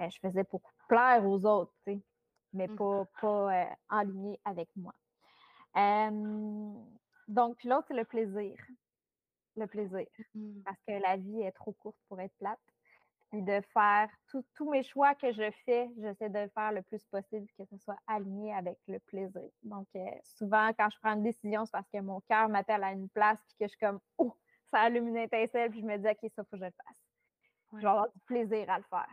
Euh, 0.01 0.09
je 0.11 0.18
faisais 0.18 0.44
pour 0.44 0.61
plaire 0.88 1.26
aux 1.26 1.44
autres. 1.47 1.72
mais 2.53 2.68
mmh. 2.68 2.76
pas, 2.76 3.05
pas 3.20 3.62
euh, 3.62 3.64
en 3.90 4.01
ligne 4.03 4.36
avec 4.44 4.68
moi. 4.76 4.92
donc, 7.28 7.57
puis 7.57 7.68
l'autre, 7.68 7.86
c'est 7.88 7.94
le 7.94 8.05
plaisir. 8.05 8.57
Le 9.57 9.66
plaisir. 9.66 10.07
Mmh. 10.34 10.62
Parce 10.64 10.78
que 10.86 10.92
la 10.92 11.16
vie 11.16 11.42
est 11.42 11.52
trop 11.52 11.72
courte 11.72 11.98
pour 12.09 12.20
être 12.20 12.34
plate. 12.38 12.59
Puis 13.30 13.42
de 13.42 13.61
faire 13.72 14.09
tous 14.28 14.70
mes 14.70 14.84
choix 14.84 15.14
que 15.16 15.32
je 15.32 15.50
fais, 15.64 15.90
j'essaie 15.98 16.28
de 16.28 16.38
le 16.38 16.48
faire 16.50 16.70
le 16.70 16.82
plus 16.82 17.04
possible, 17.07 17.46
que 17.59 17.64
ce 17.64 17.76
soit 17.78 17.98
aligné 18.07 18.54
avec 18.54 18.78
le 18.86 19.00
plaisir. 19.00 19.50
Donc, 19.64 19.88
euh, 19.96 20.04
souvent, 20.22 20.70
quand 20.78 20.88
je 20.90 20.98
prends 21.02 21.14
une 21.14 21.24
décision, 21.24 21.64
c'est 21.64 21.72
parce 21.72 21.88
que 21.92 22.00
mon 22.00 22.20
cœur 22.20 22.48
m'appelle 22.48 22.84
à 22.84 22.92
une 22.92 23.09
place, 23.09 23.38
puis 23.48 23.57
que 23.59 23.64
je 23.64 23.70
suis 23.70 23.78
comme, 23.78 23.98
oh, 24.18 24.32
ça 24.70 24.82
allume 24.82 25.09
une 25.09 25.16
étincelle, 25.16 25.70
puis 25.70 25.80
je 25.80 25.86
me 25.86 25.96
dis, 25.98 26.07
OK, 26.07 26.30
ça, 26.36 26.44
faut 26.44 26.50
que 26.52 26.59
je 26.59 26.64
le 26.66 26.70
fasse. 26.70 26.96
Je 27.72 27.78
vais 27.78 27.86
avoir 27.86 28.09
du 28.12 28.20
plaisir 28.26 28.70
à 28.70 28.78
le 28.78 28.84
faire. 28.84 29.11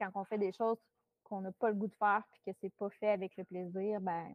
Quand 0.00 0.10
on 0.14 0.24
fait 0.24 0.38
des 0.38 0.52
choses 0.52 0.78
qu'on 1.22 1.40
n'a 1.40 1.52
pas 1.52 1.68
le 1.68 1.76
goût 1.76 1.86
de 1.86 1.94
faire 1.94 2.22
puis 2.32 2.40
que 2.46 2.58
c'est 2.60 2.74
pas 2.74 2.90
fait 2.90 3.10
avec 3.10 3.36
le 3.36 3.44
plaisir, 3.44 4.00
ben 4.00 4.34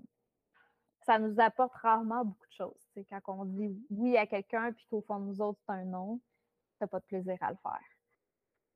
ça 1.05 1.19
nous 1.19 1.39
apporte 1.39 1.73
rarement 1.75 2.25
beaucoup 2.25 2.47
de 2.47 2.53
choses. 2.53 2.87
C'est 2.93 3.05
quand 3.05 3.21
on 3.27 3.45
dit 3.45 3.75
oui 3.89 4.17
à 4.17 4.27
quelqu'un 4.27 4.71
puis 4.71 4.85
qu'au 4.89 5.01
fond 5.01 5.19
de 5.19 5.25
nous 5.25 5.41
autres, 5.41 5.59
c'est 5.65 5.73
un 5.73 5.85
non, 5.85 6.19
tu 6.79 6.87
pas 6.87 6.99
de 6.99 7.05
plaisir 7.05 7.37
à 7.41 7.51
le 7.51 7.57
faire. 7.57 7.79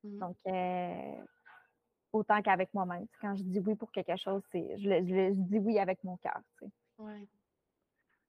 Mmh. 0.03 0.19
Donc, 0.19 0.37
euh, 0.47 1.25
autant 2.13 2.41
qu'avec 2.41 2.73
moi-même. 2.73 3.07
Quand 3.21 3.35
je 3.35 3.43
dis 3.43 3.59
oui 3.59 3.75
pour 3.75 3.91
quelque 3.91 4.17
chose, 4.17 4.41
c'est 4.51 4.77
je, 4.77 4.89
je, 5.05 5.33
dis 5.33 5.59
oui 5.59 5.79
avec 5.79 6.03
mon 6.03 6.17
cœur. 6.17 6.39
Oui. 6.97 7.27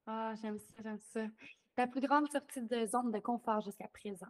Ah, 0.07 0.35
j'aime 0.41 0.59
ça, 0.59 0.75
j'aime 0.83 0.99
ça. 0.99 1.27
Ta 1.77 1.87
plus 1.87 2.01
grande 2.01 2.29
sortie 2.31 2.63
de 2.63 2.87
zone 2.87 3.13
de 3.13 3.19
confort 3.19 3.61
jusqu'à 3.61 3.89
présent? 3.89 4.27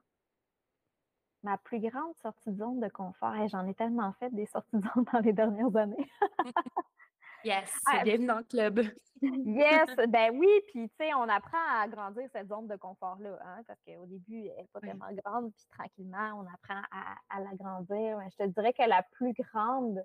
ma 1.43 1.57
plus 1.59 1.81
grande 1.81 2.17
sortie 2.17 2.51
de 2.51 2.57
zone 2.57 2.81
de 2.81 2.89
confort, 2.89 3.35
et 3.37 3.49
j'en 3.49 3.67
ai 3.67 3.75
tellement 3.75 4.13
fait 4.15 4.31
des 4.35 4.47
sorties 4.47 4.77
de 4.77 4.83
zone 4.83 5.05
dans 5.13 5.21
les 5.21 5.33
dernières 5.33 5.75
années. 5.77 6.11
Yes, 7.45 7.71
c'est 7.87 8.03
bienvenue 8.03 8.27
dans 8.27 8.39
le 8.39 8.45
club. 8.45 8.81
yes, 9.23 9.89
ben 10.09 10.37
oui, 10.37 10.49
puis 10.69 10.89
tu 10.89 10.95
sais, 10.99 11.15
on 11.15 11.29
apprend 11.29 11.59
à 11.71 11.83
agrandir 11.83 12.29
cette 12.33 12.49
zone 12.49 12.67
de 12.67 12.77
confort-là, 12.77 13.39
hein, 13.45 13.63
parce 13.67 13.81
qu'au 13.83 14.07
début, 14.07 14.47
elle 14.47 14.57
n'est 14.57 14.69
pas 14.73 14.81
tellement 14.81 15.13
grande, 15.25 15.53
puis 15.53 15.67
tranquillement, 15.71 16.43
on 16.43 16.47
apprend 16.53 16.83
à, 16.91 17.41
l'agrandir. 17.41 18.19
Je 18.31 18.45
te 18.45 18.49
dirais 18.49 18.73
que 18.73 18.83
la 18.89 19.03
plus 19.13 19.33
grande, 19.35 20.05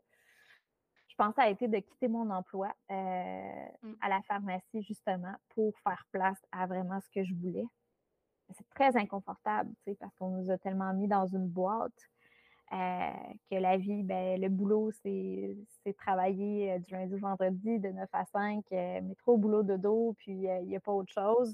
je 1.08 1.16
pense, 1.16 1.38
a 1.38 1.50
été 1.50 1.68
de 1.68 1.78
quitter 1.80 2.08
mon 2.08 2.30
emploi 2.30 2.72
euh, 2.92 3.66
mm. 3.82 3.96
à 4.02 4.10
la 4.10 4.22
pharmacie, 4.24 4.84
justement, 4.84 5.34
pour 5.50 5.74
faire 5.80 6.06
place 6.12 6.42
à 6.52 6.68
vraiment 6.68 7.00
ce 7.02 7.10
que 7.10 7.24
je 7.24 7.34
voulais. 7.34 7.66
C'est 8.52 8.70
très 8.70 8.96
inconfortable, 8.96 9.72
tu 9.84 9.92
sais, 9.92 9.98
parce 10.00 10.14
qu'on 10.16 10.30
nous 10.30 10.52
a 10.52 10.58
tellement 10.60 10.94
mis 10.94 11.08
dans 11.08 11.26
une 11.26 11.48
boîte. 11.48 11.92
Euh, 12.74 13.12
que 13.52 13.56
la 13.56 13.78
vie, 13.78 14.02
ben, 14.02 14.42
le 14.42 14.50
boulot, 14.50 14.90
c'est 15.04 15.94
travailler 15.98 16.72
euh, 16.72 16.80
du 16.80 16.92
lundi 16.92 17.14
au 17.14 17.18
vendredi 17.20 17.78
de 17.78 17.90
9 17.90 18.10
à 18.14 18.26
5, 18.26 18.66
euh, 18.72 19.02
métro, 19.02 19.38
boulot, 19.38 19.62
de 19.62 19.78
dos, 19.78 20.16
puis 20.18 20.32
il 20.32 20.66
n'y 20.66 20.76
a 20.76 20.80
pas 20.80 20.92
autre 20.92 21.14
chose. 21.14 21.54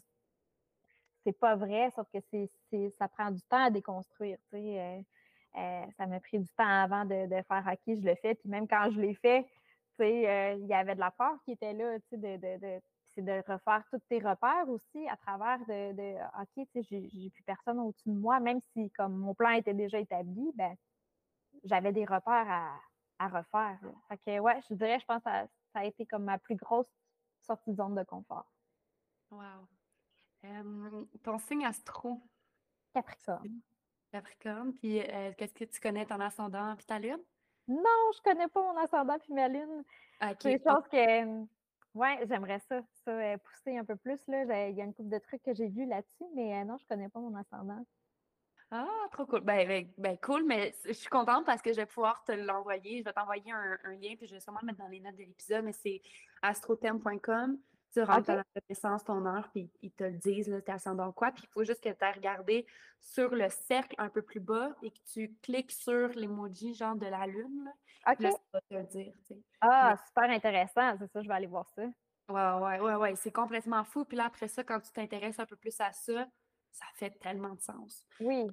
C'est 1.26 1.38
pas 1.38 1.58
vrai, 1.58 1.92
sauf 1.94 2.08
que 2.14 2.90
ça 2.92 3.10
prend 3.10 3.32
du 3.32 3.42
temps 3.42 3.66
à 3.66 3.70
déconstruire. 3.70 4.38
ça 4.54 6.08
m'a 6.08 6.20
pris 6.22 6.40
du 6.40 6.48
temps 6.56 6.84
avant 6.84 7.04
de, 7.04 7.28
faire 7.48 7.76
qui 7.84 7.98
je 7.98 8.06
le 8.06 8.16
fais. 8.16 8.36
Puis 8.36 8.48
même 8.48 8.68
quand 8.68 8.90
je 8.90 9.02
l'ai 9.02 9.16
fait, 9.16 9.46
il 10.00 10.66
y 10.68 10.74
avait 10.74 10.96
de 10.96 11.02
la 11.02 11.12
peur 11.12 11.36
qui 11.44 11.52
était 11.52 11.74
là, 11.74 11.98
de, 12.14 12.38
de, 12.38 12.80
c'est 13.14 13.22
de 13.22 13.44
refaire 13.52 13.84
tous 13.92 14.00
tes 14.08 14.20
repères 14.20 14.70
aussi 14.70 15.06
à 15.10 15.18
travers 15.18 15.60
de, 15.68 15.92
de 15.94 16.16
OK, 16.42 16.66
j'ai 16.90 17.30
plus 17.30 17.44
personne 17.44 17.80
au-dessus 17.80 18.10
de 18.10 18.18
moi, 18.18 18.40
même 18.40 18.62
si 18.72 18.90
comme 18.92 19.18
mon 19.18 19.34
plan 19.34 19.52
était 19.52 19.74
déjà 19.74 20.00
établi, 20.00 20.54
ben 20.56 20.74
j'avais 21.64 21.92
des 21.92 22.06
repères 22.06 22.72
à, 23.20 23.28
refaire. 23.28 23.80
Fait 24.08 24.18
que, 24.18 24.40
ouais, 24.40 24.60
je 24.70 24.76
dirais, 24.76 25.00
je 25.00 25.06
pense 25.06 25.24
que 25.24 25.30
ça, 25.30 25.48
a 25.74 25.86
été 25.86 26.06
comme 26.06 26.24
ma 26.24 26.38
plus 26.38 26.56
grosse 26.56 26.88
sortie 27.42 27.72
de 27.72 27.76
zone 27.76 27.96
de 27.96 28.04
confort. 28.04 28.50
Wow. 29.32 29.68
ton 31.24 31.38
signe 31.38 31.66
astro? 31.66 32.22
Capricorne. 32.94 33.62
Capricorne. 34.12 34.74
Puis, 34.74 35.02
euh, 35.02 35.34
qu'est-ce 35.38 35.54
que 35.54 35.66
tu 35.66 35.80
connais 35.80 36.06
ton 36.06 36.20
ascendant 36.20 36.76
puis 36.76 36.86
ta 36.86 36.98
lune? 36.98 37.22
Non, 37.68 38.12
je 38.16 38.22
connais 38.24 38.48
pas 38.48 38.62
mon 38.62 38.78
ascendant 38.78 39.20
puis 39.20 39.34
ma 39.34 39.48
lune. 39.48 39.84
C'est 40.42 40.54
une 40.54 40.60
chose 40.60 40.88
que, 40.92 41.44
ouais, 41.94 42.20
j'aimerais 42.28 42.60
ça, 42.68 42.82
ça 43.06 43.12
euh, 43.12 43.38
pousser 43.38 43.78
un 43.78 43.86
peu 43.86 43.96
plus. 43.96 44.20
Là. 44.28 44.70
Il 44.70 44.76
y 44.76 44.82
a 44.82 44.86
une 44.86 44.94
couple 44.94 45.10
de 45.10 45.20
trucs 45.20 45.44
que 45.44 45.54
j'ai 45.54 45.68
vus 45.68 45.86
là-dessus, 45.86 46.26
mais 46.34 46.60
euh, 46.60 46.66
non, 46.66 46.78
je 46.78 46.86
connais 46.88 47.10
pas 47.10 47.20
mon 47.20 47.36
ascendant. 47.36 47.86
Ah, 48.72 49.08
trop 49.12 49.26
cool. 49.26 49.42
Ben, 49.42 49.68
ben, 49.68 49.90
ben, 49.98 50.18
cool, 50.20 50.46
mais 50.46 50.76
je 50.86 50.94
suis 50.94 51.10
contente 51.10 51.46
parce 51.46 51.62
que 51.62 51.72
je 51.72 51.78
vais 51.78 51.86
pouvoir 51.88 52.24
te 52.24 52.32
l'envoyer. 52.32 53.00
Je 53.00 53.04
vais 53.04 53.14
t'envoyer 53.14 53.52
un, 53.52 53.78
lien, 53.94 54.16
puis 54.16 54.28
je 54.28 54.36
vais 54.36 54.40
sûrement 54.40 54.60
le 54.62 54.68
mettre 54.68 54.80
dans 54.80 54.88
les 54.88 55.00
notes 55.00 55.16
de 55.16 55.24
l'épisode, 55.24 55.66
mais 55.66 55.74
c'est 55.74 56.02
astrotherm.com. 56.42 57.58
Tu 57.92 58.04
rentres 58.04 58.28
dans 58.28 58.36
la 58.36 58.44
connaissance 58.54 59.04
ton 59.04 59.26
heure, 59.26 59.50
puis 59.52 59.72
ils 59.82 59.92
te 59.92 60.04
le 60.04 60.18
disent, 60.18 60.48
là, 60.48 60.62
t'es 60.62 60.72
ascendant 60.72 61.12
quoi. 61.12 61.32
Puis 61.32 61.44
il 61.46 61.50
faut 61.52 61.64
juste 61.64 61.84
que 61.84 61.90
tu 61.90 62.06
aies 62.06 62.12
regardé 62.12 62.68
sur 63.00 63.34
le 63.34 63.50
cercle 63.50 63.96
un 63.98 64.10
peu 64.10 64.22
plus 64.22 64.40
bas 64.40 64.76
et 64.84 64.92
que 64.92 65.00
tu 65.12 65.36
cliques 65.42 65.72
sur 65.72 66.10
l'emoji 66.10 66.76
genre 66.76 66.96
de 66.96 67.08
la 67.08 67.26
lune. 67.26 67.66
Là, 67.66 68.14
OK. 68.14 68.20
Là, 68.20 68.32
ça 68.32 68.38
va 68.54 68.62
te 68.62 68.74
le 68.76 68.84
dire. 68.84 69.14
Ah, 69.62 69.96
super 70.06 70.30
intéressant. 70.30 70.96
C'est 71.00 71.12
ça, 71.12 71.24
je 71.24 71.28
vais 71.28 71.34
aller 71.34 71.48
voir 71.48 71.68
ça. 71.70 71.82
Ouais, 72.30 72.62
ouais, 72.62 72.80
ouais, 72.80 72.96
ouais. 72.96 73.16
C'est 73.16 73.32
complètement 73.32 73.84
fou. 73.84 74.06
Puis 74.06 74.18
là, 74.18 74.26
après 74.26 74.48
ça, 74.48 74.64
quand 74.64 74.80
tu 74.80 74.92
t'intéresses 74.92 75.40
un 75.40 75.48
peu 75.48 75.56
plus 75.56 75.80
à 75.82 75.92
ça, 75.92 76.28
ça 76.72 76.86
fait 76.96 77.12
tellement 77.20 77.54
de 77.54 77.62
sens. 77.62 78.06
Oui. 78.20 78.48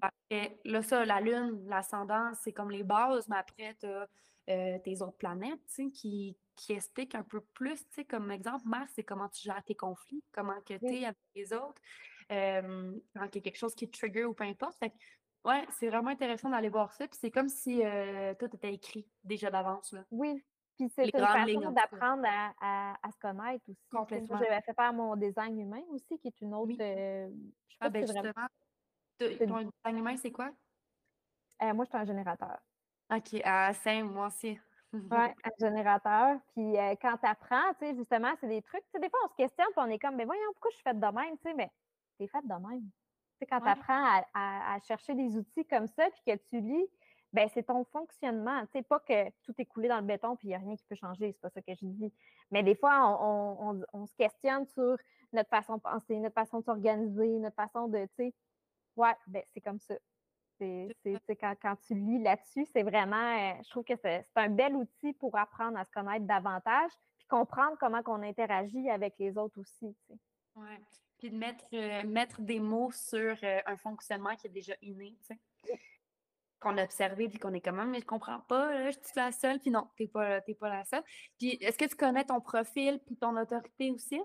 là, 0.64 0.82
ça, 0.82 1.04
la 1.04 1.20
Lune, 1.20 1.64
l'ascendant, 1.68 2.32
c'est 2.42 2.52
comme 2.52 2.70
les 2.70 2.82
bases, 2.82 3.28
mais 3.28 3.36
après, 3.36 3.76
tu 3.80 3.86
as 3.86 4.08
euh, 4.48 4.78
tes 4.78 5.02
autres 5.02 5.16
planètes 5.16 5.58
qui, 5.92 6.36
qui 6.54 6.72
expliquent 6.72 7.16
un 7.16 7.24
peu 7.24 7.40
plus. 7.54 7.84
Comme 8.08 8.30
exemple, 8.30 8.62
Mars, 8.66 8.92
c'est 8.94 9.02
comment 9.02 9.28
tu 9.28 9.42
gères 9.42 9.62
tes 9.64 9.74
conflits, 9.74 10.22
comment 10.32 10.54
tu 10.64 10.74
es 10.74 11.04
avec 11.04 11.16
les 11.34 11.52
autres, 11.52 11.80
euh, 12.30 12.92
quand 13.14 13.26
il 13.26 13.34
y 13.34 13.38
a 13.38 13.40
quelque 13.40 13.58
chose 13.58 13.74
qui 13.74 13.88
te 13.90 13.98
trigger 13.98 14.24
ou 14.24 14.34
peu 14.34 14.44
importe. 14.44 14.78
Fait 14.78 14.92
ouais, 15.44 15.66
c'est 15.78 15.88
vraiment 15.88 16.10
intéressant 16.10 16.50
d'aller 16.50 16.68
voir 16.68 16.92
ça. 16.92 17.08
Puis 17.08 17.18
c'est 17.20 17.32
comme 17.32 17.48
si 17.48 17.84
euh, 17.84 18.34
tout 18.38 18.48
était 18.54 18.72
écrit 18.72 19.06
déjà 19.24 19.50
d'avance. 19.50 19.94
Oui, 20.12 20.40
puis 20.76 20.88
c'est 20.94 21.04
une 21.04 21.20
façon 21.20 21.70
d'apprendre 21.72 22.24
à, 22.26 22.96
à, 23.02 23.10
se 23.10 23.18
connaître 23.18 23.64
aussi. 23.68 23.88
Complètement. 23.90 24.38
J'avais 24.38 24.60
fait 24.60 24.74
faire 24.74 24.92
mon 24.92 25.16
design 25.16 25.58
humain 25.58 25.82
aussi, 25.90 26.18
qui 26.18 26.28
est 26.28 26.40
une 26.40 26.54
autre. 26.54 26.74
Euh, 26.80 27.28
je 27.68 27.74
sais 27.74 27.78
ah, 27.80 27.88
ben 27.88 28.06
justement, 28.06 28.46
ton 29.18 29.70
design 29.70 29.98
humain, 29.98 30.16
c'est 30.16 30.30
quoi? 30.30 30.50
Euh, 31.62 31.72
moi, 31.72 31.84
je 31.84 31.88
suis 31.88 31.98
un 31.98 32.04
générateur. 32.04 32.58
OK, 33.10 33.40
à 33.44 33.70
ah, 33.70 34.02
moi 34.02 34.26
aussi. 34.26 34.58
oui, 34.92 35.00
un 35.44 35.50
générateur. 35.58 36.38
Puis 36.54 36.76
euh, 36.76 36.94
quand 37.00 37.16
tu 37.16 37.26
apprends, 37.26 37.72
tu 37.78 37.86
sais, 37.86 37.94
justement, 37.94 38.32
c'est 38.40 38.48
des 38.48 38.62
trucs. 38.62 38.84
Tu 38.84 38.90
sais, 38.92 39.00
des 39.00 39.08
fois, 39.08 39.20
on 39.24 39.28
se 39.28 39.36
questionne, 39.36 39.68
puis 39.74 39.84
on 39.84 39.90
est 39.90 39.98
comme, 39.98 40.16
mais 40.16 40.24
voyons, 40.24 40.52
pourquoi 40.52 40.70
je 40.72 40.76
suis 40.76 40.84
faite 40.84 41.00
de 41.00 41.06
même, 41.06 41.36
tu 41.38 41.48
sais, 41.48 41.54
mais 41.54 41.70
t'es 42.18 42.26
faite 42.26 42.46
de 42.46 42.54
même. 42.54 42.82
Tu 42.82 43.38
sais, 43.40 43.46
quand 43.46 43.60
tu 43.60 43.68
apprends 43.68 44.04
à, 44.34 44.74
à, 44.74 44.80
chercher 44.80 45.14
des 45.14 45.36
outils 45.36 45.64
comme 45.66 45.86
ça, 45.86 46.08
puis 46.10 46.22
que 46.26 46.42
tu 46.48 46.60
lis, 46.60 46.88
ben 47.36 47.50
c'est 47.52 47.64
ton 47.64 47.84
fonctionnement. 47.84 48.62
Tu 48.72 48.78
sais, 48.78 48.82
pas 48.82 48.98
que 48.98 49.28
tout 49.42 49.52
est 49.58 49.66
coulé 49.66 49.88
dans 49.88 49.98
le 49.98 50.06
béton 50.06 50.36
puis 50.36 50.48
il 50.48 50.50
n'y 50.52 50.54
a 50.54 50.58
rien 50.58 50.74
qui 50.74 50.84
peut 50.88 50.94
changer, 50.94 51.32
c'est 51.32 51.40
pas 51.42 51.50
ça 51.50 51.60
que 51.60 51.74
je 51.74 51.84
dis. 51.84 52.10
Mais 52.50 52.62
des 52.62 52.74
fois, 52.74 53.18
on, 53.20 54.06
se 54.06 54.14
questionne 54.16 54.64
sur 54.64 54.96
notre 55.34 55.50
façon 55.50 55.76
de 55.76 55.82
penser, 55.82 56.18
notre 56.18 56.34
façon 56.34 56.60
de 56.60 56.64
s'organiser, 56.64 57.38
notre 57.38 57.54
façon 57.54 57.88
de, 57.88 58.06
tu 58.06 58.10
sais, 58.16 58.34
ouais, 58.96 59.12
ben 59.26 59.42
c'est 59.52 59.60
comme 59.60 59.78
ça. 59.80 59.94
C'est, 60.58 60.88
quand, 61.38 61.54
quand, 61.60 61.76
tu 61.86 61.94
lis 61.94 62.22
là-dessus, 62.22 62.64
c'est 62.72 62.82
vraiment, 62.82 63.16
euh, 63.16 63.62
je 63.62 63.68
trouve 63.68 63.84
que 63.84 63.96
c'est, 63.96 64.26
un 64.36 64.48
bel 64.48 64.74
outil 64.74 65.12
pour 65.12 65.36
apprendre 65.36 65.78
à 65.78 65.84
se 65.84 65.90
connaître 65.90 66.24
davantage, 66.24 66.90
puis 67.18 67.26
comprendre 67.28 67.76
comment 67.78 68.00
on 68.06 68.22
interagit 68.22 68.88
avec 68.88 69.12
les 69.18 69.36
autres 69.36 69.60
aussi. 69.60 69.94
Tu 69.94 70.14
sais. 70.14 70.18
Oui. 70.54 70.70
Puis 71.18 71.30
de 71.30 71.36
mettre, 71.36 71.66
euh, 71.74 72.02
mettre 72.04 72.40
des 72.40 72.60
mots 72.60 72.90
sur 72.92 73.36
euh, 73.42 73.60
un 73.66 73.76
fonctionnement 73.76 74.34
qui 74.36 74.46
est 74.46 74.50
déjà 74.50 74.74
inné. 74.80 75.14
Tu 75.20 75.34
sais 75.34 75.40
qu'on 76.60 76.78
a 76.78 76.84
observé 76.84 77.28
puis 77.28 77.38
qu'on 77.38 77.52
est 77.52 77.60
comme 77.60 77.84
mais 77.90 78.00
je 78.00 78.06
comprends 78.06 78.40
pas, 78.40 78.72
là, 78.72 78.90
je 78.90 78.96
suis 78.96 79.12
la 79.16 79.32
seule, 79.32 79.60
puis 79.60 79.70
non, 79.70 79.88
t'es 79.96 80.08
pas, 80.08 80.40
pas 80.40 80.68
la 80.68 80.84
seule. 80.84 81.02
Puis 81.38 81.58
est-ce 81.60 81.76
que 81.76 81.84
tu 81.84 81.96
connais 81.96 82.24
ton 82.24 82.40
profil 82.40 83.00
puis 83.04 83.16
ton 83.16 83.36
autorité 83.36 83.90
aussi? 83.90 84.20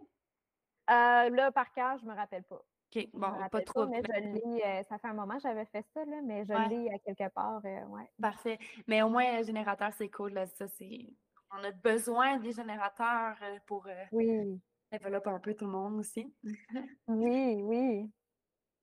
Euh, 0.89 1.29
là, 1.29 1.51
par 1.51 1.71
cœur, 1.73 1.97
je 1.97 2.05
me 2.05 2.13
rappelle 2.13 2.43
pas. 2.43 2.61
OK, 2.93 3.07
bon, 3.13 3.31
pas 3.49 3.61
trop. 3.61 3.87
mais 3.87 4.01
je 4.05 4.19
lis, 4.19 4.61
euh, 4.65 4.83
ça 4.83 4.97
fait 4.97 5.07
un 5.07 5.13
moment 5.13 5.35
que 5.35 5.43
j'avais 5.43 5.65
fait 5.65 5.85
ça, 5.93 6.03
là, 6.03 6.21
mais 6.23 6.43
je 6.45 6.69
lis 6.69 6.89
à 6.89 6.99
quelque 6.99 7.33
part, 7.33 7.61
euh, 7.63 7.85
ouais. 7.85 8.09
Parfait. 8.21 8.59
Mais 8.87 9.01
au 9.01 9.09
moins, 9.09 9.39
le 9.39 9.45
générateur, 9.45 9.91
c'est 9.97 10.09
cool, 10.09 10.33
là, 10.33 10.45
ça, 10.47 10.67
c'est... 10.67 11.07
On 11.51 11.63
a 11.63 11.71
besoin 11.71 12.37
des 12.37 12.53
générateurs 12.53 13.37
pour 13.65 13.85
oui. 14.13 14.59
développer 14.89 15.29
un 15.29 15.39
peu 15.39 15.53
tout 15.53 15.65
le 15.65 15.71
monde 15.71 15.99
aussi. 15.99 16.33
oui, 17.07 17.61
oui. 17.61 18.11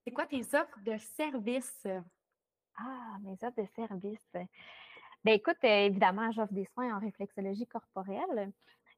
C'est 0.04 0.12
quoi 0.12 0.26
tes 0.26 0.42
offres 0.54 0.78
de 0.84 0.96
service? 0.98 1.86
Ah, 2.80 3.18
mes 3.22 3.32
offres 3.32 3.60
de 3.60 3.66
service. 3.74 4.28
Ben 5.24 5.32
écoute, 5.34 5.56
euh, 5.64 5.86
évidemment, 5.86 6.30
j'offre 6.30 6.52
des 6.52 6.66
soins 6.66 6.96
en 6.96 7.00
réflexologie 7.00 7.66
corporelle. 7.66 8.52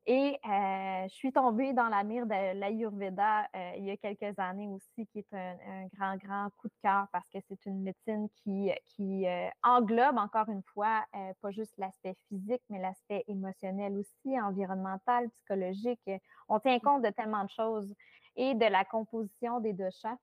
Et 0.07 0.39
euh, 0.47 1.09
je 1.09 1.15
suis 1.15 1.33
tombée 1.33 1.73
dans 1.73 1.89
la 1.89 2.03
mire 2.05 2.27
de 2.27 2.59
l'Ayurveda 2.59 3.49
euh, 3.55 3.73
il 3.77 3.85
y 3.85 3.91
a 3.91 3.97
quelques 3.97 4.39
années 4.39 4.69
aussi, 4.69 5.07
qui 5.07 5.21
est 5.21 5.35
un, 5.35 5.87
grand, 5.95 6.17
grand 6.17 6.49
coup 6.59 6.69
de 6.69 6.75
cœur 6.83 7.07
parce 7.13 7.29
que 7.31 7.39
c'est 7.49 7.65
une 7.67 7.83
médecine 7.83 8.29
qui, 8.37 8.71
qui 8.87 9.27
englobe, 9.63 10.17
encore 10.17 10.49
une 10.49 10.63
fois, 10.75 11.05
pas 11.41 11.51
juste 11.51 11.75
l'aspect 11.79 12.17
physique, 12.29 12.63
mais 12.71 12.81
l'aspect 12.81 13.25
émotionnel 13.29 13.97
aussi, 13.97 14.41
environnemental, 14.41 15.29
psychologique. 15.31 16.11
On 16.49 16.59
tient 16.61 16.79
compte 16.81 17.03
de 17.03 17.11
tellement 17.11 17.45
de 17.45 17.51
choses 17.51 17.95
et 18.37 18.55
de 18.55 18.67
la 18.67 18.85
composition 18.85 19.61
des 19.61 19.75
doshas. 19.75 20.17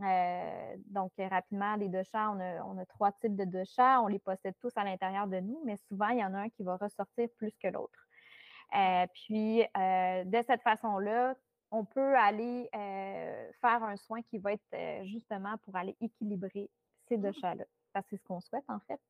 Euh, 0.00 0.76
donc, 0.86 1.12
rapidement, 1.18 1.76
les 1.76 1.88
deux 1.88 2.02
chats, 2.04 2.30
on 2.30 2.78
a, 2.78 2.86
trois 2.86 3.12
types 3.12 3.36
de 3.36 3.44
deux 3.44 3.64
chats. 3.64 4.00
On 4.02 4.06
les 4.06 4.18
possède 4.18 4.54
tous 4.60 4.72
à 4.76 4.84
l'intérieur 4.84 5.26
de 5.26 5.40
nous, 5.40 5.60
mais 5.64 5.76
souvent, 5.88 6.08
il 6.08 6.18
y 6.18 6.24
en 6.24 6.34
a 6.34 6.38
un 6.38 6.48
qui 6.48 6.62
va 6.62 6.76
ressortir 6.76 7.28
plus 7.36 7.52
que 7.58 7.68
l'autre. 7.68 8.06
Euh, 8.74 9.06
puis, 9.14 9.62
euh, 9.62 10.24
de 10.24 10.42
cette 10.42 10.62
façon-là, 10.62 11.34
on 11.70 11.84
peut 11.84 12.16
aller 12.16 12.68
faire 12.72 13.82
un 13.82 13.96
soin 13.96 14.20
qui 14.22 14.38
va 14.38 14.52
être 14.52 15.04
justement 15.04 15.56
pour 15.62 15.74
aller 15.76 15.96
équilibrer 16.00 16.70
ces 17.08 17.16
deux 17.16 17.30
mmh. 17.30 17.40
chats-là. 17.40 17.64
C'est 18.08 18.16
ce 18.16 18.24
qu'on 18.24 18.40
souhaite, 18.40 18.68
en 18.68 18.78
fait. 18.80 19.00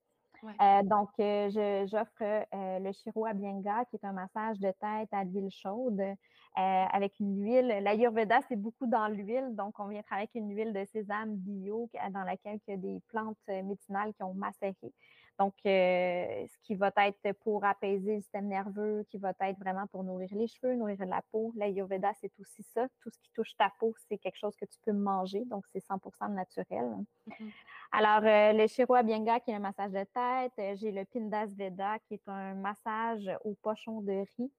Euh, 0.45 0.83
donc, 0.83 1.11
euh, 1.21 1.87
j'offre 1.87 2.23
euh, 2.23 2.79
le 2.81 2.93
Shiro 2.93 3.27
Abhyanga, 3.27 3.85
qui 3.87 3.97
est 3.97 4.05
un 4.05 4.13
massage 4.13 4.59
de 4.59 4.73
tête 4.73 5.09
à 5.13 5.25
l'huile 5.25 5.51
chaude 5.51 6.03
avec 6.55 7.19
une 7.21 7.43
huile. 7.43 7.79
L'Ayurveda, 7.83 8.41
c'est 8.49 8.57
beaucoup 8.57 8.87
dans 8.87 9.09
l'huile. 9.09 9.55
Donc, 9.55 9.79
on 9.79 9.89
vient 9.89 10.03
travailler 10.03 10.29
avec 10.33 10.35
une 10.35 10.55
huile 10.55 10.73
de 10.73 10.85
sésame 10.93 11.37
bio 11.37 11.89
dans 12.11 12.25
laquelle 12.25 12.59
il 12.67 12.71
y 12.71 12.75
a 12.75 12.77
des 12.77 13.01
plantes 13.09 13.37
médicinales 13.49 14.13
qui 14.15 14.23
ont 14.23 14.35
macéré. 14.35 14.93
Donc, 15.39 15.55
ce 15.65 16.59
qui 16.63 16.75
va 16.75 16.93
être 16.99 17.33
pour 17.41 17.65
apaiser 17.65 18.17
le 18.17 18.21
système 18.21 18.49
nerveux, 18.49 19.05
qui 19.11 19.19
va 19.19 19.33
être 19.41 19.59
vraiment 19.59 19.87
pour 19.87 20.05
nourrir 20.05 20.29
les 20.33 20.47
cheveux, 20.47 20.75
nourrir 20.75 21.05
la 21.07 21.23
peau. 21.33 21.53
L'Ayurveda, 21.57 22.13
c'est 22.21 22.33
aussi 22.39 22.63
ça. 22.63 22.87
Tout 23.01 23.11
ce 23.11 23.19
qui 23.19 23.31
touche 23.33 23.57
ta 23.57 23.73
peau, 23.79 23.95
c'est 24.09 24.19
quelque 24.19 24.39
chose 24.39 24.55
que 24.57 24.67
tu 24.67 24.79
peux 24.85 24.93
manger. 24.93 25.45
Donc, 25.47 25.65
c'est 25.73 25.85
100% 25.85 26.33
naturel. 26.35 26.97
Mm-hmm. 27.29 27.51
Alors, 27.93 28.21
le 28.55 28.67
Shiro 28.69 28.95
Abhyanga, 28.95 29.41
qui 29.41 29.51
est 29.51 29.55
un 29.55 29.59
massage 29.59 29.91
de 29.91 30.05
tête, 30.05 30.53
euh, 30.59 30.77
j'ai 30.77 30.93
le 30.93 31.05
Pindas 31.05 31.47
Veda, 31.47 31.99
qui 32.07 32.15
est 32.15 32.29
un 32.29 32.55
massage 32.55 33.31
au 33.45 33.55
pochon 33.55 34.01
de 34.01 34.25
riz. 34.37 34.53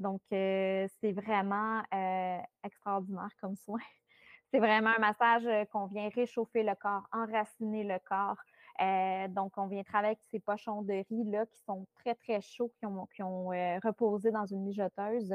Donc, 0.00 0.22
c'est 0.30 1.12
vraiment 1.12 1.82
extraordinaire 2.64 3.30
comme 3.40 3.54
soin. 3.54 3.78
C'est 4.52 4.58
vraiment 4.58 4.90
un 4.90 4.98
massage 4.98 5.46
qu'on 5.70 5.86
vient 5.86 6.08
réchauffer 6.08 6.64
le 6.64 6.74
corps, 6.74 7.06
enraciner 7.12 7.84
le 7.84 7.98
corps. 8.04 8.38
donc, 9.28 9.52
on 9.56 9.66
vient 9.66 9.84
travailler 9.84 10.16
avec 10.16 10.18
ces 10.32 10.40
pochons 10.40 10.82
de 10.82 11.04
riz 11.08 11.30
là, 11.30 11.46
qui 11.46 11.60
sont 11.62 11.86
très, 11.94 12.16
très 12.16 12.40
chauds, 12.40 12.72
qui 12.80 12.86
ont, 12.86 13.06
qui 13.14 13.22
ont 13.22 13.50
reposé 13.84 14.32
dans 14.32 14.46
une 14.46 14.64
mijoteuse. 14.64 15.32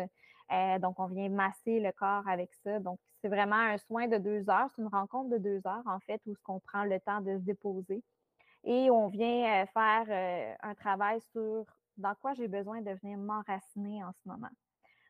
donc, 0.82 1.00
on 1.00 1.08
vient 1.08 1.30
masser 1.30 1.80
le 1.80 1.94
corps 1.94 2.28
avec 2.28 2.54
ça. 2.56 2.80
Donc, 2.80 3.00
c'est 3.22 3.30
vraiment 3.30 3.56
un 3.56 3.78
soin 3.78 4.08
de 4.08 4.18
deux 4.18 4.50
heures. 4.50 4.70
C'est 4.76 4.82
une 4.82 4.90
rencontre 4.90 5.30
de 5.30 5.38
deux 5.38 5.62
heures, 5.66 5.86
en 5.86 6.00
fait, 6.02 6.22
où 6.26 6.34
on 6.50 6.60
prend 6.60 6.84
le 6.84 7.00
temps 7.00 7.22
de 7.22 7.38
se 7.38 7.44
déposer. 7.44 8.04
Et 8.66 8.90
on 8.92 9.08
vient 9.08 9.66
faire 9.68 10.58
un 10.62 10.76
travail 10.76 11.22
sur 11.32 11.66
dans 11.98 12.16
quoi 12.16 12.34
j'ai 12.34 12.48
besoin 12.48 12.82
de 12.82 12.92
venir 12.92 13.18
m'enraciner 13.18 14.04
en 14.04 14.12
ce 14.12 14.30
moment. 14.30 14.50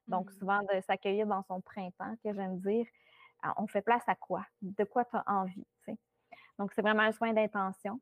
Donc, 0.07 0.29
mmh. 0.29 0.33
souvent, 0.39 0.59
de 0.61 0.81
s'accueillir 0.81 1.25
dans 1.25 1.43
son 1.43 1.61
printemps, 1.61 2.15
que 2.23 2.33
j'aime 2.33 2.59
dire, 2.59 2.85
ah, 3.41 3.53
on 3.57 3.67
fait 3.67 3.81
place 3.81 4.03
à 4.07 4.15
quoi? 4.15 4.45
De 4.61 4.83
quoi 4.83 5.05
tu 5.05 5.15
as 5.15 5.23
envie? 5.27 5.65
Donc, 6.57 6.71
c'est 6.73 6.81
vraiment 6.81 7.03
un 7.03 7.11
soin 7.11 7.33
d'intention. 7.33 7.99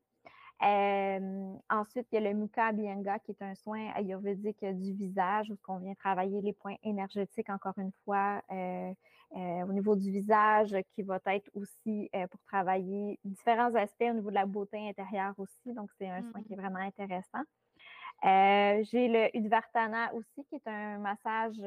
Ensuite, 0.62 2.08
il 2.12 2.16
y 2.16 2.18
a 2.18 2.22
le 2.22 2.34
Mukha 2.34 2.68
Abhyanga, 2.68 3.20
qui 3.20 3.32
est 3.32 3.42
un 3.42 3.56
soin 3.56 3.92
ayurvédique 3.96 4.64
du 4.64 4.94
visage, 4.94 5.50
où 5.52 5.58
on 5.68 5.78
vient 5.78 5.96
travailler 5.96 6.42
les 6.42 6.54
points 6.54 6.76
énergétiques, 6.84 7.50
encore 7.50 7.78
une 7.78 7.92
fois, 8.06 8.42
euh, 8.52 8.94
euh, 9.36 9.66
au 9.68 9.74
niveau 9.74 9.96
du 9.96 10.12
visage, 10.12 10.76
qui 10.94 11.02
va 11.02 11.20
être 11.28 11.50
aussi 11.54 12.10
euh, 12.16 12.28
pour 12.28 12.40
travailler 12.44 13.20
différents 13.24 13.74
aspects 13.76 14.06
au 14.10 14.14
niveau 14.14 14.30
de 14.30 14.36
la 14.36 14.46
beauté 14.46 14.78
intérieure 14.88 15.34
aussi. 15.38 15.74
Donc, 15.74 15.90
c'est 15.98 16.10
un 16.10 16.22
soin 16.32 16.44
qui 16.44 16.54
est 16.54 16.58
vraiment 16.58 16.80
intéressant. 16.80 17.42
J'ai 18.24 19.08
le 19.10 19.36
Udvartana 19.36 20.14
aussi, 20.14 20.46
qui 20.48 20.56
est 20.56 20.68
un 20.68 20.98
massage 21.00 21.60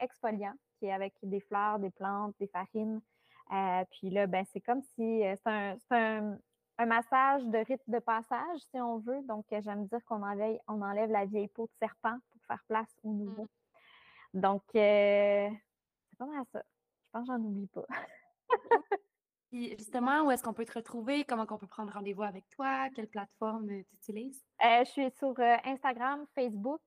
exfoliant, 0.00 0.54
qui 0.78 0.86
est 0.86 0.92
avec 0.92 1.12
des 1.22 1.40
fleurs, 1.40 1.78
des 1.78 1.90
plantes, 1.90 2.34
des 2.40 2.46
farines. 2.46 3.02
puis 3.90 4.08
là, 4.08 4.26
ben, 4.26 4.44
c'est 4.52 4.60
comme 4.60 4.80
si 4.80 5.22
c'est 5.22 5.94
un, 5.94 6.38
un, 6.82 6.86
massage 6.86 7.44
de 7.44 7.58
rite 7.58 7.82
de 7.86 7.98
passage, 7.98 8.60
si 8.70 8.80
on 8.80 8.98
veut. 8.98 9.22
Donc, 9.22 9.44
j'aime 9.50 9.86
dire 9.86 10.04
qu'on 10.06 10.22
enlève, 10.22 10.58
on 10.68 10.82
enlève 10.82 11.10
la 11.10 11.24
vieille 11.24 11.48
peau 11.48 11.66
de 11.66 11.72
serpent 11.78 12.16
pour 12.30 12.42
faire 12.46 12.62
place 12.68 12.94
au 13.02 13.12
nouveau. 13.12 13.48
Mmh. 14.34 14.40
Donc, 14.40 14.62
c'est 14.72 15.50
pas 16.18 16.26
mal 16.26 16.44
ça. 16.52 16.62
Je 16.62 17.10
pense 17.12 17.26
que 17.28 17.32
j'en 17.32 17.40
oublie 17.40 17.68
pas. 17.68 17.86
Justement, 19.52 20.22
où 20.22 20.30
est-ce 20.30 20.42
qu'on 20.42 20.52
peut 20.52 20.64
te 20.64 20.72
retrouver? 20.72 21.24
Comment 21.24 21.46
on 21.50 21.58
peut 21.58 21.66
prendre 21.66 21.92
rendez-vous 21.92 22.22
avec 22.22 22.48
toi? 22.50 22.88
Quelle 22.94 23.06
plateforme 23.06 23.68
euh, 23.70 23.82
tu 23.82 23.94
utilises? 23.96 24.42
Euh, 24.64 24.84
je 24.84 24.90
suis 24.90 25.10
sur 25.18 25.34
euh, 25.38 25.56
Instagram, 25.64 26.24
Facebook 26.34 26.80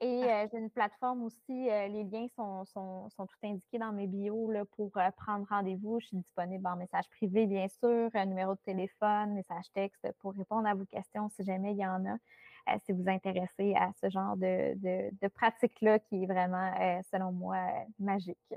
et 0.00 0.22
j'ai 0.52 0.58
une 0.58 0.70
plateforme 0.70 1.24
aussi. 1.24 1.42
les 1.48 2.04
liens 2.04 2.26
sont, 2.36 2.64
sont, 2.66 3.10
sont, 3.10 3.26
tout 3.26 3.36
indiqués 3.42 3.78
dans 3.78 3.92
mes 3.92 4.06
bios 4.06 4.50
là, 4.50 4.64
pour 4.76 4.92
prendre 5.16 5.44
rendez-vous. 5.48 5.98
Je 6.00 6.06
suis 6.06 6.16
disponible 6.18 6.64
en 6.68 6.76
message 6.76 7.08
privé, 7.10 7.46
bien 7.46 7.66
sûr, 7.66 8.08
numéro 8.26 8.54
de 8.54 8.60
téléphone, 8.64 9.34
message 9.34 9.64
texte 9.74 10.06
pour 10.20 10.34
répondre 10.34 10.68
à 10.68 10.74
vos 10.74 10.84
questions 10.84 11.28
si 11.30 11.44
jamais 11.44 11.72
il 11.72 11.78
y 11.78 11.86
en 11.86 12.04
a. 12.06 12.78
si 12.86 12.92
vous 12.92 13.08
intéressez 13.08 13.74
à 13.74 13.90
ce 14.00 14.08
genre 14.08 14.36
de, 14.36 14.74
de, 14.76 15.10
de 15.20 15.28
pratique-là 15.28 15.98
qui 15.98 16.22
est 16.22 16.26
vraiment, 16.26 16.72
selon 17.10 17.32
moi, 17.32 17.58
magique. 17.98 18.54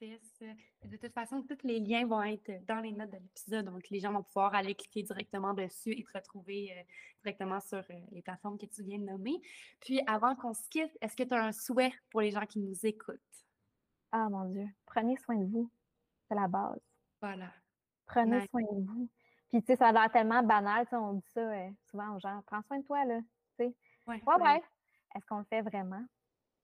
De 0.00 0.96
toute 0.96 1.12
façon, 1.12 1.42
tous 1.42 1.62
les 1.64 1.80
liens 1.80 2.06
vont 2.06 2.22
être 2.22 2.64
dans 2.66 2.80
les 2.80 2.92
notes 2.92 3.10
de 3.10 3.16
l'épisode, 3.16 3.66
donc 3.66 3.88
les 3.90 4.00
gens 4.00 4.12
vont 4.12 4.22
pouvoir 4.22 4.54
aller 4.54 4.74
cliquer 4.74 5.02
directement 5.02 5.54
dessus 5.54 5.92
et 5.92 6.04
te 6.04 6.12
retrouver 6.12 6.72
euh, 6.72 6.82
directement 7.22 7.60
sur 7.60 7.78
euh, 7.78 8.00
les 8.10 8.22
plateformes 8.22 8.58
que 8.58 8.66
tu 8.66 8.82
viens 8.82 8.98
de 8.98 9.04
nommer. 9.04 9.40
Puis 9.80 10.00
avant 10.06 10.34
qu'on 10.34 10.52
se 10.52 10.68
quitte, 10.68 10.96
est-ce 11.00 11.16
que 11.16 11.22
tu 11.22 11.34
as 11.34 11.44
un 11.44 11.52
souhait 11.52 11.92
pour 12.10 12.20
les 12.20 12.30
gens 12.30 12.44
qui 12.46 12.58
nous 12.58 12.84
écoutent? 12.84 13.20
Ah 14.12 14.28
mon 14.28 14.44
Dieu, 14.44 14.66
prenez 14.86 15.16
soin 15.16 15.36
de 15.36 15.46
vous. 15.46 15.70
C'est 16.28 16.34
la 16.34 16.48
base. 16.48 16.80
Voilà. 17.20 17.52
Prenez 18.06 18.46
soin 18.48 18.62
de 18.62 18.86
vous. 18.86 19.08
Puis 19.50 19.62
tu 19.62 19.66
sais, 19.66 19.76
ça 19.76 19.88
a 19.88 19.92
l'air 19.92 20.10
tellement 20.10 20.42
banal, 20.42 20.86
on 20.92 21.14
dit 21.14 21.28
ça 21.32 21.40
euh, 21.40 21.70
souvent 21.90 22.16
aux 22.16 22.18
gens, 22.18 22.42
prends 22.46 22.62
soin 22.62 22.78
de 22.78 22.84
toi, 22.84 23.04
là. 23.04 23.20
Tu 23.58 23.64
sais. 23.64 23.74
Ouais, 24.06 24.20
ouais. 24.26 24.62
Est-ce 25.14 25.24
qu'on 25.26 25.38
le 25.38 25.44
fait 25.44 25.62
vraiment? 25.62 26.04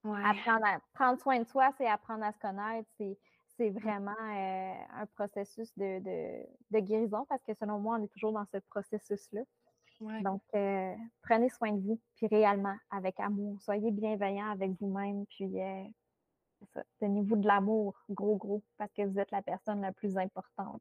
Apprendre 0.05 0.65
à 0.65 0.81
prendre 0.95 1.21
soin 1.21 1.39
de 1.39 1.47
soi, 1.47 1.71
c'est 1.77 1.87
apprendre 1.87 2.25
à 2.25 2.33
se 2.33 2.39
connaître, 2.39 2.89
c'est 2.97 3.19
c'est 3.61 3.69
vraiment 3.69 4.17
euh, 4.19 4.75
un 4.95 5.07
processus 5.15 5.71
de, 5.77 6.81
guérison 6.81 7.27
parce 7.29 7.43
que 7.45 7.53
selon 7.53 7.79
moi, 7.79 7.99
on 8.01 8.05
est 8.05 8.09
toujours 8.09 8.33
dans 8.33 8.47
ce 8.47 8.57
processus-là. 8.71 9.43
Donc, 10.23 10.41
euh, 10.55 10.95
prenez 11.21 11.51
soin 11.51 11.73
de 11.73 11.81
vous, 11.83 12.01
puis 12.17 12.27
réellement, 12.27 12.77
avec 12.91 13.21
amour. 13.21 13.61
Soyez 13.61 13.91
bienveillant 13.91 14.49
avec 14.51 14.71
vous-même, 14.81 15.27
puis 15.27 15.61
euh, 15.61 15.85
tenez-vous 17.01 17.37
de 17.37 17.47
l'amour, 17.47 18.03
gros, 18.09 18.37
gros, 18.37 18.63
parce 18.79 18.91
que 18.95 19.03
vous 19.03 19.19
êtes 19.19 19.31
la 19.31 19.43
personne 19.43 19.83
la 19.83 19.93
plus 19.93 20.17
importante. 20.17 20.81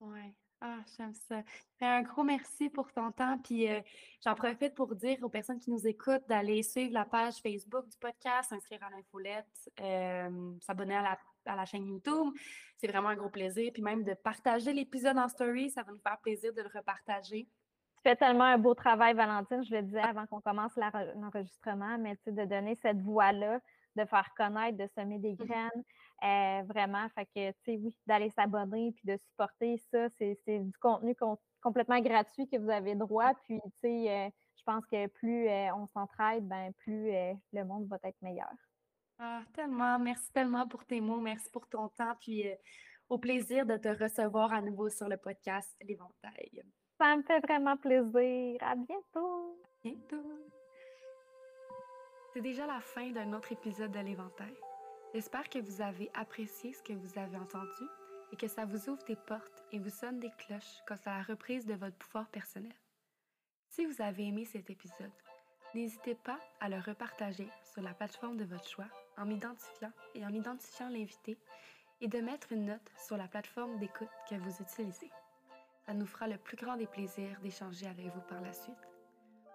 Oui. 0.00 0.34
Ah, 0.60 0.78
j'aime 0.96 1.14
ça. 1.14 1.42
Un 1.80 2.02
gros 2.02 2.24
merci 2.24 2.68
pour 2.68 2.92
ton 2.92 3.12
temps. 3.12 3.38
Puis 3.38 3.68
euh, 3.68 3.80
j'en 4.24 4.34
profite 4.34 4.74
pour 4.74 4.94
dire 4.96 5.18
aux 5.22 5.28
personnes 5.28 5.60
qui 5.60 5.70
nous 5.70 5.86
écoutent 5.86 6.26
d'aller 6.28 6.64
suivre 6.64 6.92
la 6.92 7.04
page 7.04 7.34
Facebook 7.36 7.86
du 7.88 7.96
podcast, 7.98 8.50
s'inscrire 8.50 8.82
à 8.82 8.90
l'infolette, 8.90 9.70
euh, 9.80 10.52
s'abonner 10.60 10.96
à 10.96 11.02
la, 11.02 11.18
à 11.46 11.54
la, 11.54 11.64
chaîne 11.64 11.86
YouTube. 11.86 12.32
C'est 12.76 12.88
vraiment 12.88 13.10
un 13.10 13.16
gros 13.16 13.30
plaisir. 13.30 13.70
Puis 13.72 13.82
même 13.82 14.02
de 14.02 14.14
partager 14.14 14.72
l'épisode 14.72 15.18
en 15.18 15.28
story, 15.28 15.70
ça 15.70 15.84
va 15.84 15.92
nous 15.92 16.00
faire 16.00 16.18
plaisir 16.18 16.52
de 16.52 16.62
le 16.62 16.70
repartager. 16.74 17.46
Tu 17.96 18.02
fais 18.02 18.16
tellement 18.16 18.44
un 18.44 18.58
beau 18.58 18.74
travail, 18.74 19.14
Valentine. 19.14 19.62
Je 19.62 19.76
le 19.76 19.82
disais 19.82 20.00
avant 20.00 20.26
qu'on 20.26 20.40
commence 20.40 20.72
l'enregistrement, 20.76 21.98
mais 21.98 22.16
tu 22.16 22.24
sais, 22.24 22.32
de 22.32 22.44
donner 22.44 22.74
cette 22.74 23.00
voix-là 23.00 23.60
de 23.98 24.04
faire 24.04 24.30
connaître, 24.36 24.78
de 24.78 24.86
semer 24.94 25.18
des 25.18 25.32
mmh 25.32 25.46
graines. 25.46 25.84
Euh, 26.24 26.62
vraiment, 26.66 27.08
fait 27.10 27.26
que, 27.26 27.50
tu 27.50 27.58
sais, 27.64 27.76
oui, 27.76 27.96
d'aller 28.06 28.30
s'abonner 28.30 28.92
puis 28.92 29.04
de 29.04 29.16
supporter 29.16 29.78
ça, 29.92 30.08
c'est 30.18 30.36
du 30.46 30.76
contenu 30.80 31.14
complètement 31.62 32.00
gratuit 32.00 32.48
que 32.48 32.56
vous 32.56 32.70
avez 32.70 32.96
droit. 32.96 33.34
Puis, 33.44 33.60
tu 33.62 33.70
sais, 33.80 34.10
euh, 34.10 34.30
je 34.56 34.62
pense 34.64 34.84
que 34.86 35.06
plus 35.06 35.48
euh, 35.48 35.72
on 35.76 35.86
s'entraide, 35.86 36.46
ben, 36.46 36.72
plus 36.78 37.12
le 37.52 37.64
monde 37.64 37.86
va 37.86 37.98
être 38.02 38.20
meilleur. 38.20 38.50
Ah, 39.20 39.42
tellement. 39.54 39.98
Merci 39.98 40.32
tellement 40.32 40.66
pour 40.66 40.84
tes 40.84 41.00
mots. 41.00 41.20
Merci 41.20 41.48
pour 41.50 41.68
ton 41.68 41.88
temps. 41.88 42.14
Puis, 42.20 42.44
au 43.08 43.18
plaisir 43.18 43.64
de 43.64 43.76
te 43.76 43.88
recevoir 43.88 44.52
à 44.52 44.60
nouveau 44.60 44.90
sur 44.90 45.08
le 45.08 45.16
podcast 45.16 45.74
L'Éventail. 45.80 46.62
Ça 46.98 47.16
me 47.16 47.22
fait 47.22 47.40
vraiment 47.40 47.76
plaisir. 47.76 48.58
À 48.60 48.74
bientôt. 48.74 49.60
À 49.64 49.88
bientôt. 49.88 50.32
C'est 52.34 52.42
déjà 52.42 52.66
la 52.66 52.80
fin 52.80 53.10
d'un 53.12 53.32
autre 53.32 53.52
épisode 53.52 53.92
de 53.92 54.00
l'Éventail. 54.00 54.54
J'espère 55.14 55.48
que 55.48 55.58
vous 55.58 55.80
avez 55.80 56.10
apprécié 56.12 56.74
ce 56.74 56.82
que 56.82 56.92
vous 56.92 57.18
avez 57.18 57.38
entendu 57.38 57.84
et 58.30 58.36
que 58.36 58.46
ça 58.46 58.66
vous 58.66 58.90
ouvre 58.90 59.02
des 59.04 59.16
portes 59.16 59.64
et 59.72 59.78
vous 59.78 59.88
sonne 59.88 60.20
des 60.20 60.30
cloches 60.36 60.82
quant 60.86 60.98
à 61.06 61.16
la 61.16 61.22
reprise 61.22 61.64
de 61.64 61.74
votre 61.74 61.96
pouvoir 61.96 62.28
personnel. 62.28 62.74
Si 63.70 63.86
vous 63.86 64.02
avez 64.02 64.26
aimé 64.26 64.44
cet 64.44 64.68
épisode, 64.68 65.10
n'hésitez 65.74 66.14
pas 66.14 66.38
à 66.60 66.68
le 66.68 66.78
repartager 66.78 67.48
sur 67.72 67.80
la 67.80 67.94
plateforme 67.94 68.36
de 68.36 68.44
votre 68.44 68.68
choix 68.68 68.88
en 69.16 69.24
m'identifiant 69.24 69.92
et 70.14 70.26
en 70.26 70.32
identifiant 70.32 70.90
l'invité 70.90 71.38
et 72.02 72.08
de 72.08 72.20
mettre 72.20 72.52
une 72.52 72.66
note 72.66 72.92
sur 72.98 73.16
la 73.16 73.28
plateforme 73.28 73.78
d'écoute 73.78 74.08
que 74.28 74.34
vous 74.34 74.62
utilisez. 74.62 75.10
Ça 75.86 75.94
nous 75.94 76.06
fera 76.06 76.28
le 76.28 76.36
plus 76.36 76.58
grand 76.58 76.76
des 76.76 76.86
plaisirs 76.86 77.40
d'échanger 77.40 77.86
avec 77.86 78.06
vous 78.06 78.20
par 78.28 78.42
la 78.42 78.52
suite. 78.52 78.76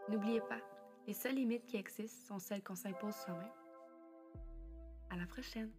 N'oubliez 0.09 0.41
pas, 0.41 0.61
les 1.05 1.13
seules 1.13 1.35
limites 1.35 1.67
qui 1.67 1.77
existent 1.77 2.27
sont 2.27 2.39
celles 2.39 2.63
qu'on 2.63 2.75
s'impose 2.75 3.15
soi-même. 3.15 3.62
À 5.13 5.15
la 5.15 5.27
prochaine. 5.27 5.69